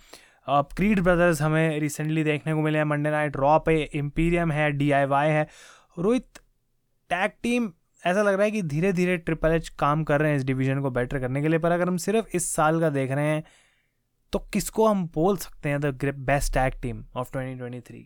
क्रीड 0.50 1.00
ब्रदर्स 1.00 1.40
हमें 1.42 1.78
रिसेंटली 1.80 2.24
देखने 2.24 2.54
को 2.54 2.62
मिले 2.62 2.78
हैं। 2.78 2.84
मंडे 2.84 3.10
नाइट 3.10 3.36
रॉ 3.36 3.58
पे 3.58 3.74
एम्पीरियम 3.94 4.52
है 4.52 4.70
डीआईवाई 4.72 5.28
है। 5.28 5.46
रोहित 5.98 6.38
टैग 7.10 7.30
टीम 7.42 7.70
ऐसा 8.02 8.22
लग 8.22 8.34
रहा 8.34 8.44
है 8.44 8.50
कि 8.50 8.62
धीरे 8.62 8.92
धीरे 8.92 9.16
ट्रिपल 9.18 9.52
एच 9.52 9.68
काम 9.78 10.04
कर 10.04 10.20
रहे 10.20 10.30
हैं 10.30 10.38
इस 10.38 10.44
डिवीज़न 10.44 10.80
को 10.80 10.90
बेटर 10.90 11.18
करने 11.20 11.42
के 11.42 11.48
लिए, 11.48 11.58
पर 11.58 11.72
अगर 11.72 11.88
हम 11.88 11.96
सिर्फ़ 11.96 12.36
इस 12.36 12.50
साल 12.50 12.80
का 12.80 12.90
देख 12.90 13.10
रहे 13.10 13.26
हैं 13.26 13.42
तो 14.32 14.38
किसको 14.52 14.86
हम 14.86 15.06
बोल 15.14 15.36
सकते 15.36 15.68
हैं 15.68 15.80
the 15.80 16.14
best 16.20 16.54
tag 16.54 16.80
team 16.82 17.04
of 17.16 17.30
2023 17.32 18.04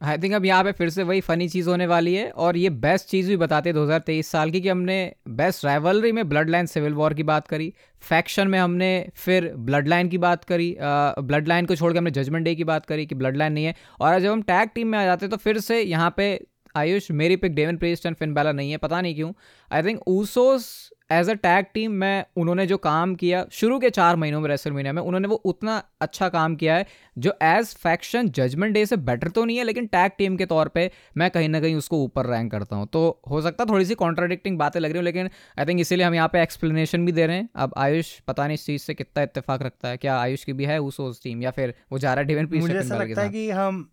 I 0.00 0.18
think 0.18 0.34
अब 0.34 0.44
यहाँ 0.44 0.64
पे 0.64 0.72
फिर 0.72 0.90
से 0.90 1.02
वही 1.02 1.20
फनी 1.20 1.48
चीज़ 1.48 1.68
होने 1.68 1.86
वाली 1.86 2.14
है 2.14 2.30
और 2.44 2.56
ये 2.56 2.68
बेस्ट 2.84 3.06
चीज़ 3.08 3.28
भी 3.28 3.36
बताते 3.36 3.70
हैं 3.70 3.76
2023 3.76 4.26
साल 4.26 4.50
की 4.50 4.60
कि 4.60 4.68
हमने 4.68 4.96
बेस्ट 5.28 5.64
राइवलरी 5.64 6.12
में 6.12 6.28
ब्लड 6.28 6.50
लाइन 6.50 6.66
सिविल 6.66 6.92
वॉर 6.92 7.14
की 7.14 7.22
बात 7.22 7.48
करी 7.48 7.72
फैक्शन 8.02 8.48
में 8.48 8.58
हमने 8.58 8.90
फिर 9.14 9.52
ब्लड 9.56 9.88
लाइन 9.88 10.08
की 10.08 10.18
बात 10.18 10.44
करी 10.44 10.76
ब्लड 10.80 11.48
लाइन 11.48 11.66
को 11.66 11.76
छोड़ 11.76 11.92
के 11.92 11.98
हमने 11.98 12.10
जजमेंट 12.10 12.44
डे 12.44 12.54
की 12.54 12.64
बात 12.64 12.86
करी 12.86 13.06
कि 13.06 13.14
ब्लड 13.14 13.36
लाइन 13.36 13.52
नहीं 13.52 13.64
है 13.64 13.74
और 14.00 14.18
जब 14.20 14.32
हम 14.32 14.42
टैग 14.42 14.70
टीम 14.74 14.88
में 14.88 14.98
आ 14.98 15.04
जाते 15.04 15.26
हैं 15.26 15.30
तो 15.30 15.36
फिर 15.36 15.58
से 15.58 15.80
यहाँ 15.82 16.14
पे 16.16 16.28
आयुष, 16.76 17.10
मेरी 17.10 17.36
pick 17.36 17.54
Damian 17.54 17.76
Priest 17.76 18.06
and 18.06 18.16
Finn 18.16 18.34
Balor 18.34 18.52
नहीं 18.52 18.70
है, 18.70 18.76
पता 18.76 19.00
नहीं 19.00 19.14
क्यों। 19.14 19.32
I 19.70 19.82
think 19.82 20.00
Usos 20.08 20.90
as 21.10 21.30
a 21.30 21.32
tag 21.34 21.66
team 21.74 21.92
में 21.92 22.24
उन्होंने 22.36 22.66
जो 22.66 22.76
काम 22.76 23.14
किया 23.14 23.44
शुरू 23.52 23.78
के 23.78 23.90
चार 23.90 24.16
महीनों 24.16 24.40
में 24.40 24.48
रेसल 24.48 24.72
मीनिया 24.72 24.92
में 24.92 25.02
उन्होंने 25.02 25.28
वो 25.28 25.34
उतना 25.44 25.82
अच्छा 26.00 26.28
काम 26.28 26.54
किया 26.56 26.74
है 26.76 26.86
जो 27.18 27.32
एज 27.42 27.74
फैक्शन 27.76 28.28
जजमेंट 28.28 28.74
डे 28.74 28.84
से 28.86 28.96
बेटर 28.96 29.28
तो 29.28 29.44
नहीं 29.44 29.56
है 29.56 29.64
लेकिन 29.64 29.86
टैग 29.86 30.12
टीम 30.18 30.36
के 30.36 30.46
तौर 30.46 30.68
पे 30.68 30.90
मैं 31.16 31.30
कहीं 31.30 31.48
ना 31.48 31.60
कहीं 31.60 31.74
उसको 31.76 32.02
ऊपर 32.04 32.26
रैंक 32.26 32.50
करता 32.52 32.76
हूँ। 32.76 32.86
तो 32.86 33.20
हो 33.30 33.40
सकता 33.42 33.64
है 33.64 33.70
थोड़ी 33.70 33.84
सी 33.84 33.94
कॉन्ट्राडिक्टिंग 33.94 34.58
बातें 34.58 34.80
लग 34.80 34.90
रही 34.90 34.98
हूँ 34.98 35.04
लेकिन 35.04 35.30
आई 35.58 35.66
थिंक 35.66 35.80
इसीलिए 35.80 36.06
हम 36.06 36.14
यहाँ 36.14 36.28
पे 36.28 36.42
एक्सप्लेनेशन 36.42 37.06
भी 37.06 37.12
दे 37.12 37.26
रहे 37.26 37.36
हैं। 37.36 37.48
अब 37.56 37.74
आयुष 37.78 38.18
पता 38.20 38.46
नहीं 38.46 38.54
इस 38.54 38.66
चीज़ 38.66 38.82
से 38.82 38.94
कितना 38.94 39.22
इतफाक 39.22 39.62
रखता 39.62 39.88
है 39.88 39.96
क्या 39.96 40.18
आयुष 40.18 40.44
की 40.44 40.52
भी 40.52 40.64
है 40.64 40.78
उस 40.80 41.22
टीम 41.22 41.42
या 41.42 41.50
फिर 41.50 41.74
वो 41.92 41.98
जा 41.98 42.14
रहा 42.14 42.20
है 42.20 42.26
डिवन 42.26 42.48
मुझे 42.52 42.78
ऐसा 42.78 42.96
लगता 42.96 43.22
है 43.22 43.28
कि 43.28 43.50
हम 43.50 43.88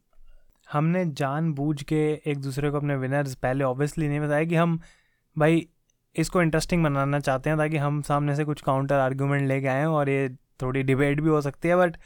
हमने 0.72 1.06
जान 1.14 1.52
बूझ 1.54 1.82
के 1.84 2.04
एक 2.28 2.38
दूसरे 2.38 2.70
को 2.72 2.78
अपने 2.78 2.96
विनर्स 2.96 3.36
पहले 3.36 3.64
ऑब्वियसली 3.64 4.08
नहीं 4.08 4.20
बताया 4.20 4.44
कि 4.44 4.56
हम 4.56 4.80
भाई 5.36 5.68
इसको 6.18 6.42
इंटरेस्टिंग 6.42 6.84
बनाना 6.84 7.20
चाहते 7.20 7.50
हैं 7.50 7.58
ताकि 7.60 7.78
हम 7.78 8.02
सामने 8.02 8.36
से 8.36 8.46
कुछ 8.46 8.62
काउंटर 8.62 8.96
आर्ग्यूमेंट 8.96 9.48
लेके 9.48 9.68
आएँ 9.68 9.86
और 9.86 10.10
ये 10.10 10.30
थोड़ी 10.62 10.84
डिबेट 10.84 11.22
भी 11.22 11.30
हो 11.30 11.42
सकती 11.42 11.68
है 11.68 11.76
बट 11.78 11.98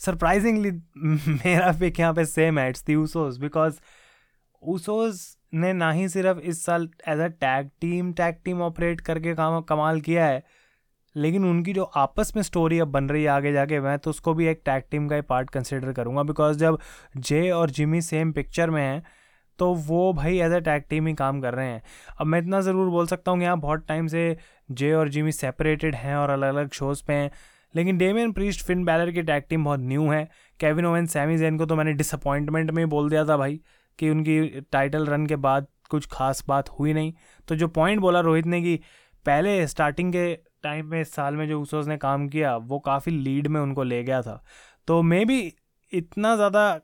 सरप्राइजिंगली 0.00 0.70
मेरा 1.28 1.72
पिक 1.80 2.00
यहाँ 2.00 2.14
पे 2.14 2.24
सेम 2.24 2.58
है 2.58 2.68
it's 2.68 2.84
the 2.84 2.94
Usos 2.94 3.36
because 3.38 3.80
Usos 4.62 5.20
ने 5.54 5.72
ना 5.72 5.90
ही 5.92 6.08
सिर्फ़ 6.08 6.38
इस 6.40 6.64
साल 6.64 6.88
as 7.08 7.18
a 7.20 7.26
tag 7.40 7.70
team 7.80 8.12
tag 8.12 8.36
team 8.44 8.62
operate 8.62 9.00
करके 9.00 9.34
काम, 9.34 9.60
कमाल 9.62 10.00
किया 10.00 10.26
है, 10.26 10.42
लेकिन 11.16 11.44
उनकी 11.44 11.72
जो 11.72 11.84
आपस 11.96 12.32
में 12.36 12.42
स्टोरी 12.42 12.78
अब 12.78 12.88
बन 12.88 13.08
रही 13.08 13.22
है 13.22 13.28
आगे 13.28 13.52
जाके, 13.52 13.80
मैं 13.80 13.98
तो 13.98 14.10
उसको 14.10 14.34
भी 14.34 14.46
एक 14.46 14.62
टैग 14.64 14.84
टीम 14.90 15.08
का 15.08 15.16
ही 15.16 15.22
पार्ट 15.22 15.50
कंसिडर 15.50 15.92
करूँगा 15.92 16.22
बिकॉज़ 16.22 16.58
जब 16.58 16.78
जे 17.18 17.50
और 17.50 17.70
जिमी 17.70 18.00
सेम 18.02 18.32
पिक्चर 18.32 18.70
में 18.70 18.82
हैं 18.82 19.02
तो 19.62 19.72
वो 19.86 20.12
भाई 20.12 20.38
एज 20.40 20.52
अ 20.52 20.58
टैग 20.60 20.84
टीम 20.90 21.06
ही 21.06 21.12
काम 21.14 21.40
कर 21.40 21.54
रहे 21.54 21.66
हैं। 21.66 21.82
अब 22.20 22.26
मैं 22.26 22.38
इतना 22.40 22.60
ज़रूर 22.60 22.88
बोल 22.90 23.06
सकता 23.06 23.30
हूँ 23.30 23.38
कि 23.38 23.44
यहाँ 23.44 23.58
बहुत 23.60 23.84
टाइम 23.88 24.06
से 24.06 24.36
जे 24.70 24.92
और 24.92 25.08
जिमी 25.08 25.32
सेपरेटेड 25.32 25.94
हैं 25.94 26.16
और 26.16 26.30
अलग 26.30 26.48
अलग 26.48 26.70
शोज़ 26.72 27.02
पे 27.06 27.12
हैं। 27.12 27.30
लेकिन 27.74 27.98
डेमियन 27.98 28.32
प्रीस्ट 28.32 28.64
फिन 28.66 28.84
बैलर 28.84 29.10
की 29.10 29.22
टैग 29.22 29.44
टीम 29.50 29.64
बहुत 29.64 29.80
न्यू 29.82 30.08
है। 30.10 30.24
केविन 30.60 30.86
ओवन 30.86 31.06
सैमी 31.06 31.36
जैन 31.38 31.58
को 31.58 31.66
तो 31.66 31.76
मैंने 31.76 31.92
डिसअपॉइंटमेंट 31.92 32.70
में 32.70 32.82
ही 32.82 32.88
बोल 32.90 33.10
दिया 33.10 33.24
था 33.24 33.36
भाई 33.36 33.60
कि 33.98 34.10
उनकी 34.10 34.40
टाइटल 34.72 35.06
रन 35.06 35.26
के 35.26 35.36
बाद 35.38 35.66
कुछ 35.90 36.08
खास 36.12 36.44
बात 36.48 36.68
हुई 36.70 36.92
नहीं। 36.92 37.12
तो 37.48 37.56
जो 37.56 37.68
पॉइंट 37.70 38.00
बोला 38.00 38.20
रोहित 38.20 38.46
ने 38.46 38.62
कि 38.62 38.78
पहले 39.26 39.66
स्टार्टिंग 39.66 40.12
के 40.12 40.34
टाइम 40.62 40.86
में 40.86 41.00
इस 41.00 41.14
साल 41.14 41.36
में 41.36 41.48
जो 41.48 41.60
ऊसोस 41.60 41.86
ने 41.86 41.96
काम 41.98 42.28
किया, 42.28 42.56
वो 42.56 42.78
काफ़ी 42.80 43.12
लीड 43.12 43.46
में 43.46 43.60
उनको 43.60 43.82
ले 43.84 44.02
गया 44.04 44.22
था। 44.22 44.42
तो 44.88 45.02
मे 45.02 45.24
भी 45.24 45.54
इतना 45.92 46.36
ज़्यादा 46.36 46.80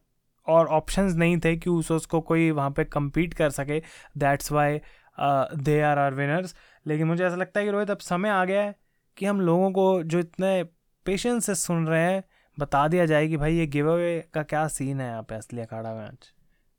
और 0.48 0.66
ऑप्शंस 0.68 1.14
नहीं 1.14 1.38
थे 1.38 1.56
कि 1.56 1.70
उस 1.70 2.06
को 2.06 2.20
कोई 2.20 2.50
वहाँ 2.50 2.70
पे 2.70 2.84
कम्पीट 2.84 3.34
कर 3.34 3.50
सके। 3.50 3.80
That's 4.18 4.52
why 4.52 4.80
they 5.18 5.80
are 5.82 5.98
are 5.98 6.14
winners 6.14 6.54
लेकिन 6.86 7.06
मुझे 7.06 7.24
ऐसा 7.24 7.36
लगता 7.36 7.60
है 7.60 7.66
कि 7.66 7.72
रोहित, 7.72 7.90
अब 7.90 7.98
समय 7.98 8.28
आ 8.28 8.44
गया 8.44 8.62
है 8.62 8.74
कि 9.16 9.26
हम 9.26 9.40
लोगों 9.40 9.70
को 9.72 10.02
जो 10.02 10.18
इतने 10.18 10.62
पेशेंस 11.06 11.46
से 11.46 11.54
सुन 11.54 11.86
रहे 11.86 12.02
हैं, 12.02 12.22
बता 12.58 12.86
दिया 12.88 13.06
जाए 13.06 13.28
कि 13.28 13.36
भाई 13.36 13.54
ये 13.54 13.66
गिव 13.66 13.92
अवे 13.92 14.18
का 14.34 14.42
क्या 14.42 14.66
सीन 14.68 15.00
है 15.00 15.08
यहाँ 15.08 15.22
पे 15.22 15.34
असली 15.34 15.60
अखाड़ा 15.60 15.94
में 15.94 16.02
आज 16.02 16.32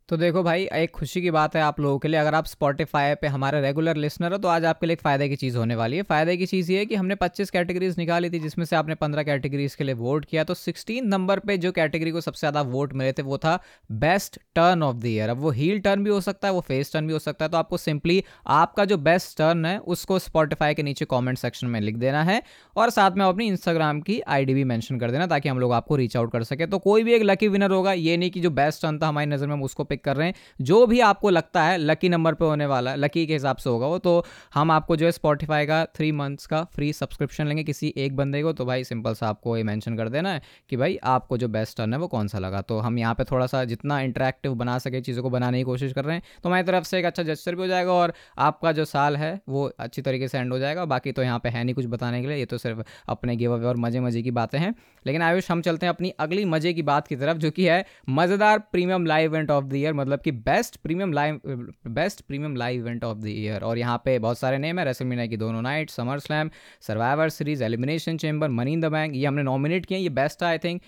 तो 0.10 0.18
देखो 0.18 0.42
भाई, 0.44 0.64
एक 0.74 0.92
खुशी 0.92 1.22
की 1.22 1.32
बात 1.32 1.56
है 1.56 1.62
आप 1.62 1.80
लोगों 1.80 1.98
के 2.00 2.08
लिए। 2.08 2.20
अगर 2.20 2.36
आप 2.36 2.46
स्पॉटिफाई 2.46 3.16
पे 3.16 3.28
हमारे 3.28 3.60
रेगुलर 3.62 3.96
लिसनर 3.96 4.32
हो 4.32 4.38
तो 4.38 4.48
आज 4.48 4.64
आपके 4.66 4.86
लिए 4.88 4.94
एक 4.94 5.02
फ़ायदे 5.02 5.28
की 5.30 5.36
चीज़ 5.36 5.58
होने 5.58 5.76
वाली 5.76 5.98
है। 5.98 6.04
फ़ायदे 6.04 6.36
की 6.38 6.46
चीज़ 6.46 6.72
ये 6.72 6.78
है 6.80 6.86
कि 6.86 6.96
हमने 6.96 7.16
25 7.16 7.50
कैटेगरीज 7.50 7.98
निकाली 7.98 8.30
थी, 8.30 8.40
जिसमें 8.40 8.66
से 8.66 8.76
आपने 8.76 8.96
15 8.96 9.24
कैटेगरीज 9.24 9.76
के 9.76 9.84
लिए 9.84 9.94
वोट 9.96 10.26
किया। 10.26 10.44
तो 10.44 10.54
सिक्सटीन 10.54 11.08
नंबर 11.08 11.40
पे 11.40 11.58
जो 11.58 11.72
कैटेगरी 11.72 12.12
को 12.12 12.22
सबसे 12.22 12.40
ज़्यादा 12.40 12.62
वोट 12.62 12.94
मिले 12.94 13.12
थे, 13.12 13.22
वो 13.22 13.38
था 13.38 13.58
best 13.92 14.40
turn 14.56 14.84
of 14.84 14.98
the 14.98 15.06
year 15.06 15.30
अब 15.30 15.38
वो 15.38 15.52
हील 15.52 15.80
टर्न 15.80 16.04
भी 16.04 16.10
हो 16.10 16.20
सकता 16.22 16.48
है, 16.48 16.54
वो 16.54 16.62
फेस 16.62 16.94
टर्न 16.94 17.08
भी 17.08 17.14
हो 17.14 17.20
सकता 17.20 17.46
है। 17.46 17.52
तो 17.52 17.58
आपको 17.58 17.78
सिंपली 17.78 18.24
आपका 18.48 18.86
जो 18.86 18.98
बेस्ट 19.00 19.38
टर्न 19.38 19.66
है, 19.66 19.78
उसको 19.78 20.20
स्पॉटिफाई 20.20 20.74
के 20.74 20.84
नीचे 20.84 21.06
कॉमेंट 21.06 21.38
सेक्शन 21.38 21.68
में 21.68 21.80
लिख 21.82 21.98
देना 21.98 22.24
है। 22.24 22.42
और 22.76 22.90
साथ 22.90 23.12
में 23.12 23.26
अपनी 23.26 23.48
इंस्टाग्राम 23.48 24.02
की 24.02 24.20
आईडी 24.30 24.54
भी 24.54 24.64
मैंशन 24.64 25.00
कर 25.00 25.12
देना, 25.12 25.28
ताकि 25.28 25.50
हम 25.50 25.60
लोग 25.60 25.74
आपको 25.74 25.96
रीच 25.96 26.18
आउट 26.18 26.32
कर 26.32 26.44
सके। 26.44 26.66
तो 26.66 26.80
कोई 26.80 27.04
भी 27.04 27.14
एक 27.14 27.24
लकी 27.24 27.48
विनर 27.48 27.72
होगा, 27.72 27.94
ये 27.94 28.18
नहीं 28.18 28.32
कि 28.32 28.40
जो 28.40 28.50
बेस्ट 28.52 28.82
टर्न 28.82 29.00
था, 29.00 29.08
हमारी 29.08 29.28
नज़र 29.28 29.48
में 29.48 29.54
हम 29.54 29.64
उसको 29.64 29.84
पिक 29.84 29.98
कर 30.00 30.16
रहे 30.16 30.28
हैं। 30.28 30.34
जो 30.62 30.86
भी 30.88 31.00
आपको 31.02 31.30
लगता 31.30 31.64
है 31.64 31.78
लकी 31.78 32.10
नंबर 32.10 32.34
पर 32.34 32.46
होने 32.46 32.66
वाला 32.66 32.96
लकी 32.96 33.26
के 33.26 33.34
हिसाब 33.34 33.58
से 33.58 33.70
होगा 33.70 33.88
वो 33.88 33.98
तो 34.00 34.24
हम 34.54 34.72
आपको 34.72 34.96
जो 34.96 35.06
है 35.06 35.12
स्पॉटिफाई 35.12 35.66
का 35.66 35.84
थ्री 35.96 36.12
मंथ्स 36.14 36.46
का 36.46 36.64
फ्री 36.76 36.92
सब्सक्रिप्शन 36.94 37.48
लेंगे 37.48 37.64
किसी 37.64 37.94
एक 37.98 38.16
बंदे 38.16 38.42
को 38.44 38.54
तो 38.54 38.66
भाई 38.66 38.84
सिंपल 38.84 39.14
सा 39.14 39.28
आपको 39.30 39.58
ये 39.58 39.64
मेंशन 39.64 39.98
कर 39.98 40.10
देना 40.10 40.34
है 40.34 40.42
कि 40.70 40.78
भाई 40.78 40.98
आपको 41.06 41.38
जो 41.38 41.48
बेस्ट 41.50 41.78
टर्न 41.78 41.94
है 41.94 42.00
वो 42.00 42.08
कौन 42.08 42.28
सा 42.28 42.40
लगा। 42.40 42.62
तो 42.62 42.80
हम 42.80 42.98
यहाँ 43.00 43.14
पर 43.16 43.24
थोड़ा 43.24 43.46
सा 43.48 43.64
जितना 43.66 44.00
इंटरेक्टिव 44.02 44.54
बना 44.56 44.78
सके, 44.80 45.02
चीज़ों 45.02 45.24
को 45.24 45.30
बनाने 45.30 45.58
की 45.58 45.64
कोशिश 45.64 45.94
कर 45.94 46.06
रहे 46.06 46.16
हैं। 46.16 46.24
तो 46.44 46.50
हमारी 46.50 46.64
तरफ़ 46.64 46.84
से 46.84 47.00
एक 47.00 47.06
अच्छा 47.06 47.24
जस्टर 47.24 47.56
भी 47.56 47.62
हो 47.62 47.68
जाएगा 47.68 47.94
और 47.94 48.14
आपका 48.40 48.72
जो 48.72 48.86
साल 48.86 49.18
है 49.18 49.40
वो 49.50 49.66
अच्छी 49.80 50.02
तरीके 50.02 50.28
से 50.28 50.38
एंड 50.38 50.52
हो 50.54 50.60
जाएगा। 50.60 50.86
बाकी 50.88 51.12
तो 51.12 51.24
यहाँ 51.24 51.40
पे 51.40 51.50
है 51.50 51.64
नहीं 51.64 51.76
कुछ 51.76 51.86
बताने 51.88 52.22
के 52.22 52.28
लिए, 52.28 52.38
ये 52.38 52.46
तो 52.46 52.58
सिर्फ़ 52.58 52.82
अपने 53.08 53.36
गिव 53.36 53.54
अवे 53.54 53.66
और 53.66 53.78
मज़े 53.78 54.00
मज़े 54.00 54.22
की 54.22 54.32
बातें 54.32 54.58
हैं। 54.60 54.74
लेकिन 55.06 55.22
आयुष, 55.22 55.52
हम 55.52 55.62
चलते 55.62 55.86
हैं 55.86 55.94
अपनी 55.94 56.10
अगली 56.20 56.46
मज़े 56.48 56.74
की 56.74 56.82
बात 56.84 57.08
की 57.08 57.16
तरफ़, 57.16 57.38
जो 57.38 57.52
कि 57.52 57.66
है 57.66 57.84
मज़ेदार 58.12 58.60
premium 58.72 59.06
live 59.06 59.30
event 59.30 59.52
of 59.52 59.66
the 59.66 59.76
year 59.76 59.89
मतलब 59.94 60.22
कि 60.22 60.32
best 60.32 60.78
premium 60.78 61.14
live 61.14 61.40
best 61.88 62.22
premium 62.22 62.56
live 62.56 62.80
event 62.80 63.04
of 63.04 63.18
the 63.18 63.28
year 63.28 63.64
और 63.64 63.78
यहाँ 63.78 64.02
पे 64.06 64.18
बहुत 64.20 64.40
सारे 64.40 64.58
नेम 64.58 64.80
है 64.80 64.86
रेसलमीना 64.86 65.26
की 65.26 65.38
दोनों 65.38 65.62
night 65.62 65.90
SummerSlam 66.20 66.52
Survivor 66.88 67.30
Series 67.30 67.64
Elimination 67.64 68.18
Chamber 68.18 68.50
Money 68.50 68.74
in 68.74 68.82
the 68.82 68.92
Bank 68.92 69.16
ये 69.16 69.26
हमने 69.26 69.44
नॉमिनेट 69.44 69.86
किए 69.86 69.98
ये 69.98 70.10
बेस्ट 70.10 70.44
आई 70.44 70.58
थिंक 70.58 70.82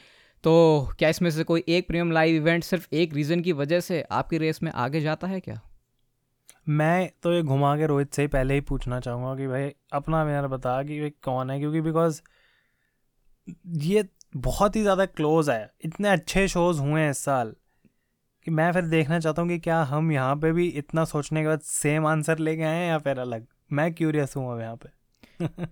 तो 0.44 0.54
क्या 1.00 1.10
इसमें 1.10 1.30
से 1.32 1.44
कोई 1.44 1.64
एक 1.68 1.88
प्रीमियम 1.88 2.12
लाइव 2.12 2.36
इवेंट 2.36 2.64
सिर्फ़ 2.64 2.88
एक 2.94 3.14
रीज़न 3.14 3.42
की 3.42 3.52
वजह 3.54 3.80
से 3.80 4.02
आपकी 4.12 4.38
रेस 4.38 4.64
में 4.64 4.72
आगे 4.72 5.02
जाता 5.02 5.28
है 5.28 5.40
क्या? 5.40 5.60
मैं 6.70 7.10
तो 7.24 7.34
ये 7.34 7.42
घुमा 7.44 7.76
के 7.78 7.86
रोहित 7.88 8.14
से 8.14 8.28
पहले 8.28 8.54
ही 8.54 8.62
पूछना 8.62 9.00
चाहूँगा 9.00 9.36
कि 9.36 9.48
भाई 9.48 9.72
अपना 9.94 10.24
मेरा 10.26 10.48
बता 10.48 10.82
कि 10.84 11.00
भाई 11.00 11.10
कौन 11.24 11.50
है? 11.52 11.60
क्योंकि 11.60 11.82
बिकॉज़ 11.82 12.22
ये 13.86 14.04
बहुत 14.36 14.76
ही 14.76 14.82
ज़्यादा 14.82 15.06
क्लोज 15.06 15.50
है। 15.50 15.72
इतने 15.86 16.10
अच्छे 16.10 16.48
शोज़ 16.48 16.80
हुए 16.80 17.02
हैं 17.02 17.10
इस 17.12 17.18
साल। 17.26 17.54
कि 18.46 18.52
मैं 18.52 18.72
फिर 18.72 18.86
देखना 18.86 19.20
चाहता 19.20 19.42
हूँ 19.42 19.50
कि 19.50 19.60
क्या 19.60 19.82
हम 19.86 20.12
यहाँ 20.12 20.36
पे 20.36 20.52
भी 20.52 20.68
इतना 20.78 21.06
सोचने 21.06 21.42
के 21.42 21.48
बाद 21.48 21.60
सेम 21.62 22.08
आंसर 22.08 22.40
लेके 22.40 22.64
आए 22.64 22.76
हैं 22.76 22.88
या 22.88 22.98
फिर 23.00 23.20
अलग? 23.20 23.46
मैं 23.72 23.94
क्यूरियस 23.94 24.36
हूँ 24.38 24.52
अब 24.54 24.62
यहाँ 24.62 24.78
पे। 24.78 25.66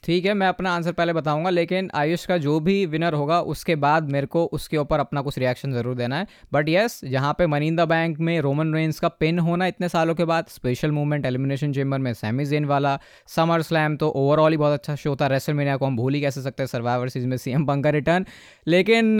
ठीक 0.00 0.24
है, 0.24 0.32
मैं 0.34 0.46
अपना 0.48 0.70
आंसर 0.70 0.92
पहले 0.92 1.12
बताऊँगा, 1.12 1.50
लेकिन 1.50 1.90
आयुष 1.94 2.24
का 2.26 2.36
जो 2.38 2.58
भी 2.60 2.74
विनर 2.86 3.14
होगा, 3.14 3.40
उसके 3.42 3.74
बाद 3.76 4.10
मेरे 4.10 4.26
को 4.26 4.44
उसके 4.46 4.76
ऊपर 4.76 5.00
अपना 5.00 5.20
कुछ 5.22 5.38
रिएक्शन 5.38 5.72
ज़रूर 5.72 5.94
देना 5.94 6.16
है। 6.16 6.26
बट 6.52 6.68
यस 6.68 7.00
यहाँ 7.04 7.32
पे 7.38 7.46
मनिंदा 7.46 7.84
बैंक 7.84 8.18
में 8.18 8.40
रोमन 8.40 8.74
रेंस 8.74 8.98
का 9.00 9.08
पिन 9.10 9.38
होना 9.38 9.66
इतने 9.66 9.88
सालों 9.88 10.14
के 10.14 10.24
बाद 10.24 10.46
स्पेशल 10.48 10.90
मूवमेंट 10.90 11.26
एलिमिनेशन 11.26 11.72
चेंबर 11.72 11.98
में 11.98 12.12
सेमी 12.14 12.44
जेन 12.44 12.64
वाला 12.64 12.98
समर 13.28 13.62
स्लैम 13.62 13.96
तो 13.96 14.08
ओवरऑल 14.10 14.50
ही 14.50 14.56
बहुत 14.56 14.72
अच्छा 14.72 14.94
शो 14.96 15.16
था। 15.16 15.26
रेसल 15.26 15.54
मीनिया 15.54 15.76
को 15.76 15.86
हम 15.86 15.96
भूल 15.96 16.14
ही 16.14 16.20
कैसे 16.20 16.42
सकते 16.42 16.62
हैं 16.62 16.68
सर्वाइवर 16.68 17.08
सीज 17.08 17.26
में 17.26 17.36
सी 17.36 17.50
एम 17.50 17.66
रिटर्न 17.86 18.26
लेकिन 18.66 19.18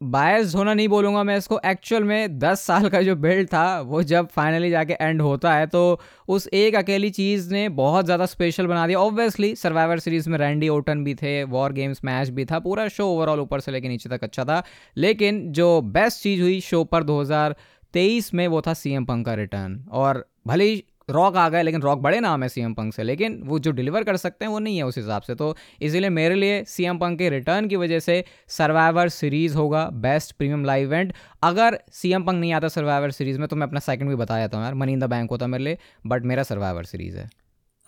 बायस 0.00 0.54
होना 0.54 0.72
नहीं 0.74 0.88
बोलूँगा 0.88 1.22
मैं 1.22 1.36
इसको। 1.38 1.58
एक्चुअल 1.66 2.04
में 2.04 2.38
दस 2.38 2.60
साल 2.60 2.88
का 2.88 3.00
जो 3.02 3.14
बिल्ड 3.16 3.48
था, 3.48 3.80
वो 3.80 4.02
जब 4.02 4.28
फाइनली 4.28 4.70
जाके 4.70 4.92
एंड 4.94 5.20
होता 5.22 5.52
है 5.54 5.66
तो 5.66 6.00
उस 6.28 6.46
एक 6.54 6.74
अकेली 6.74 7.10
चीज़ 7.10 7.52
ने 7.52 7.68
बहुत 7.70 8.04
ज़्यादा 8.04 8.26
स्पेशल 8.26 8.66
बना 8.66 8.86
दिया। 8.86 8.98
ऑब्वियसली 9.00 9.54
सर्वाइवर 9.56 9.98
सीरीज़ 9.98 10.28
में 10.30 10.38
रैंडी 10.38 10.68
ओटन 10.68 11.04
भी 11.04 11.14
थे 11.14 11.42
वॉर 11.44 11.72
गेम्स 11.72 12.00
मैच 12.04 12.28
भी 12.28 12.44
था, 12.44 12.58
पूरा 12.58 12.88
शो 12.88 13.06
ओवरऑल 13.06 13.40
ऊपर 13.40 13.60
से 13.60 13.72
लेके 13.72 13.88
नीचे 13.88 14.08
तक 14.08 14.24
अच्छा 14.24 14.44
था। 14.44 14.62
लेकिन 14.96 15.40
जो 15.52 15.80
बेस्ट 15.82 16.22
चीज़ 16.22 16.42
हुई 16.42 16.60
शो 16.60 16.82
पर 16.84 17.04
2023 17.04 18.32
में, 18.34 18.46
वो 18.48 18.62
था 18.62 18.74
सी 18.74 18.92
एम 18.92 19.04
पंक 19.04 19.26
का 19.26 19.34
रिटर्न 19.34 19.84
और 19.92 20.26
भले 20.46 20.64
ही 20.64 20.84
रॉक 21.08 21.36
आ 21.36 21.48
गए 21.48 21.62
लेकिन 21.62 21.82
रॉक 21.82 21.98
बड़े 21.98 22.20
नाम 22.20 22.42
है 22.42 22.48
सीएम 22.48 22.74
पंक 22.74 22.94
से, 22.94 23.02
लेकिन 23.02 23.40
वो 23.44 23.58
जो 23.58 23.70
डिलीवर 23.72 24.04
कर 24.04 24.16
सकते 24.16 24.44
हैं, 24.44 24.52
वो 24.52 24.58
नहीं 24.58 24.76
है 24.76 24.82
उस 24.84 24.96
हिसाब 24.96 25.22
से। 25.22 25.34
तो 25.34 25.54
इसीलिए 25.80 26.10
मेरे 26.10 26.34
लिए 26.34 26.62
सीएम 26.66 26.98
पंक 26.98 27.18
के 27.18 27.28
रिटर्न 27.30 27.68
की 27.68 27.76
वजह 27.76 27.98
से 28.00 28.24
सर्वाइवर 28.48 29.08
सीरीज़ 29.10 29.56
होगा 29.56 29.88
बेस्ट 30.02 30.36
प्रीमियम 30.36 30.64
लाइव 30.64 30.86
इवेंट 30.86 31.12
अगर 31.42 31.78
सीएम 31.92 32.24
पंक 32.24 32.40
नहीं 32.40 32.52
आता 32.52 32.68
सर्वाइवर 32.70 33.10
सीरीज़ 33.10 33.38
में 33.38 33.48
तो 33.48 33.56
मैं 33.56 33.66
अपना 33.66 33.80
सेकंड 33.82 34.08
भी 34.08 34.16
बता 34.16 34.38
जाता 34.38 34.58
हूँ 34.58 34.64
यार 34.64 34.74
मनी 34.74 34.92
इन 34.92 35.00
द 35.00 35.10
बैंक 35.10 35.30
होता 35.30 35.46
मेरे 35.46 35.64
लिए 35.64 35.78
बट 36.06 36.24
मेरा 36.24 36.42
सर्वाइवर 36.42 36.84
सीरीज़ 36.84 37.18
है। 37.18 37.28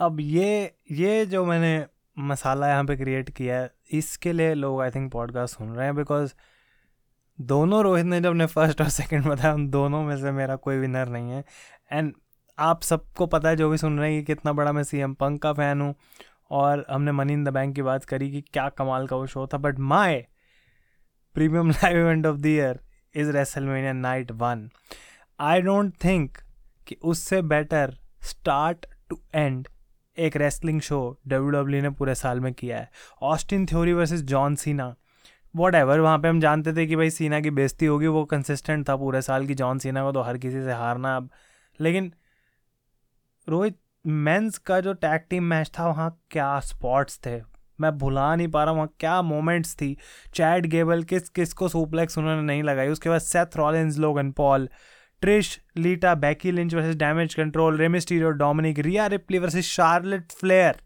अब 0.00 0.20
ये 0.20 0.74
ये 0.92 1.24
जो 1.26 1.44
मैंने 1.44 1.84
मसाला 2.18 2.68
यहाँ 2.68 2.84
पे 2.84 2.96
क्रिएट 2.96 3.30
किया 3.30 3.60
है, 3.60 3.70
इसके 3.92 4.32
लिए 4.32 4.54
लोग 4.54 4.80
आई 4.82 4.90
थिंक 4.90 5.10
पॉडकास्ट 5.12 5.58
सुन 5.58 5.68
रहे 5.68 5.86
हैं 5.86 5.94
बिकॉज़ 5.96 6.32
दोनों 7.38 7.82
रोहित 7.84 8.06
ने 8.06 8.20
जब 8.20 8.34
ने 8.34 8.46
फ़र्स्ट 8.46 8.80
और 8.80 8.88
सेकंड 8.90 9.26
बताया, 9.26 9.54
उन 9.54 9.68
दोनों 9.70 10.02
में 10.02 10.16
से 10.16 10.30
मेरा 10.32 10.56
कोई 10.56 10.76
विनर 10.76 11.08
नहीं 11.08 11.30
है। 11.30 11.44
एंड 11.92 12.12
आप 12.58 12.82
सबको 12.82 13.26
पता 13.26 13.48
है, 13.48 13.56
जो 13.56 13.68
भी 13.70 13.76
सुन 13.76 13.98
रहे 13.98 14.12
हैं, 14.12 14.20
कि 14.20 14.26
कितना 14.26 14.52
बड़ा 14.52 14.72
मैं 14.72 14.82
सी 14.82 14.98
एम 14.98 15.14
पंक 15.14 15.42
का 15.42 15.52
फ़ैन 15.52 15.80
हूँ 15.80 15.94
और 16.50 16.84
हमने 16.90 17.12
मनी 17.12 17.32
इन 17.32 17.44
द 17.44 17.48
बैंक 17.48 17.74
की 17.74 17.82
बात 17.82 18.04
करी 18.04 18.30
कि 18.30 18.40
क्या 18.42 18.68
कमाल 18.68 19.06
का 19.06 19.16
वो 19.16 19.26
शो 19.26 19.46
था 19.46 19.58
but 19.58 19.78
my 19.78 20.16
premium 21.34 21.70
live 21.70 21.98
event 21.98 22.26
of 22.26 22.36
the 22.36 22.46
year 22.46 22.80
is 23.14 23.30
WrestleMania 23.30 23.92
night 23.92 24.30
one 24.32 24.68
I 25.40 25.60
don't 25.60 25.92
think 26.04 26.38
कि 26.86 26.96
उससे 27.02 27.40
बेटर 27.44 27.94
स्टार्ट 28.22 28.86
टू 29.10 29.20
एंड 29.34 29.68
एक 30.18 30.36
रेसलिंग 30.36 30.80
शो 30.80 30.98
डब्ल्यू 31.28 31.50
डब्ल्यू 31.50 31.82
ने 31.82 31.90
पूरे 31.90 32.14
साल 32.14 32.40
में 32.40 32.52
किया 32.54 32.78
है। 32.78 32.90
Austin 33.22 33.66
Theory 33.66 33.92
versus 33.92 34.22
John 34.24 34.54
Cena 34.54 34.94
whatever 35.74 36.00
वहाँ 36.00 36.18
पर 36.18 36.28
हम 36.28 36.40
जानते 36.40 36.72
थे 36.72 36.86
कि 36.86 36.96
भाई 36.96 37.10
सीना 37.10 37.40
की 37.40 37.50
बेजती 37.50 37.86
होगी, 37.86 38.06
वो 38.06 38.24
कंसिस्टेंट 38.24 38.88
था 38.88 38.96
पूरे 38.96 39.22
साल 39.22 39.46
की 39.46 39.54
जॉन 39.54 39.78
सीना 39.78 40.02
को 40.04 40.12
तो 40.12 40.22
हर 40.22 40.38
किसी 40.38 40.62
से 40.64 40.72
हारना 40.72 41.16
अब। 41.16 41.28
लेकिन 41.80 42.12
रोहित 43.48 43.78
मेंस 44.06 44.58
का 44.58 44.80
जो 44.80 44.92
टैग 44.92 45.20
टीम 45.30 45.44
मैच 45.44 45.70
था, 45.78 45.86
वहाँ 45.88 46.22
क्या 46.30 46.58
स्पॉट्स 46.60 47.18
थे? 47.26 47.40
मैं 47.80 47.90
भुला 47.98 48.34
नहीं 48.36 48.48
पा 48.48 48.64
रहा 48.64 48.74
वहाँ 48.74 48.92
क्या 49.00 49.20
मोमेंट्स 49.22 49.74
थी? 49.74 49.96
चैट 50.34 50.66
गेबल 50.66 51.02
किस 51.02 51.28
किस 51.28 51.52
को 51.52 51.68
सुपलेक्स 51.68 52.18
उन्होंने 52.18 52.42
नहीं 52.42 52.62
लगाई? 52.62 52.88
उसके 52.88 53.08
बाद 53.08 53.20
Seth 53.20 53.56
Rollins 53.56 53.98
Logan 53.98 54.30
Paul 54.32 54.68
Trish 55.20 55.60
Lita 55.76 56.14
Becky 56.14 56.52
Lynch 56.52 56.74
versus 56.74 56.96
Damage 56.96 57.34
Control 57.34 57.78
Rey Mysterio 57.78 58.30
Dominik 58.30 58.78
Rhea 58.78 59.06
Ripley 59.06 59.38
versus 59.38 59.66
Charlotte 59.66 60.32
Flair 60.32 60.76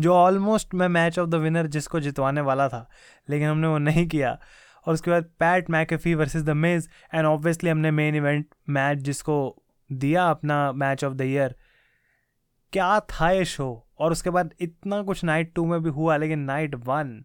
जो 0.00 0.14
ऑलमोस्ट 0.14 0.74
मैं 0.74 0.88
मैच 0.88 1.18
ऑफ़ 1.18 1.28
द 1.30 1.34
विनर 1.34 1.66
जिसको 1.66 2.00
जितवाने 2.00 2.40
वाला 2.40 2.68
था, 2.68 2.88
लेकिन 3.30 3.48
हमने 3.48 3.68
वो 3.68 3.78
नहीं 3.78 4.06
किया। 4.08 4.38
और 4.86 4.94
उसके 4.94 5.10
बाद 5.10 5.24
Pat 5.38 5.70
McAfee 5.70 6.14
versus 6.14 6.42
the 6.42 6.50
Miz 6.50 6.88
and 7.14 7.26
obviously 7.26 7.70
हमने 7.70 7.90
मेन 7.90 8.14
इवेंट 8.14 8.46
मैच 8.68 8.98
जिसको 8.98 9.61
दिया 9.98 10.24
अपना 10.30 10.72
मैच 10.72 11.04
ऑफ़ 11.04 11.14
द 11.14 11.20
ईयर 11.20 11.54
क्या 12.72 12.98
था 13.00 13.30
ये 13.30 13.44
शो 13.44 13.68
और 13.98 14.12
उसके 14.12 14.30
बाद 14.30 14.54
इतना 14.60 15.02
कुछ 15.02 15.24
नाइट 15.24 15.52
टू 15.54 15.64
में 15.66 15.82
भी 15.82 15.90
हुआ, 15.90 16.16
लेकिन 16.16 16.38
night 16.38 16.74
one 16.74 17.24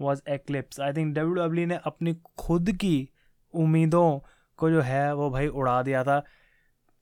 was 0.00 0.22
eclipse 0.28 0.80
I 0.80 0.92
think 0.92 1.14
W 1.14 1.34
W 1.34 1.66
ने 1.66 1.78
अपनी 1.84 2.14
खुद 2.38 2.72
की 2.72 3.08
उम्मीदों 3.54 4.18
को 4.58 4.70
जो 4.70 4.80
है, 4.80 5.14
वो 5.14 5.30
भाई 5.30 5.46
उड़ा 5.46 5.82
दिया 5.82 6.04
था। 6.04 6.22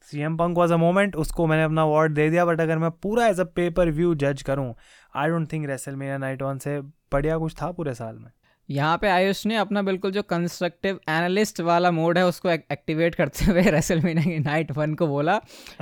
C 0.02 0.20
M 0.20 0.36
Punk 0.36 0.58
was 0.58 0.72
a 0.72 0.76
moment 0.76 1.16
उसको 1.16 1.46
मैंने 1.46 1.62
अपना 1.62 1.82
अवार्ड 1.82 2.14
दे 2.14 2.28
दिया 2.30 2.44
बट 2.44 2.60
अगर 2.60 2.78
मैं 2.78 2.90
पूरा 2.90 3.26
एज 3.26 3.40
अ 3.40 3.44
पेपर 3.44 3.90
व्यू 3.90 4.14
जज 4.14 4.42
करूँ 4.42 4.74
I 5.16 5.28
don't 5.28 5.52
think 5.52 5.66
WrestleMania 5.96 6.18
night 6.18 6.42
one 6.42 6.58
से 6.58 6.80
बढ़िया 6.80 7.38
कुछ 7.38 7.54
था 7.62 7.70
पूरे 7.72 7.94
साल 7.94 8.16
में। 8.18 8.30
यहाँ 8.70 8.96
पे 8.98 9.08
आयुष 9.08 9.44
ने 9.46 9.56
अपना 9.56 9.82
बिल्कुल 9.82 10.10
जो 10.12 10.22
कंस्ट्रक्टिव 10.22 10.98
एनालिस्ट 11.08 11.60
वाला 11.60 11.90
मोड 11.90 12.18
है, 12.18 12.26
उसको 12.26 12.48
एक्टिवेट 12.48 13.14
करते 13.14 13.44
हुए 13.44 13.62
रेसल 13.70 14.00
मीना 14.00 14.22
की 14.22 14.38
नाइट 14.38 14.70
वन 14.72 14.94
को 14.94 15.06
बोला। 15.06 15.40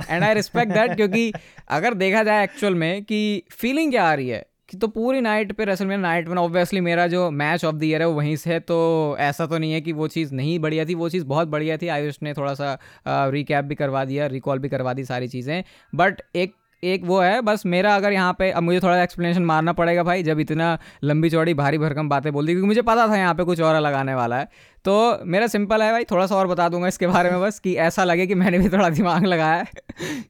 एंड 0.09 0.23
आई 0.23 0.33
रिस्पेक्ट 0.33 0.71
दैट 0.73 0.95
क्योंकि 0.95 1.31
अगर 1.69 1.93
देखा 1.95 2.23
जाए 2.23 2.43
एक्चुअल 2.43 2.75
में 2.75 3.03
कि 3.03 3.43
फीलिंग 3.51 3.91
क्या 3.91 4.05
आ 4.05 4.13
रही 4.13 4.29
है, 4.29 4.45
कि 4.69 4.77
तो 4.77 4.87
पूरी 4.87 5.21
नाइट 5.21 5.51
पे 5.57 5.65
wrestle 5.65 5.85
Meena 5.85 6.01
night 6.01 6.27
one 6.27 6.37
obviously 6.37 6.81
मेरा 6.81 7.05
जो 7.07 7.29
मैच 7.31 7.65
ऑफ़ 7.65 7.75
द 7.75 7.83
ईयर 7.83 8.01
है, 8.01 8.07
वो 8.07 8.13
वहीं 8.13 8.35
से 8.35 8.49
है 8.49 8.59
तो 8.61 9.15
ऐसा 9.19 9.45
तो 9.45 9.57
नहीं 9.57 9.71
है 9.73 9.81
कि 9.81 9.91
वो 9.93 10.07
चीज़ 10.07 10.33
नहीं 10.33 10.57
बढ़िया 10.59 10.85
थी, 10.85 10.95
वो 10.95 11.09
चीज़ 11.09 11.25
बहुत 11.25 11.47
बढ़िया 11.47 11.77
थी। 11.77 11.87
आयुष 11.89 12.17
ने 12.23 12.33
थोड़ा 12.33 12.53
सा 12.53 12.77
रिकैप 13.07 13.65
भी 13.65 13.75
करवा 13.75 14.03
दिया 14.05 14.27
रिकॉल 14.27 14.59
भी 14.59 14.69
करवा 14.69 14.93
दी 14.93 15.05
सारी 15.05 15.27
चीज़ें। 15.27 15.63
बट 15.93 16.21
एक 16.35 16.53
एक 16.83 17.03
वो 17.05 17.19
है, 17.19 17.41
बस 17.41 17.65
मेरा 17.65 17.95
अगर 17.95 18.11
यहाँ 18.11 18.35
पे, 18.39 18.49
अब 18.51 18.63
मुझे 18.63 18.79
थोड़ा 18.79 19.01
एक्सप्लेनेशन 19.03 19.45
मारना 19.45 19.73
पड़ेगा 19.73 20.03
भाई, 20.03 20.23
जब 20.23 20.39
इतना 20.39 20.77
लंबी 21.03 21.29
चौड़ी 21.29 21.53
भारी 21.53 21.77
भरकम 21.77 22.09
बातें 22.09 22.31
बोल 22.33 22.45
दी, 22.45 22.53
क्योंकि 22.53 22.67
मुझे 22.67 22.81
पता 22.81 23.07
था 23.07 23.15
यहाँ 23.15 23.33
पे 23.33 23.43
कुछ 23.43 23.61
और 23.61 23.79
लगाने 23.79 24.15
वाला 24.15 24.39
है। 24.39 24.49
तो 24.85 25.19
मेरा 25.25 25.47
सिंपल 25.47 25.81
है 25.81 25.91
भाई, 25.91 26.03
थोड़ा 26.03 26.25
सा 26.25 26.35
और 26.35 26.47
बता 26.47 26.67
दूँगा 26.69 26.87
इसके 26.87 27.07
बारे 27.07 27.31
में 27.31 27.41
बस, 27.41 27.59
कि 27.59 27.75
ऐसा 27.77 28.03
लगे 28.03 28.27
कि 28.27 28.35
मैंने 28.35 28.59
भी 28.59 28.69
थोड़ा 28.69 28.89
दिमाग 28.89 29.25
लगाया 29.25 29.55
है, 29.55 29.65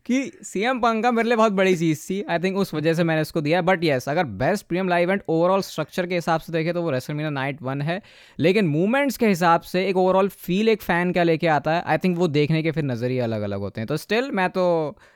कि 0.05 0.31
सी 0.43 0.61
एम 0.61 0.79
पंका 0.79 1.11
मेरे 1.11 1.27
लिए 1.29 1.37
बहुत 1.37 1.53
बड़ी 1.53 1.75
चीज़ 1.75 2.05
थी 2.09 2.21
आई 2.29 2.39
थिंक 2.39 2.57
उस 2.57 2.73
वजह 2.73 2.93
से 2.93 3.03
मैंने 3.03 3.21
इसको 3.21 3.41
दिया 3.41 3.61
बट 3.61 3.83
येस 3.83 4.09
अगर 4.09 4.23
best 4.41 4.65
premium 4.67 4.89
live 4.89 5.09
event 5.09 5.23
overall 5.29 5.61
structure 5.61 6.07
के 6.07 6.15
हिसाब 6.15 6.39
से 6.39 6.53
देखें 6.53 6.73
तो 6.73 6.81
वो 6.81 6.91
रेसलमीना 6.91 7.29
नाइट 7.29 7.61
वन 7.61 7.81
है, 7.81 8.01
लेकिन 8.39 8.67
मूवमेंट्स 8.67 9.17
के 9.17 9.27
हिसाब 9.27 9.61
से 9.61 9.85
एक 9.87 9.97
ओवरऑल 9.97 10.27
फील 10.29 10.69
एक 10.69 10.81
फ़ैन 10.81 11.11
क्या 11.13 11.23
लेके 11.23 11.47
आता 11.49 11.73
है 11.73 11.83
आई 11.85 11.97
थिंक 11.97 12.17
वो 12.17 12.27
देखने 12.29 12.63
के 12.63 12.71
फिर 12.71 12.83
नज़रिए 12.83 13.19
अलग 13.19 13.41
अलग 13.41 13.59
होते 13.59 13.81
हैं। 13.81 13.87
तो 13.87 13.97
स्टिल 13.97 14.31
मैं 14.31 14.49
तो 14.49 14.65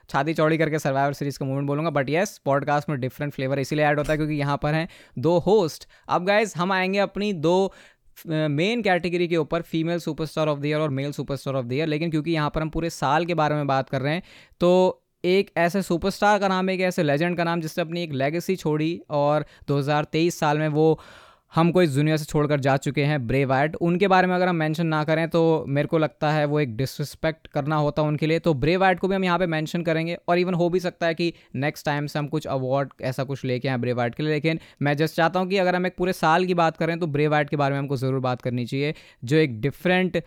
छाती 0.10 0.34
चौड़ी 0.34 0.58
करके 0.58 0.80
सर्वाइवर 0.80 1.14
सीरीज़ 1.14 1.40
का 1.40 1.46
मूवमेंट 1.46 1.68
बोलूँगा 1.68 1.90
बट 1.90 2.10
येस 2.10 2.38
पॉडकास्ट 2.46 2.90
में 2.90 3.00
डिफरेंट 3.00 3.34
फ्लेवर 3.34 3.60
इसीलिए 3.60 3.86
ऐड 3.86 3.98
होता 3.98 4.12
है 4.14 4.18
क्योंकि 4.18 4.36
यहाँ 4.36 4.58
पर 4.64 4.74
हैं 4.74 4.88
दो 5.20 5.38
होस्ट 5.40 5.88
अब 6.08 6.26
गाइज़ 6.26 6.54
हम 6.58 6.72
आएँगे 6.72 7.00
अपनी 7.00 7.32
दो 7.34 7.74
मेन 8.28 8.82
कैटेगरी 8.82 9.28
के 9.28 9.38
ऊपर 9.38 9.62
female 9.62 10.00
superstar 10.00 10.48
of 10.48 10.60
the 10.60 10.66
year 10.66 10.80
और 10.80 10.90
male 10.90 11.12
superstar 11.12 11.56
of 11.56 11.66
the 11.66 11.74
year 11.74 11.88
लेकिन 11.88 12.12
क्योंकि 12.12 12.32
यहाँ 12.32 12.50
पर 12.50 12.62
हम 12.62 12.70
पूरे 12.70 12.90
साल 12.90 13.26
के 13.26 13.34
बारे 13.34 13.56
में 13.56 13.68
बात 13.68 13.90
कर 13.90 14.02
रहे 14.02 14.14
हैं 14.14 14.24
तो 14.60 15.00
एक 15.26 15.52
ऐसे 15.58 15.82
सुपरस्टार 15.82 16.40
का 16.40 16.48
नाम, 16.48 16.70
एक 16.70 16.82
ऐसे 16.82 17.04
लेजेंड 17.04 17.38
का 17.38 17.44
नाम 17.44 17.62
जिसने 17.62 17.82
अपनी 17.82 18.04
एक 18.04 18.12
लेगेसी 18.12 18.56
छोड़ी 18.56 19.02
और 19.10 19.46
2023 19.72 20.32
साल 20.32 20.58
में 20.58 20.68
वो 20.68 21.00
हमको 21.54 21.82
इस 21.82 21.90
दुनिया 21.96 22.16
से 22.18 22.26
छोड़कर 22.26 22.60
जा 22.60 22.76
चुके 22.78 23.04
हैं 23.06 23.26
ब्रे 23.28 23.44
वाइट 23.46 23.76
उनके 23.78 24.08
बारे 24.08 24.28
में 24.28 24.34
अगर 24.36 24.48
हम 24.48 24.56
मेंशन 24.56 24.88
ना 24.88 25.04
करें 25.04 25.28
तो 25.30 25.42
मेरे 25.68 25.88
को 25.88 25.98
लगता 25.98 26.32
है 26.32 26.46
वो 26.46 26.60
एक 26.60 26.76
डिसरिस्पेक्ट 26.78 27.48
करना 27.48 27.76
होता 27.78 28.02
है 28.02 28.08
उनके 28.08 28.28
लिए। 28.28 28.40
तो 28.40 28.54
ब्रे 28.56 28.76
वाइट 28.78 29.00
को 29.00 29.08
भी 29.08 29.16
हम 29.16 29.24
यहाँ 29.24 29.40
पे 29.40 29.48
मेंशन 29.48 29.84
करेंगे 29.84 30.18
और 30.30 30.40
इवन 30.40 30.54
हो 30.54 30.70
भी 30.70 30.80
सकता 30.80 31.08
है 31.08 31.14
कि 31.14 31.32
नेक्स्ट 31.56 31.86
टाइम 31.86 32.08
से 32.08 32.20
हम 32.20 32.28
कुछ 32.28 32.48
अवार्ड 32.48 32.94
ऐसा 33.02 33.24
कुछ 33.24 33.46
लेके 33.46 33.68
आए 33.68 33.78
ब्रे 33.78 33.94
वाइट 33.94 34.16
के 34.16 34.24
लिए। 34.24 34.34
लेकिन 34.34 34.60
मैं 34.82 34.96
जस्ट 34.98 35.16
चाहता 35.16 35.40
हूँ 35.40 35.50
कि 35.50 35.58
अगर 35.58 35.76
हम 35.76 35.86
एक 35.88 35.96
पूरे 35.98 36.14
साल 36.14 36.46
की 36.46 36.54
बात 36.54 36.78
करें 36.78 36.98
तो 37.00 37.08
ब्रे 37.08 37.28
वाइट 37.28 37.50
के 37.50 37.56
बारे 37.56 37.74
में 37.74 37.80
हमको 37.80 37.98
ज़रूर 37.98 38.20
बात 38.22 38.42
करनी 38.42 38.66
चाहिए। 38.66 38.94
जो 39.24 39.38
एक 39.38 39.60
डिफरेंट 39.62 40.22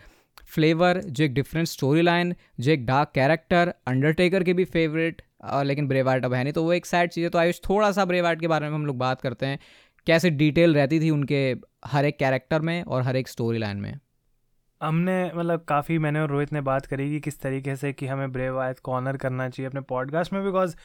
फ्लेवर 0.45 1.01
जो 1.01 1.23
एक 1.23 1.33
डिफरेंट 1.33 1.67
स्टोरी 1.67 2.01
लाइन 2.01 2.35
जो 2.59 2.71
एक 2.71 2.85
डार्क 2.85 3.11
कैरेक्टर 3.15 3.73
अंडरटेकर 3.87 4.43
के 4.43 4.53
भी 4.53 4.65
फेवरेट 4.65 5.21
लेकिन 5.63 5.87
ब्रेवार्ट 5.87 6.25
अब 6.25 6.33
है 6.33 6.43
नहीं। 6.43 6.53
तो 6.53 6.63
वो 6.63 6.71
एक 6.73 6.85
साइड 6.85 7.09
चीज़ 7.11 7.25
है। 7.25 7.29
तो 7.29 7.39
आयुष, 7.39 7.59
थोड़ा 7.59 7.91
सा 7.91 8.05
ब्रेवार्ट 8.05 8.39
के 8.39 8.47
बारे 8.47 8.67
में 8.69 8.75
हम 8.75 8.85
लोग 8.85 8.97
बात 8.97 9.21
करते 9.21 9.45
हैं। 9.45 9.59
कैसे 10.07 10.29
डिटेल 10.29 10.75
रहती 10.75 10.99
थी 10.99 11.09
उनके 11.09 11.55
हर 11.85 12.05
एक 12.05 12.17
कैरेक्टर 12.19 12.61
में 12.61 12.83
और 12.83 13.01
हर 13.01 13.15
एक 13.15 13.27
स्टोरी 13.27 13.57
लाइन 13.57 13.77
में? 13.77 13.99
हमने 14.81 15.31
मतलब 15.35 15.63
काफ़ी 15.63 15.97
मैंने 15.99 16.19
और 16.19 16.29
रोहित 16.29 16.53
ने 16.53 16.61
बात 16.61 16.85
करी 16.85 17.09
कि 17.09 17.19
किस 17.19 17.39
तरीके 17.41 17.75
से 17.75 17.91
कि 17.93 18.07
हमें 18.07 18.31
ब्रेव 18.31 18.59
आयत 18.59 18.79
को 18.79 18.93
ऑनर 18.93 19.17
करना 19.17 19.49
चाहिए 19.49 19.67
अपने 19.69 19.81
पॉडकास्ट 19.81 20.33
में 20.33 20.43
बिकॉज़ 20.45 20.75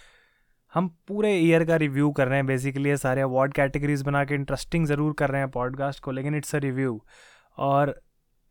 हम 0.72 0.88
पूरे 1.08 1.32
ईयर 1.37 1.64
का 1.64 1.76
रिव्यू 1.76 2.11
कर 2.11 2.28
रहे 2.28 2.37
हैं 2.37 2.46
बेसिकली 2.46 2.96
सारे 2.96 3.20
अवार्ड 3.20 3.52
कैटेगरीज 3.52 4.02
बना 4.02 4.24
के 4.24 4.35
इंटरेस्टिंग 4.35 4.87
ज़रूर 4.87 5.12
कर 5.12 5.30
रहे 5.30 5.40
हैं 5.40 5.50
पॉडकास्ट 5.50 6.00
को, 6.00 6.11
लेकिन 6.11 6.35
इट्स 6.35 6.54
अ 6.54 6.58
रिव्यू 6.58 7.00
और 7.58 8.00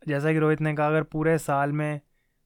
जैसा 0.08 0.32
कि 0.32 0.38
रोहित 0.38 0.60
ने 0.60 0.74
कहा, 0.74 0.86
अगर 0.86 1.02
पूरे 1.02 1.36
साल 1.38 1.72
में 1.72 2.00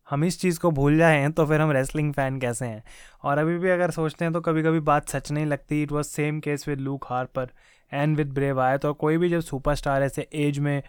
हम 0.09 0.25
इस 0.25 0.41
चीज़ 0.41 0.61
को 0.61 0.71
भूल 0.71 0.97
जाएँ 0.99 1.31
तो 1.33 1.47
फिर 1.47 1.61
हम 1.61 1.71
रेसलिंग 1.71 2.12
फ़ैन 2.15 2.39
कैसे 2.41 2.67
हैं? 2.67 2.83
और 3.23 3.39
अभी 3.39 3.59
भी 3.59 3.71
अगर 3.71 3.91
सोचते 3.91 4.25
हैं 4.25 4.35
तो 4.35 4.41
कभी 4.41 4.62
कभी 4.62 4.81
बात 4.81 5.09
सच 5.09 5.33
नहीं 5.33 5.47
लगती. 5.47 5.83
It 5.83 5.93
was 5.93 6.07
same 6.07 6.41
case 6.41 6.69
with 6.69 6.81
Luke 6.81 7.05
Harper 7.09 7.51
and 7.92 8.16
with 8.16 8.33
Bray 8.33 8.61
Wyatt 8.61 8.79
तो 8.79 8.92
कोई 8.94 9.18
भी 9.18 9.29
जब 9.29 9.40
सुपरस्टार 9.40 10.03
ऐसे 10.03 10.29
एज 10.35 10.59
में 10.59 10.83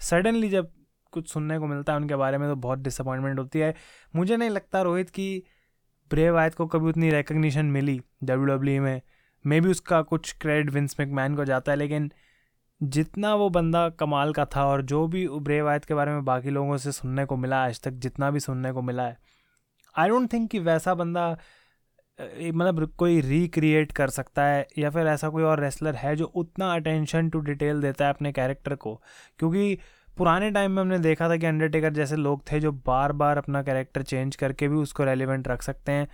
सडनली 0.00 0.48
जब 0.48 0.70
कुछ 1.12 1.28
सुनने 1.28 1.58
को 1.58 1.66
मिलता 1.66 1.92
है 1.92 1.98
उनके 1.98 2.16
बारे 2.16 2.38
में 2.38 2.48
तो 2.48 2.56
बहुत 2.56 2.78
डिसअपॉइंटमेंट 2.78 3.38
होती 3.38 3.58
है। 3.58 3.74
मुझे 4.16 4.36
नहीं 4.36 4.50
लगता 4.50 4.82
रोहित 4.82 5.10
कि 5.10 5.42
ब्रेव 6.10 6.38
आयत 6.38 6.54
को 6.54 6.66
कभी 6.66 6.88
उतनी 6.88 7.10
रिकग्निशन 7.10 7.66
मिली 7.66 8.00
डब्ल्यू 8.24 8.46
डब्ल्यू 8.46 8.82
में 8.82 9.00
मे। 9.44 9.60
बी 9.60 9.68
उसका 9.68 10.02
कुछ 10.02 10.32
क्रेडिट 10.32 10.72
विंस 10.72 10.96
मैकमैन 11.00 11.36
को 11.36 11.44
जाता 11.44 11.72
है, 11.72 11.78
लेकिन 11.78 12.10
जितना 12.80 13.34
वो 13.34 13.48
बंदा 13.50 13.88
कमाल 13.88 14.32
का 14.32 14.44
था 14.56 14.64
और 14.66 14.82
जो 14.82 15.06
भी 15.08 15.26
ब्रेव 15.28 15.68
आयत 15.68 15.84
के 15.84 15.94
बारे 15.94 16.12
में 16.12 16.24
बाकी 16.24 16.50
लोगों 16.50 16.76
से 16.76 16.92
सुनने 16.92 17.24
को 17.24 17.36
मिला, 17.36 17.64
आज 17.64 17.80
तक 17.80 17.90
जितना 17.90 18.30
भी 18.30 18.40
सुनने 18.40 18.72
को 18.72 18.82
मिला 18.82 19.02
है 19.02 19.18
आई 19.94 20.08
डोंट 20.08 20.32
थिंक 20.32 20.50
कि 20.50 20.58
वैसा 20.58 20.94
बंदा 20.94 21.36
मतलब 22.20 22.94
कोई 22.98 23.20
रिक्रिएट 23.20 23.92
कर 23.92 24.10
सकता 24.10 24.44
है 24.44 24.66
या 24.78 24.90
फिर 24.90 25.06
ऐसा 25.06 25.28
कोई 25.28 25.42
और 25.42 25.60
रेसलर 25.60 25.94
है 25.94 26.14
जो 26.16 26.24
उतना 26.24 26.74
अटेंशन 26.74 27.28
टू 27.30 27.40
डिटेल 27.40 27.80
देता 27.82 28.04
है 28.04 28.10
अपने 28.10 28.32
कैरेक्टर 28.32 28.74
को? 28.74 28.94
क्योंकि 29.38 29.78
पुराने 30.18 30.50
टाइम 30.50 30.72
में 30.72 30.82
हमने 30.82 30.98
देखा 30.98 31.28
था 31.28 31.36
कि 31.36 31.46
अंडरटेकर 31.46 31.92
जैसे 31.92 32.16
लोग 32.16 32.42
थे 32.52 32.60
जो 32.60 32.72
बार 32.86 33.12
बार 33.12 33.38
अपना 33.38 33.62
कैरेक्टर 33.62 34.02
चेंज 34.02 34.36
करके 34.36 34.68
भी 34.68 34.76
उसको 34.76 35.04
रेलिवेंट 35.04 35.48
रख 35.48 35.62
सकते 35.62 35.92
हैं। 35.92 36.08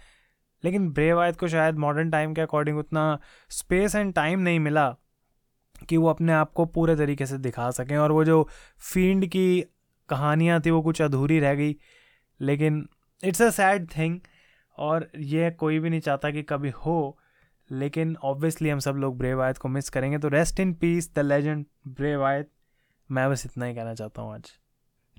लेकिन 0.64 0.90
ब्रेव 0.90 1.20
आयत 1.20 1.36
को 1.36 1.48
शायद 1.48 1.76
मॉडर्न 1.76 2.10
टाइम 2.10 2.34
के 2.34 2.40
अकॉर्डिंग 2.40 2.78
उतना 2.78 3.18
स्पेस 3.50 3.94
एंड 3.94 4.14
टाइम 4.14 4.40
नहीं 4.40 4.60
मिला 4.60 4.88
कि 5.88 5.96
वो 5.96 6.08
अपने 6.08 6.32
आप 6.32 6.52
को 6.52 6.64
पूरे 6.66 6.96
तरीके 6.96 7.26
से 7.26 7.38
दिखा 7.38 7.70
सकें 7.70 7.96
और 7.96 8.12
वो 8.12 8.24
जो 8.24 8.48
फ़ील्ड 8.92 9.26
की 9.26 9.64
कहानियाँ 10.08 10.60
थी 10.66 10.70
वो 10.70 10.82
कुछ 10.82 11.02
अधूरी 11.02 11.38
रह 11.40 11.54
गई। 11.54 11.76
लेकिन 12.40 12.88
इट्स 13.24 13.42
अ 13.42 13.50
सैड 13.50 13.88
थिंग 13.96 14.20
और 14.78 15.10
ये 15.16 15.50
कोई 15.50 15.78
भी 15.78 15.90
नहीं 15.90 16.00
चाहता 16.00 16.30
कि 16.30 16.42
कभी 16.42 16.70
हो 16.70 17.18
लेकिन 17.70 18.16
ऑब्वियसली 18.22 18.68
हम 18.68 18.78
सब 18.78 18.94
लोग 18.94 19.18
ब्रेव 19.18 19.42
आयत 19.42 19.58
को 19.58 19.68
मिस 19.68 19.88
करेंगे 19.88 20.18
तो 20.18 20.28
rest 20.28 20.60
in 20.60 20.74
peace 20.74 21.14
the 21.14 21.18
legend 21.18 21.64
Bray 21.88 22.24
Wyatt 22.24 22.50
मैं 23.10 23.30
बस 23.30 23.46
इतना 23.46 23.64
ही 23.64 23.74
कहना 23.74 23.94
चाहता 23.94 24.22
हूँ 24.22 24.34
आज। 24.34 24.50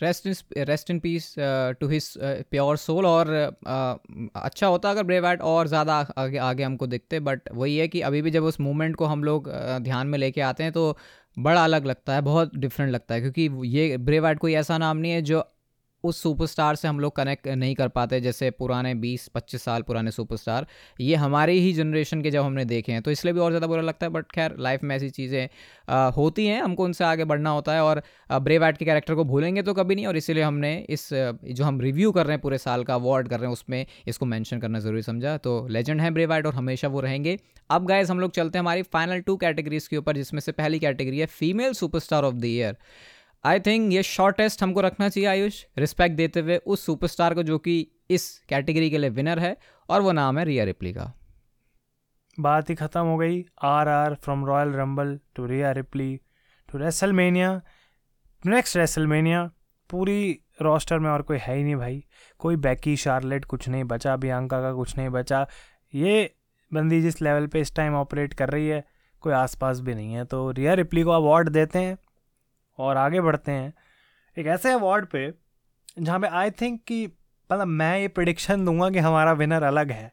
Rest 0.02 0.28
in 0.28 0.36
rest 0.64 0.92
in 0.92 1.00
peace 1.00 1.36
to 1.80 1.88
his 1.88 2.14
pure 2.18 2.78
soul 2.78 3.06
और 3.06 3.52
uh, 3.68 4.42
अच्छा 4.42 4.68
होता 4.68 4.90
अगर 4.90 5.04
ब्रेव 5.04 5.28
आर्ट 5.28 5.42
और 5.42 5.68
ज़्यादा 5.68 6.08
आगे 6.18 6.38
आगे 6.38 6.64
हमको 6.64 6.88
दिखते 6.88 7.20
बट 7.20 7.42
वही 7.54 7.78
है 7.78 7.88
कि 7.88 8.02
अभी 8.02 8.22
भी 8.22 8.32
जब 8.32 8.44
उस 8.44 8.60
मूवमेंट 8.60 8.96
को 8.96 9.06
हम 9.06 9.24
लोग 9.24 9.50
uh, 9.50 9.80
ध्यान 9.80 10.08
में 10.08 10.20
लेके 10.20 10.42
आते 10.42 10.64
हैं 10.64 10.72
तो 10.72 10.98
बड़ा 11.40 11.64
अलग 11.64 11.86
लगता 11.86 12.14
है 12.14 12.22
बहुत 12.22 12.56
डिफरेंट 12.56 12.92
लगता 12.92 13.16
है 13.16 13.22
क्योंकि 13.22 13.50
ये 13.68 13.98
ब्रेव 13.98 14.28
आर्ट 14.28 14.40
कोई 14.40 14.54
ऐसा 14.54 14.78
नाम 14.78 14.98
नहीं 14.98 15.12
है 15.12 15.22
जो 15.22 15.50
उस 16.04 16.22
सुपरस्टार 16.24 16.76
से 16.76 16.88
हम 16.88 17.00
लोग 17.00 17.16
कनेक्ट 17.16 17.48
नहीं 17.50 17.76
कर 17.76 17.88
पाते, 17.90 18.20
जैसे 18.22 18.50
पुराने 18.52 18.94
20-25 18.96 19.64
साल 19.64 19.82
पुराने 19.82 20.12
सुपरस्टार 20.12 20.66
ये 21.00 21.16
हमारे 21.18 21.54
ही 21.54 21.74
जनरेशन 21.74 22.22
के 22.22 22.32
जब 22.32 22.44
हमने 22.44 22.66
देखे 22.66 22.92
हैं 22.92 23.02
तो 23.02 23.12
इसलिए 23.12 23.34
भी 23.34 23.40
और 23.40 23.52
ज़्यादा 23.52 23.68
बुरा 23.68 23.82
लगता 23.82 24.06
है 24.06 24.12
बट 24.12 24.32
खैर 24.32 24.56
लाइफ 24.60 24.84
में 24.84 24.96
ऐसी 24.96 25.10
चीज़ें 25.10 25.48
होती 26.16 26.46
हैं, 26.48 26.62
हमको 26.62 26.84
उनसे 26.84 27.04
आगे 27.04 27.26
बढ़ना 27.26 27.50
होता 27.50 27.74
है, 27.74 27.84
और 27.84 28.02
ब्रेव 28.34 28.66
एट 28.66 28.78
के 28.78 28.86
कैरेक्टर 28.86 29.16
को 29.16 29.24
भूलेंगे 29.26 29.62
तो 29.64 29.74
कभी 29.74 29.96
नहीं, 29.96 30.06
और 30.08 30.18
इसीलिए 30.18 30.44
हमने 30.44 30.76
इस 30.90 31.10
जो 31.14 31.64
हम 31.64 31.82
रिव्यू 31.82 32.12
कर 32.12 32.26
रहे 32.26 32.34
हैं 32.34 32.42
पूरे 32.42 32.58
साल 32.58 32.84
का 32.84 32.96
अवार्ड 32.96 33.28
कर 33.28 33.40
रहे 33.40 33.48
हैं, 33.48 33.54
उसमें 33.54 33.86
इसको 34.08 34.26
मैंशन 34.26 34.60
करना 34.60 34.80
ज़रूरी 34.80 35.02
समझा। 35.04 35.38
तो 35.40 35.68
लेजेंड 35.70 36.02
है 36.02 36.12
ब्रेव 36.12 36.34
एट 36.34 36.46
और 36.46 36.56
हमेशा 36.56 36.88
वो 36.88 37.00
रहेंगे। 37.02 37.38
अब 37.70 37.86
गाइज़ 37.88 38.12
हम 38.12 38.20
लोग 38.20 38.32
चलते 38.32 38.58
हैं 38.58 38.64
हमारी 38.64 38.82
फाइनल 38.84 39.20
टू 39.22 39.36
कैटेगरीज 39.38 39.88
के 39.88 39.98
ऊपर, 39.98 40.16
जिसमें 40.16 40.40
से 40.42 40.52
पहली 40.54 40.80
कैटेगरी 40.80 41.20
है 41.20 41.26
female 41.28 41.74
superstar 41.76 42.24
of 42.24 42.36
the 42.36 42.46
year 42.46 42.78
I 43.48 43.60
think 43.60 43.92
ये 43.94 44.04
शॉर्टेस्ट 44.04 44.64
हमको 44.64 44.82
रखना 44.82 45.08
चाहिए 45.10 45.28
आयुष 45.30 45.64
रिस्पेक्ट 45.78 46.16
देते 46.16 46.40
हुए 46.40 46.58
उस 46.58 46.86
सुपरस्टार 46.86 47.34
को 47.34 47.44
जो 47.44 47.58
कि 47.58 47.76
इस 48.10 48.28
कैटेगरी 48.50 48.90
के 48.90 48.98
लिए 48.98 49.10
विनर 49.10 49.40
है 49.40 49.56
और 49.90 50.02
वो 50.02 50.12
नाम 50.12 50.40
है 50.40 50.46
रिया 50.46 50.64
रिप्ली 50.64 50.94
का 50.94 51.12
बात 52.38 52.70
ही 52.70 52.76
ख़त्म 52.76 53.02
हो 53.02 53.18
गई। 53.18 53.44
R 53.64 53.88
R 53.88 54.16
from 54.16 54.46
Royal 54.46 54.74
Rumble 54.74 55.20
to 55.36 55.46
Rhea 55.46 55.72
Ripley 55.72 56.10
to 56.70 56.78
WrestleMania 56.78 57.62
next 58.46 58.78
WrestleMania 58.78 59.44
पूरी 59.90 60.40
रोस्टर 60.62 61.00
में 61.00 61.10
और 61.10 61.22
कोई 61.22 61.38
है 61.38 61.56
ही 61.58 61.64
नहीं 61.64 61.76
भाई। 61.76 62.04
कोई 62.40 62.56
बैकी 62.56 62.96
शार्लेट 62.98 63.46
कुछ 63.46 63.68
नहीं 63.70 63.84
बचा, 63.84 64.16
बियांका 64.16 64.62
का 64.62 64.74
कुछ 64.74 64.98
नहीं 64.98 65.10
बचा। 65.10 65.46
ये 65.94 66.36
बंदी 66.72 67.02
जिस 67.02 67.22
लेवल 67.22 67.48
पे 67.48 67.62
इस 67.62 67.76
टाइम 67.76 67.96
ऑपरेट 67.96 68.34
कर 68.34 68.50
रही 68.50 68.68
है, 68.68 68.84
कोई 69.22 69.34
आसपास 69.34 69.80
भी 69.80 69.96
नहीं 69.96 70.14
है। 70.14 70.26
तो 70.26 70.50
रिया 70.52 70.74
रिप्ली 70.74 71.04
को 71.04 71.12
अवार्ड 71.12 71.50
देते 71.50 71.80
हैं। 71.80 71.98
और 72.80 72.98
आगे 72.98 73.22
बढ़ते 73.22 73.52
हैं। 73.52 73.74
एक 74.38 74.48
ऐसे 74.48 74.72
अवार्ड 74.72 75.06
पे, 75.06 75.32
जहाँ 76.00 76.20
पे 76.20 76.28
आई 76.30 76.52
थिंक 76.52 76.82
कि 76.88 77.06
मतलब 77.50 77.68
मैं 77.68 77.98
ये 78.00 78.08
प्रडिक्शन 78.10 78.66
दूँगा 78.66 78.90
कि 78.90 79.00
हमारा 79.00 79.32
विनर 79.34 79.64
अलग 79.64 79.92
है। 79.92 80.12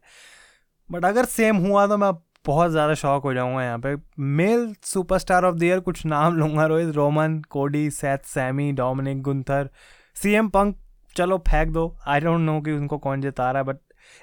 बट 0.91 1.05
अगर 1.05 1.25
सेम 1.27 1.57
हुआ 1.59 1.87
तो 1.87 1.97
मैं 1.97 2.13
बहुत 2.47 2.71
ज़्यादा 2.71 2.95
शौक 2.95 3.23
हो 3.25 3.33
जाऊँगा 3.35 3.63
यहाँ 3.63 3.79
पे। 3.79 3.95
Male 4.21 4.75
superstar 4.85 5.45
of 5.45 5.55
the 5.57 5.63
year 5.63 5.81
कुछ 5.81 6.05
नाम 6.07 6.37
लूँगा, 6.37 6.67
Rohit, 6.67 6.95
Roman, 6.95 7.41
Cody 7.51 7.89
Seth 7.93 8.27
Sami 8.27 8.71
Dominik 8.73 9.23
Gunther 9.23 9.69
C 10.17 10.33
M 10.33 10.49
Punk 10.49 10.77
चलो 11.17 11.39
फेंक 11.49 11.73
दो। 11.73 11.97
आई 12.07 12.21
डोंट 12.21 12.41
नो 12.41 12.61
कि 12.61 12.73
उनको 12.73 12.99
कौन 12.99 13.21
जिता 13.21 13.51
रहा 13.51 13.63
है 13.63 13.67
but 13.67 13.79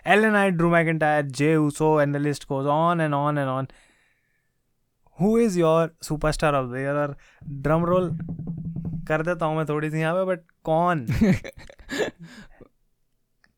L 0.05 0.25
N 0.25 0.35
I 0.35 0.51
Drew 0.51 0.69
McIntyre 0.69 1.25
Jey 1.37 1.55
Uso 1.57 1.99
and 2.01 2.15
the 2.15 2.19
list 2.19 2.47
goes 2.47 2.65
on 2.67 3.01
and 3.01 3.13
on 3.13 3.37
and 3.37 3.47
on 3.49 3.67
who 5.19 5.37
is 5.37 5.59
your 5.59 5.95
superstar 6.01 6.55
of 6.55 6.71
the 6.71 6.77
year 6.77 6.95
और 6.95 7.15
ड्रम 7.61 7.85
रोल 7.85 8.09
कर 9.07 9.21
देता 9.21 9.45
हूँ 9.45 9.57
मैं 9.57 9.65
थोड़ी 9.65 9.89
सी 9.91 9.99
यहाँ 9.99 10.13
पे 10.15 10.25
बट 10.25 10.39
कौन? 10.63 11.05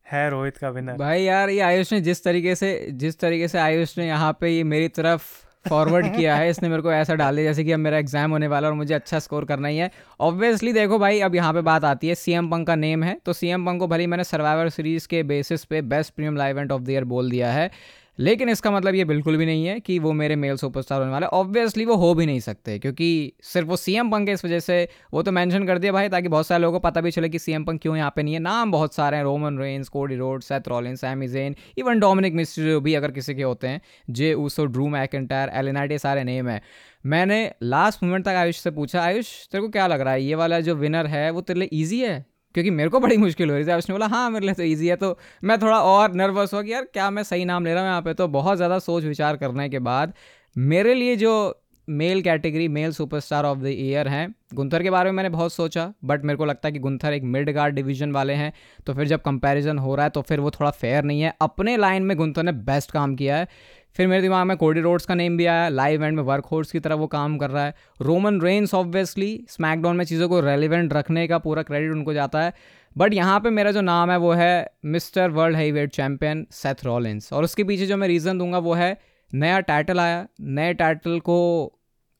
है 0.06 0.28
रोहित 0.30 0.56
का 0.56 0.68
विनर 0.68 0.96
भाई 0.96 1.22
यार 1.22 1.50
ये 1.50 1.60
आयुष 1.60 1.92
ने 1.92 2.00
जिस 2.00 2.22
तरीके 2.24 2.54
से 2.54 2.70
जिस 2.92 3.18
तरीके 3.18 3.48
से 3.48 3.58
आयुष 3.58 3.96
ने 3.98 4.06
यहाँ 4.06 4.32
पे 4.40 4.48
ये 4.48 4.64
मेरी 4.64 4.88
तरफ़ 4.88 5.22
फॉरवर्ड 5.68 6.06
किया 6.16 6.34
है 6.36 6.48
इसने 6.50 6.68
मेरे 6.68 6.82
को 6.82 6.92
ऐसा 6.92 7.14
डाल 7.14 7.36
दिया 7.36 7.46
जैसे 7.46 7.64
कि 7.64 7.72
अब 7.72 7.78
मेरा 7.78 7.98
एग्ज़ाम 7.98 8.30
होने 8.30 8.48
वाला 8.48 8.68
और 8.68 8.74
मुझे 8.74 8.94
अच्छा 8.94 9.18
स्कोर 9.18 9.44
करना 9.44 9.68
ही 9.68 9.76
है। 9.76 9.90
ऑब्वियसली 10.20 10.72
देखो 10.72 10.98
भाई 10.98 11.20
अब 11.20 11.34
यहाँ 11.34 11.52
पे 11.52 11.60
बात 11.60 11.84
आती 11.84 12.08
है 12.08 12.14
सीएम 12.14 12.50
पंक 12.50 12.66
का 12.66 12.74
नेम 12.76 13.02
है 13.02 13.18
तो 13.26 13.32
सीएम 13.32 13.66
पंक 13.66 13.80
को 13.80 13.86
भले 13.86 14.06
मैंने 14.06 14.24
सर्वाइवर 14.24 14.68
सीरीज़ 14.68 15.08
के 15.08 15.22
बेसिस 15.22 15.64
पे 15.64 15.82
best 15.84 16.14
premium 16.14 16.36
live 16.36 16.56
event 16.56 16.72
of 16.72 16.82
the 16.82 16.90
year 16.90 17.04
बोल 17.04 17.30
दिया 17.30 17.52
है 17.52 17.70
लेकिन 18.18 18.48
इसका 18.48 18.70
मतलब 18.70 18.94
ये 18.94 19.04
बिल्कुल 19.04 19.36
भी 19.36 19.46
नहीं 19.46 19.64
है 19.66 19.78
कि 19.80 19.98
वो 19.98 20.12
मेरे 20.12 20.36
मेल 20.36 20.56
सुपरस्टार 20.56 21.00
होने 21.00 21.12
वाले। 21.12 21.26
ऑब्वियसली 21.28 21.84
वो 21.84 21.94
हो 21.96 22.12
भी 22.14 22.26
नहीं 22.26 22.40
सकते, 22.40 22.78
क्योंकि 22.78 23.32
सिर्फ़ 23.44 23.68
वो 23.68 23.76
सीएम 23.76 24.10
पंक 24.10 24.28
है 24.28 24.34
इस 24.34 24.44
वजह 24.44 24.60
से 24.60 24.88
वो 25.14 25.22
तो 25.22 25.32
मेंशन 25.32 25.66
कर 25.66 25.78
दिया 25.78 25.92
भाई, 25.92 26.08
ताकि 26.08 26.28
बहुत 26.28 26.46
सारे 26.46 26.62
लोगों 26.62 26.78
को 26.78 26.82
पता 26.82 27.00
भी 27.00 27.10
चले 27.10 27.28
कि 27.28 27.38
सीएम 27.38 27.64
पंक 27.64 27.80
क्यों 27.82 27.96
यहाँ 27.96 28.12
पे 28.16 28.22
नहीं 28.22 28.34
है। 28.34 28.40
नाम 28.40 28.70
बहुत 28.72 28.94
सारे 28.94 29.16
हैं 29.16 29.24
Roman 29.24 29.58
Reigns 29.58 29.88
Cody 29.88 30.16
Rhodes 30.16 30.42
Seth 30.42 30.68
Rollin 30.68 30.96
Sami 30.96 31.28
Zayn 31.28 31.56
even 31.78 32.00
Dominik 32.00 32.34
Mysterio 32.34 32.78
भी 32.80 32.94
अगर 32.94 33.10
किसी 33.10 33.34
के 33.34 33.42
होते 33.42 33.68
हैं 33.68 33.80
जे 34.10 34.32
ऊसो 34.36 34.64
ड्रू 34.66 34.88
मैकेंटायर 34.88 35.50
एलिनाइट 35.54 35.96
सारे 35.98 36.24
नेम 36.24 36.48
है। 36.48 36.60
मैंने 37.06 37.40
लास्ट 37.62 38.02
मोमेंट 38.02 38.24
तक 38.24 38.30
आयुष 38.30 38.56
से 38.56 38.70
पूछा, 38.70 39.02
आयुष, 39.02 39.26
तेरे 39.48 39.62
को 39.62 39.68
क्या 39.68 39.86
लग 39.86 40.00
रहा 40.00 40.12
है? 40.12 40.22
ये 40.22 40.34
वाला 40.34 40.60
जो 40.60 40.74
विनर 40.74 41.06
है, 41.06 41.30
वो 41.30 41.40
तेरे 41.40 41.58
लिए 41.60 41.68
ईजी 41.72 42.00
है? 42.00 42.24
क्योंकि 42.54 42.70
मेरे 42.70 42.88
को 42.88 43.00
बड़ी 43.00 43.16
मुश्किल 43.18 43.50
हो 43.50 43.56
रही 43.56 43.64
थी। 43.64 43.72
उसने 43.74 43.92
बोला 43.92 44.06
हाँ 44.08 44.28
मेरे 44.30 44.46
लिए 44.46 44.54
तो 44.54 44.62
ईजी 44.64 44.88
है। 44.88 44.96
तो 44.96 45.18
मैं 45.44 45.58
थोड़ा 45.60 45.80
और 45.80 46.14
नर्वस 46.14 46.54
हुआ 46.54 46.62
कि 46.62 46.72
यार, 46.72 46.84
क्या 46.84 47.10
मैं 47.10 47.22
सही 47.24 47.44
नाम 47.44 47.64
ले 47.64 47.74
रहा 47.74 47.82
हूँ 47.82 47.90
यहाँ 47.90 48.02
पे? 48.02 48.14
तो 48.14 48.28
बहुत 48.30 48.56
ज़्यादा 48.56 48.78
सोच 48.80 49.04
विचार 49.04 49.36
करने 49.36 49.68
के 49.68 49.78
बाद 49.80 50.14
मेरे 50.56 50.94
लिए 50.94 51.16
जो 51.16 51.60
male 51.88 52.20
category 52.22 52.66
male 52.68 52.92
superstar 52.92 53.44
of 53.44 53.58
the 53.58 53.66
year 53.68 54.08
हैं 54.08 54.34
गुंथर 54.54 54.82
के 54.82 54.90
बारे 54.90 55.10
में 55.10 55.16
मैंने 55.16 55.28
बहुत 55.28 55.52
सोचा 55.52 55.92
बट 56.04 56.24
मेरे 56.24 56.36
को 56.36 56.44
लगता 56.44 56.68
है 56.68 56.72
कि 56.72 56.78
गुंथर 56.78 57.12
एक 57.12 57.22
मिड 57.24 57.50
गार्ड 57.50 57.74
डिवीज़न 57.74 58.12
वाले 58.12 58.32
हैं। 58.34 58.52
तो 58.86 58.94
फिर 58.94 59.06
जब 59.06 59.22
कंपैरिजन 59.22 59.78
हो 59.78 59.94
रहा 59.94 60.04
है 60.04 60.10
तो 60.10 60.22
फिर 60.22 60.40
वो 60.40 60.50
थोड़ा 60.50 60.70
फेयर 60.72 61.04
नहीं 61.04 61.20
है। 61.20 61.34
अपने 61.40 61.76
लाइन 61.76 62.02
में 62.02 62.16
गुंथर 62.16 62.42
ने 62.42 62.52
बेस्ट 62.52 62.90
काम 62.90 63.14
किया 63.16 63.36
है। 63.36 63.48
फिर 63.96 64.06
मेरे 64.08 64.22
दिमाग 64.22 64.46
में 64.46 64.56
कोडी 64.56 64.80
रोड्स 64.80 65.06
का 65.06 65.14
नेम 65.14 65.36
भी 65.36 65.46
आया 65.46 65.68
लाइव 65.68 66.04
एंड 66.04 66.16
में 66.16 66.22
वर्क 66.22 66.46
होर्स 66.46 66.72
की 66.72 66.80
तरह 66.80 66.94
वो 66.94 67.06
काम 67.06 67.36
कर 67.38 67.50
रहा 67.50 67.64
है। 67.64 67.74
रोमन 68.02 68.40
रेंस 68.40 68.74
ऑब्वियसली 68.74 69.44
स्मैकडाउन 69.48 69.96
में 69.96 70.04
चीज़ों 70.04 70.28
को 70.28 70.40
रेलिवेंट 70.40 70.92
रखने 70.92 71.26
का 71.28 71.38
पूरा 71.38 71.62
क्रेडिट 71.62 71.92
उनको 71.92 72.14
जाता 72.14 72.42
है। 72.42 72.52
बट 72.96 73.14
यहाँ 73.14 73.38
पे 73.40 73.50
मेरा 73.50 73.70
जो 73.72 73.80
नाम 73.80 74.10
है 74.10 74.16
वो 74.16 74.32
है 74.32 74.70
mister 74.84 75.30
world 75.30 75.56
heavyweight 75.72 75.92
champion 75.92 76.46
Seth 76.52 76.84
Rollins 76.84 77.32
और 77.32 77.44
उसके 77.44 77.64
पीछे 77.64 77.86
जो 77.86 77.96
मैं 77.96 78.08
रीज़न 78.08 78.38
दूँगा 78.38 78.58
वो 78.58 78.74
है 78.74 78.96
नया 79.30 79.60
टाइटल 79.60 80.00
आया। 80.00 80.26
नए 80.40 80.74
टाइटल 80.74 81.18
को 81.20 81.40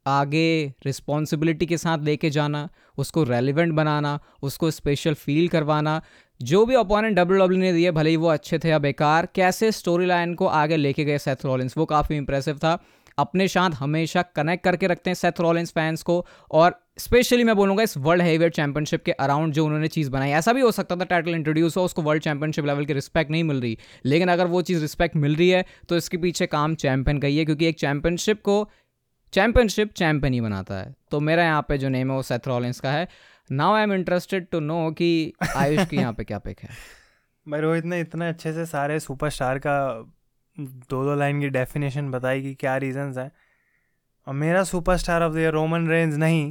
आगे 0.06 0.74
रिस्पॉन्सिबिलिटी 0.86 1.66
के 1.66 1.76
साथ 1.76 1.98
लेके 1.98 2.30
जाना, 2.30 2.68
उसको 2.98 3.22
रेलिवेंट 3.24 3.72
बनाना, 3.72 4.18
उसको 4.42 4.70
स्पेशल 4.70 5.14
फील 5.14 5.48
करवाना। 5.48 6.00
जो 6.40 6.64
भी 6.66 6.74
अपोनेंट 6.74 7.16
डब्ल्यू 7.16 7.38
डब्ल्यू 7.38 7.60
ने 7.60 7.72
दिए, 7.72 7.90
भले 7.90 8.10
ही 8.10 8.16
वो 8.16 8.28
अच्छे 8.28 8.58
थे 8.58 8.68
या 8.68 8.78
बेकार, 8.78 9.28
कैसे 9.34 9.70
स्टोरी 9.72 10.06
लाइन 10.06 10.34
को 10.34 10.46
आगे 10.46 10.76
लेके 10.76 11.04
गए 11.04 11.18
सेथ 11.18 11.44
रॉलिन्स 11.44 11.76
वो 11.78 11.84
काफ़ी 11.86 12.16
इंप्रेसिव 12.16 12.58
था। 12.58 12.78
अपने 13.18 13.46
साथ 13.48 13.70
हमेशा 13.70 14.22
कनेक्ट 14.36 14.64
करके 14.64 14.86
रखते 14.86 15.10
हैं 15.10 15.14
सेथ 15.14 15.40
रॉलिन्स 15.40 15.70
फैंस 15.72 16.02
को 16.02 16.24
और 16.50 16.74
स्पेशली 16.98 17.44
मैं 17.44 17.54
बोलूँगा 17.56 17.82
इस 17.82 17.96
वर्ल्ड 17.96 18.22
हेवीवेट 18.22 18.54
चैंपियनशिप 18.54 19.02
के 19.04 19.12
अराउंड 19.12 19.52
जो 19.52 19.64
उन्होंने 19.66 19.88
चीज़ 19.88 20.10
बनाई, 20.10 20.30
ऐसा 20.30 20.52
भी 20.52 20.60
हो 20.60 20.70
सकता 20.70 20.96
था 20.96 21.04
टाइटल 21.04 21.34
इंट्रोड्यूस 21.34 21.76
हो, 21.76 21.84
उसको 21.84 22.02
वर्ल्ड 22.02 22.22
चैंपियनशिप 22.22 22.66
लेवल 22.66 22.84
की 22.84 22.92
रिस्पेक्ट 22.92 23.30
नहीं 23.30 23.44
मिल 23.44 23.60
रही। 23.60 23.78
लेकिन 24.04 24.28
अगर 24.28 24.46
वो 24.46 24.62
चीज़ 24.62 24.80
रिस्पेक्ट 24.80 25.16
मिल 25.16 25.36
रही 25.36 25.48
है 25.48 25.64
तो 25.88 25.96
इसके 25.96 26.16
पीछे 26.16 26.46
काम 26.46 26.74
चैंपियन 26.76 27.18
का 27.18 27.28
ही 27.28 27.38
है, 27.38 27.44
क्योंकि 27.44 27.66
एक 27.66 27.78
चैंपियनशिप 27.78 28.42
को 28.42 28.68
चैंपियनशिप 29.32 29.92
चैंपियन 29.92 30.34
ही 30.34 30.40
बनाता 30.40 30.74
है। 30.74 30.94
तो 31.10 31.20
मेरा 31.20 31.44
यहाँ 31.44 31.64
पे 31.68 31.78
जो 31.78 31.88
नेम 31.88 32.10
है 32.10 32.16
वो 32.16 32.22
सेथ 32.22 32.48
रॉलिन्स 32.48 32.80
का 32.80 32.90
है। 32.92 33.08
Now 33.50 33.74
I 33.74 33.82
am 33.82 33.92
interested 33.92 34.46
to 34.52 34.60
know 34.60 34.90
कि 34.90 35.32
आयुष 35.56 35.86
की 35.88 35.96
यहाँ 35.96 36.12
पे 36.12 36.24
क्या 36.24 36.38
पिक 36.38 36.60
है। 36.60 36.68
मैं 37.48 37.60
रोहित 37.60 37.84
ने 37.84 38.00
इतने 38.00 38.28
अच्छे 38.28 38.52
से 38.52 38.64
सारे 38.66 38.98
सुपरस्टार 39.00 39.58
का 39.58 39.76
दो 40.58 41.04
दो 41.04 41.14
लाइन 41.14 41.40
की 41.40 41.48
डेफिनेशन 41.48 42.10
बताई 42.10 42.42
कि 42.42 42.54
क्या 42.54 42.76
रीजंस 42.76 43.16
हैं। 43.18 43.30
और 44.26 44.34
मेरा 44.34 44.62
superstar 44.64 45.22
of 45.22 45.34
the 45.34 45.38
year 45.38 45.52
Roman 45.52 45.88
Reigns 45.88 46.14
नहीं, 46.14 46.50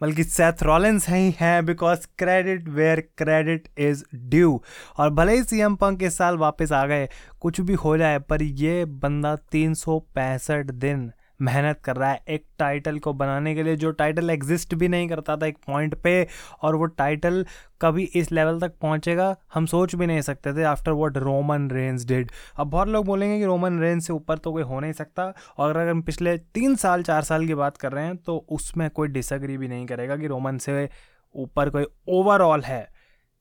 बल्कि 0.00 0.24
सेथ 0.24 0.62
रॉलेंस 0.62 1.08
ही 1.08 1.34
हैं 1.40 1.64
because 1.66 2.06
credit 2.18 2.68
where 2.68 3.00
credit 3.18 3.68
is 3.78 4.04
due 4.14 4.60
और 4.98 5.10
भले 5.10 5.36
ही 5.36 5.44
सी 5.44 5.60
एम 5.60 5.76
पंक 5.76 6.02
इस 6.02 6.16
साल 6.18 6.36
वापस 6.38 6.72
आ 6.72 6.86
गए, 6.86 7.08
कुछ 7.40 7.60
भी 7.60 7.74
हो 7.74 7.96
जाए, 7.98 8.18
पर 8.18 8.42
ये 8.42 8.84
बंदा 8.84 9.36
तीन 9.36 9.74
सौ 9.74 9.98
पैंसठ 10.14 10.70
दिन 10.70 11.10
मेहनत 11.40 11.80
कर 11.84 11.96
रहा 11.96 12.10
है 12.10 12.20
एक 12.28 12.44
टाइटल 12.58 12.98
को 12.98 13.12
बनाने 13.12 13.54
के 13.54 13.62
लिए, 13.62 13.76
जो 13.76 13.90
टाइटल 13.90 14.30
एग्जिस्ट 14.30 14.74
भी 14.74 14.88
नहीं 14.88 15.08
करता 15.08 15.36
था 15.36 15.46
एक 15.46 15.58
पॉइंट 15.66 15.94
पे, 15.94 16.26
और 16.62 16.76
वो 16.76 16.84
टाइटल 16.86 17.44
कभी 17.80 18.04
इस 18.14 18.30
लेवल 18.32 18.60
तक 18.60 18.72
पहुंचेगा, 18.82 19.34
हम 19.54 19.66
सोच 19.66 19.94
भी 19.94 20.06
नहीं 20.06 20.20
सकते 20.20 20.52
थे 20.54 20.62
after 20.64 20.92
what 20.92 21.16
Roman 21.18 21.70
Reigns 21.70 22.06
did 22.06 22.30
अब 22.56 22.66
बहुत 22.66 22.88
लोग 22.88 23.04
बोलेंगे 23.06 23.38
कि 23.38 23.44
रोमन 23.44 23.78
रेंज 23.80 24.02
से 24.02 24.12
ऊपर 24.12 24.38
तो 24.38 24.52
कोई 24.52 24.62
हो 24.62 24.80
नहीं 24.80 24.92
सकता, 24.92 25.32
और 25.58 25.76
अगर 25.76 25.90
हम 25.90 26.02
पिछले 26.02 26.36
तीन 26.38 26.76
साल, 26.76 27.02
चार 27.02 27.22
साल 27.22 27.46
की 27.46 27.54
बात 27.54 27.76
कर 27.76 27.92
रहे 27.92 28.04
हैं 28.04 28.16
तो 28.16 28.36
उसमें 28.50 28.88
कोई 28.90 29.08
डिसग्री 29.08 29.56
भी 29.58 29.68
नहीं 29.68 29.86
करेगा 29.86 30.16
कि 30.16 30.26
रोमन 30.26 30.58
से 30.58 30.88
ऊपर 31.34 31.70
कोई 31.70 31.84
ओवरऑल 32.08 32.62
है. 32.62 32.86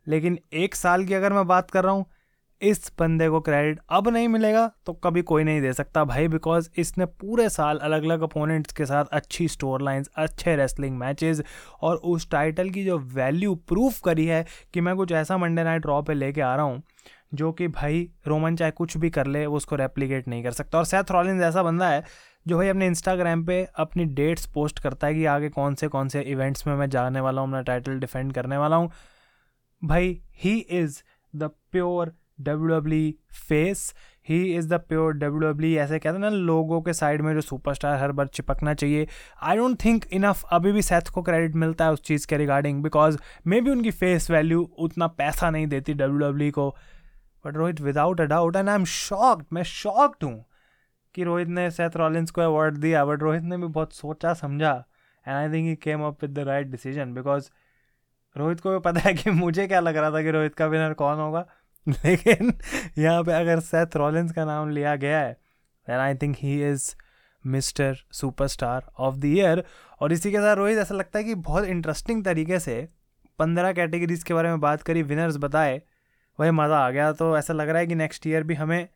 लेकिन 0.08 0.38
एक 0.54 0.76
साल 0.76 1.06
की 1.06 1.14
अगर 1.14 1.34
मैं 1.34 1.46
बात 1.48 1.72
कर 1.72 1.84
रहा 1.84 1.94
हूँ 1.94 2.06
इस 2.62 2.92
बंदे 3.00 3.28
को 3.30 3.40
क्रेडिट 3.40 3.80
अब 3.90 4.08
नहीं 4.08 4.28
मिलेगा 4.28 4.68
तो 4.86 4.94
कभी 4.94 5.22
कोई 5.22 5.44
नहीं 5.44 5.62
दे 5.62 5.72
सकता 5.74 6.04
भाई 6.04 6.28
बिकॉज़ 6.28 6.70
इसने 6.78 7.06
पूरे 7.06 7.48
साल 7.50 7.78
अलग 7.78 8.04
अलग 8.04 8.22
अपोनेंट्स 8.22 8.74
के 8.74 8.86
साथ 8.86 9.06
अच्छी 9.12 9.48
स्टोर 9.48 9.82
लाइन्स 9.82 10.10
अच्छे 10.16 10.56
रेसलिंग 10.56 10.98
मैचेस 10.98 11.42
और 11.82 11.96
उस 11.96 12.30
टाइटल 12.32 12.70
की 12.70 12.86
जो 12.86 12.98
वैल्यू 13.16 13.56
प्रूफ 13.68 14.00
करी 14.02 14.26
है 14.26 14.46
कि 14.74 14.82
मैं 14.82 14.96
कुछ 14.96 15.12
ऐसा 15.12 15.38
मंडे 15.38 15.64
नाइट 15.64 15.86
रॉ 15.86 16.02
पे 16.02 16.14
लेके 16.14 16.42
आ 16.42 16.56
रहा 16.56 16.66
हूँ, 16.66 16.82
जो 17.34 17.52
कि 17.52 17.68
भाई 17.68 18.10
रोमन 18.28 18.56
चाहे 18.56 18.72
कुछ 18.72 18.98
भी 18.98 19.10
कर 19.10 19.28
ले, 19.28 19.46
वो 19.46 19.58
उसको 19.58 19.76
रेप्लीकेट 19.76 20.28
नहीं 20.28 20.44
कर 20.44 20.52
सकता। 20.52 20.78
और 20.78 20.86
सैथ 20.86 21.12
रॉलिन्स 21.12 21.44
ऐसा 21.44 21.64
बंदा 21.64 21.90
है, 21.90 22.04
जो 22.46 22.58
भाई 22.58 22.68
अपने 22.68 22.88
इंस्टाग्राम 22.88 23.46
पे 23.46 23.64
अपनी 23.78 24.06
डेट्स 24.16 24.46
पोस्ट 24.54 24.80
करता 24.80 25.08
है 25.08 25.14
कि 25.14 25.26
आगे 25.28 25.50
कौन 25.50 25.76
से 25.76 25.88
कौन 25.88 26.08
से 26.10 26.22
इवेंट्स 26.24 26.68
में 26.68 26.76
मैं 26.76 26.90
जाने 26.90 27.20
वाला 27.20 27.42
हूँ, 27.42 27.50
अपना 27.50 27.62
टाइटल 27.64 28.00
डिफेंड 28.00 28.34
करने 28.34 28.58
वाला 28.58 28.76
हूँ। 28.76 28.92
भाई 29.82 30.22
he 30.36 30.58
is 30.60 31.02
the 31.34 31.50
pure 31.72 32.14
W 32.40 32.68
W 32.70 33.12
face 33.48 33.94
he 34.28 34.40
is 34.56 34.68
the 34.70 34.80
pure 34.82 35.14
W 35.14 35.40
W 35.42 35.80
ऐसे 35.80 36.00
कहते 36.00 36.14
हैं 36.14 36.20
ना, 36.20 36.30
लोगों 36.30 36.82
के 36.82 36.94
साइड 36.94 37.22
में 37.22 37.34
जो 37.34 37.42
सुपरस्टार 37.42 37.98
हर 38.00 38.12
बार 38.12 38.28
चिपकना 38.28 38.74
चाहिए। 38.74 39.08
आई 39.42 39.58
डोंट 39.58 39.78
थिंक 39.84 40.06
इनफ 40.14 40.44
अभी 40.54 40.72
भी 40.72 40.82
सेथ 40.82 41.10
को 41.14 41.22
क्रेडिट 41.22 41.56
मिलता 41.56 41.86
है 41.86 41.92
उस 41.92 42.02
चीज़ 42.04 42.28
के 42.28 42.38
रिगार्डिंग 42.38 42.82
बिकॉज़ 42.84 43.18
मे 43.48 43.62
बी 43.62 43.70
उनकी 43.72 43.92
फेस 43.94 44.30
वैल्यू 44.32 44.62
उतना 44.80 45.08
पैसा 45.20 45.50
नहीं 45.50 45.68
देती 45.68 45.94
डब्ल्यू 45.94 46.28
डब्ल्यू 46.28 46.52
को। 46.52 46.70
But 47.46 47.58
Rohit 47.58 47.82
without 47.82 48.22
a 48.22 48.26
doubt 48.26 48.56
and 48.56 48.70
I 48.70 48.76
am 48.76 48.86
shocked 48.86 49.46
मैं 49.54 49.64
शॉक्ड 49.64 50.24
हूँ 50.24 50.46
कि 51.16 51.24
रोहित 51.24 51.48
ने 51.48 51.70
सेथ 51.72 51.98
रॉलिंस 51.98 52.32
को 52.32 52.42
अवार्ड 52.42 52.78
दिया 52.78 53.04
बट 53.06 53.22
रोहित 53.24 53.44
ने 53.44 53.58
भी 53.58 53.68
बहुत 53.68 53.94
सोचा, 53.94 54.34
समझा 54.34 54.74
and 55.26 55.36
I 55.36 55.48
think 55.50 55.68
he 55.68 55.76
came 55.84 56.02
up 56.04 56.24
with 56.24 56.34
the 56.34 56.48
right 56.48 56.68
decision 56.68 57.14
because 57.14 57.50
Rohit 58.36 58.60
को 58.60 58.72
भी 58.72 58.80
पता 58.80 59.00
है 59.00 59.14
कि 59.14 59.32
मुझे 59.32 59.68
क्या 59.68 59.80
लग 59.80 59.98
रहा 59.98 60.12
था 60.12 60.22
कि 60.24 60.32
रोहित 60.32 60.56
का 60.56 60.66
विनर 60.68 60.94
कौन 60.94 61.20
होगा। 61.20 61.46
लेकिन 62.06 62.54
यहाँ 62.98 63.24
पे 63.24 63.32
अगर 63.32 63.60
सेथ 63.60 63.96
रॉलिन्स 63.96 64.32
का 64.32 64.46
नाम 64.46 64.70
लिया 64.70 64.96
गया 64.96 65.20
है 65.20 65.34
then 65.88 66.00
I 66.00 66.16
think 66.16 66.36
he 66.40 66.70
is 66.70 66.96
mister 67.46 67.96
superstar 68.12 68.92
of 69.00 69.16
the 69.16 69.26
year 69.26 69.64
और 70.02 70.12
इसी 70.14 70.32
के 70.32 70.38
साथ 70.38 70.56
रोहित, 70.56 70.78
ऐसा 70.78 70.96
लगता 70.96 71.20
है 71.20 71.26
कि 71.26 71.36
बहुत 71.36 71.66
इंटरेस्टिंग 71.66 72.24
तरीके 72.26 72.60
से 72.60 72.88
पंद्रह 73.40 73.74
कैटेगरीज 73.74 74.24
के 74.24 74.34
बारे 74.34 74.50
में 74.50 74.60
बात 74.60 74.82
करी 74.82 75.04
विनर्स 75.04 75.38
बताए, 75.38 75.82
वही 76.40 76.52
मज़ा 76.52 76.78
आ 76.78 76.90
गया। 76.90 77.12
तो 77.12 77.38
ऐसा 77.38 77.54
लग 77.54 77.70
रहा 77.70 77.80
है 77.80 77.88
कि 77.88 77.96
नेक्स्ट 77.96 78.28
ईयर 78.28 78.44
भी 78.44 78.54
हमें 78.54 78.88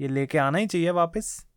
ये 0.00 0.08
लेके 0.08 0.38
आना 0.38 0.58
ही 0.58 0.66
चाहिए 0.66 0.90
वापस। 0.90 1.47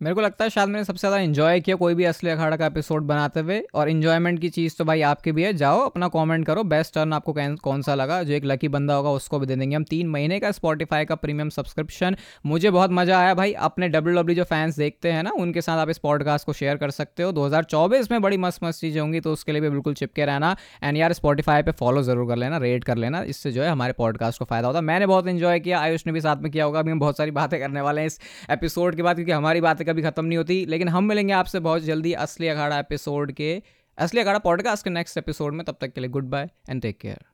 मेरे 0.00 0.14
को 0.14 0.20
लगता 0.20 0.44
है 0.44 0.50
शायद 0.50 0.68
मैंने 0.68 0.84
सबसे 0.84 1.00
ज़्यादा 1.00 1.18
इन्जॉय 1.18 1.60
किया 1.60 1.76
कोई 1.76 1.94
भी 1.94 2.04
असली 2.04 2.30
अखाड़ा 2.30 2.56
का 2.56 2.66
एपिसोड 2.66 3.02
बनाते 3.02 3.40
हुए। 3.40 3.58
और 3.74 3.88
इन्जॉयमेंट 3.88 4.40
की 4.40 4.48
चीज़ 4.48 4.76
तो 4.78 4.84
भाई 4.84 5.00
आपकी 5.02 5.32
भी 5.32 5.42
है। 5.42 5.52
जाओ, 5.54 5.78
अपना 5.80 6.08
कमेंट 6.08 6.46
करो। 6.46 6.62
बेस्ट 6.64 6.94
टर्न 6.94 7.12
आपको 7.12 7.34
कौन 7.62 7.82
सा 7.82 7.94
लगा? 7.94 8.22
जो 8.22 8.32
एक 8.32 8.44
लकी 8.44 8.68
बंदा 8.68 8.94
होगा, 8.94 9.10
उसको 9.10 9.38
भी 9.38 9.46
दे 9.46 9.56
देंगे। 9.56 9.76
हम 9.76 9.84
तीन 9.84 10.08
महीने 10.08 10.38
का 10.40 10.50
स्पॉटीफाई 10.50 11.04
का 11.04 11.14
प्रीमियम 11.14 11.48
सब्सक्रिप्शन 11.48 12.16
मुझे 12.46 12.70
बहुत 12.70 12.90
मज़ा 12.92 13.18
आया 13.18 13.34
भाई। 13.34 13.52
अपने 13.68 13.88
डब्ल्यू 13.88 14.14
डब्ल्यू 14.16 14.36
जो 14.36 14.44
फैंस 14.44 14.76
देखते 14.76 15.12
हैं 15.12 15.22
ना, 15.22 15.30
उनके 15.38 15.60
साथ 15.60 15.78
आप 15.78 15.90
इस 15.90 15.98
पॉडकास्ट 15.98 16.46
को 16.46 16.52
शेयर 16.52 16.76
कर 16.76 16.90
सकते 16.90 17.22
हो। 17.22 17.32
दो 17.32 17.48
में 18.10 18.20
बड़ी 18.22 18.36
मस्त 18.36 18.64
मस्त 18.64 18.80
चीज़ें 18.80 19.00
होंगी 19.00 19.20
तो 19.20 19.32
उसके 19.32 19.52
लिए 19.52 19.60
भी 19.60 19.70
बिल्कुल 19.70 19.94
चिपके 19.94 20.24
रहना। 20.24 20.54
एंड 20.82 20.96
यार 20.96 21.12
स्पॉटीफाई 21.12 21.62
पर 21.62 21.72
फॉलो 21.72 22.02
ज़रूर 22.02 22.28
कर 22.28 22.36
लेना 22.36 22.58
रेट 22.58 22.84
कर 22.84 22.96
लेना। 22.96 23.22
इससे 23.24 23.52
जो 23.52 23.62
है 23.62 23.70
हमारे 23.70 23.92
पॉडकास्ट 23.98 24.38
को 24.38 24.44
फ़ायदा 24.44 24.68
होता 24.68 24.78
है। 24.78 24.84
मैंने 24.84 25.06
बहुत 25.06 25.28
इन्जॉय 25.28 25.60
किया। 25.60 25.80
आयुष 25.80 26.06
ने 26.06 26.12
भी 26.12 26.20
साथ 26.20 26.42
में 26.42 26.50
किया 26.52 26.64
होगा। 26.64 26.78
अभी 26.78 26.90
हम 26.90 27.00
बहुत 27.00 27.16
सारी 27.16 27.30
बातें 27.32 27.58
करने 27.60 27.80
वाले 27.80 28.00
हैं 28.00 28.06
इस 28.06 28.20
एपिसोड 28.50 28.96
के 28.96 29.02
बाद, 29.02 29.16
क्योंकि 29.16 29.32
हमारी 29.32 29.60
बातें 29.60 29.86
कभी 29.88 30.02
खत्म 30.02 30.24
नहीं 30.24 30.38
होती। 30.38 30.64
लेकिन 30.66 30.88
हम 30.88 31.04
मिलेंगे 31.04 31.32
आपसे 31.32 31.60
बहुत 31.60 31.82
जल्दी 31.82 32.12
असली 32.12 32.48
अखाड़ा 32.48 32.78
एपिसोड 32.78 33.32
के 33.32 33.62
असली 33.98 34.20
अखाड़ा 34.20 34.38
पॉडकास्ट 34.38 34.84
के 34.84 34.90
नेक्स्ट 34.90 35.18
एपिसोड 35.18 35.54
में। 35.54 35.64
तब 35.64 35.76
तक 35.80 35.92
के 35.92 36.00
लिए 36.00 36.10
good 36.10 36.24
bye 36.24 36.48
and 36.70 36.82
take 36.82 36.98
care 36.98 37.18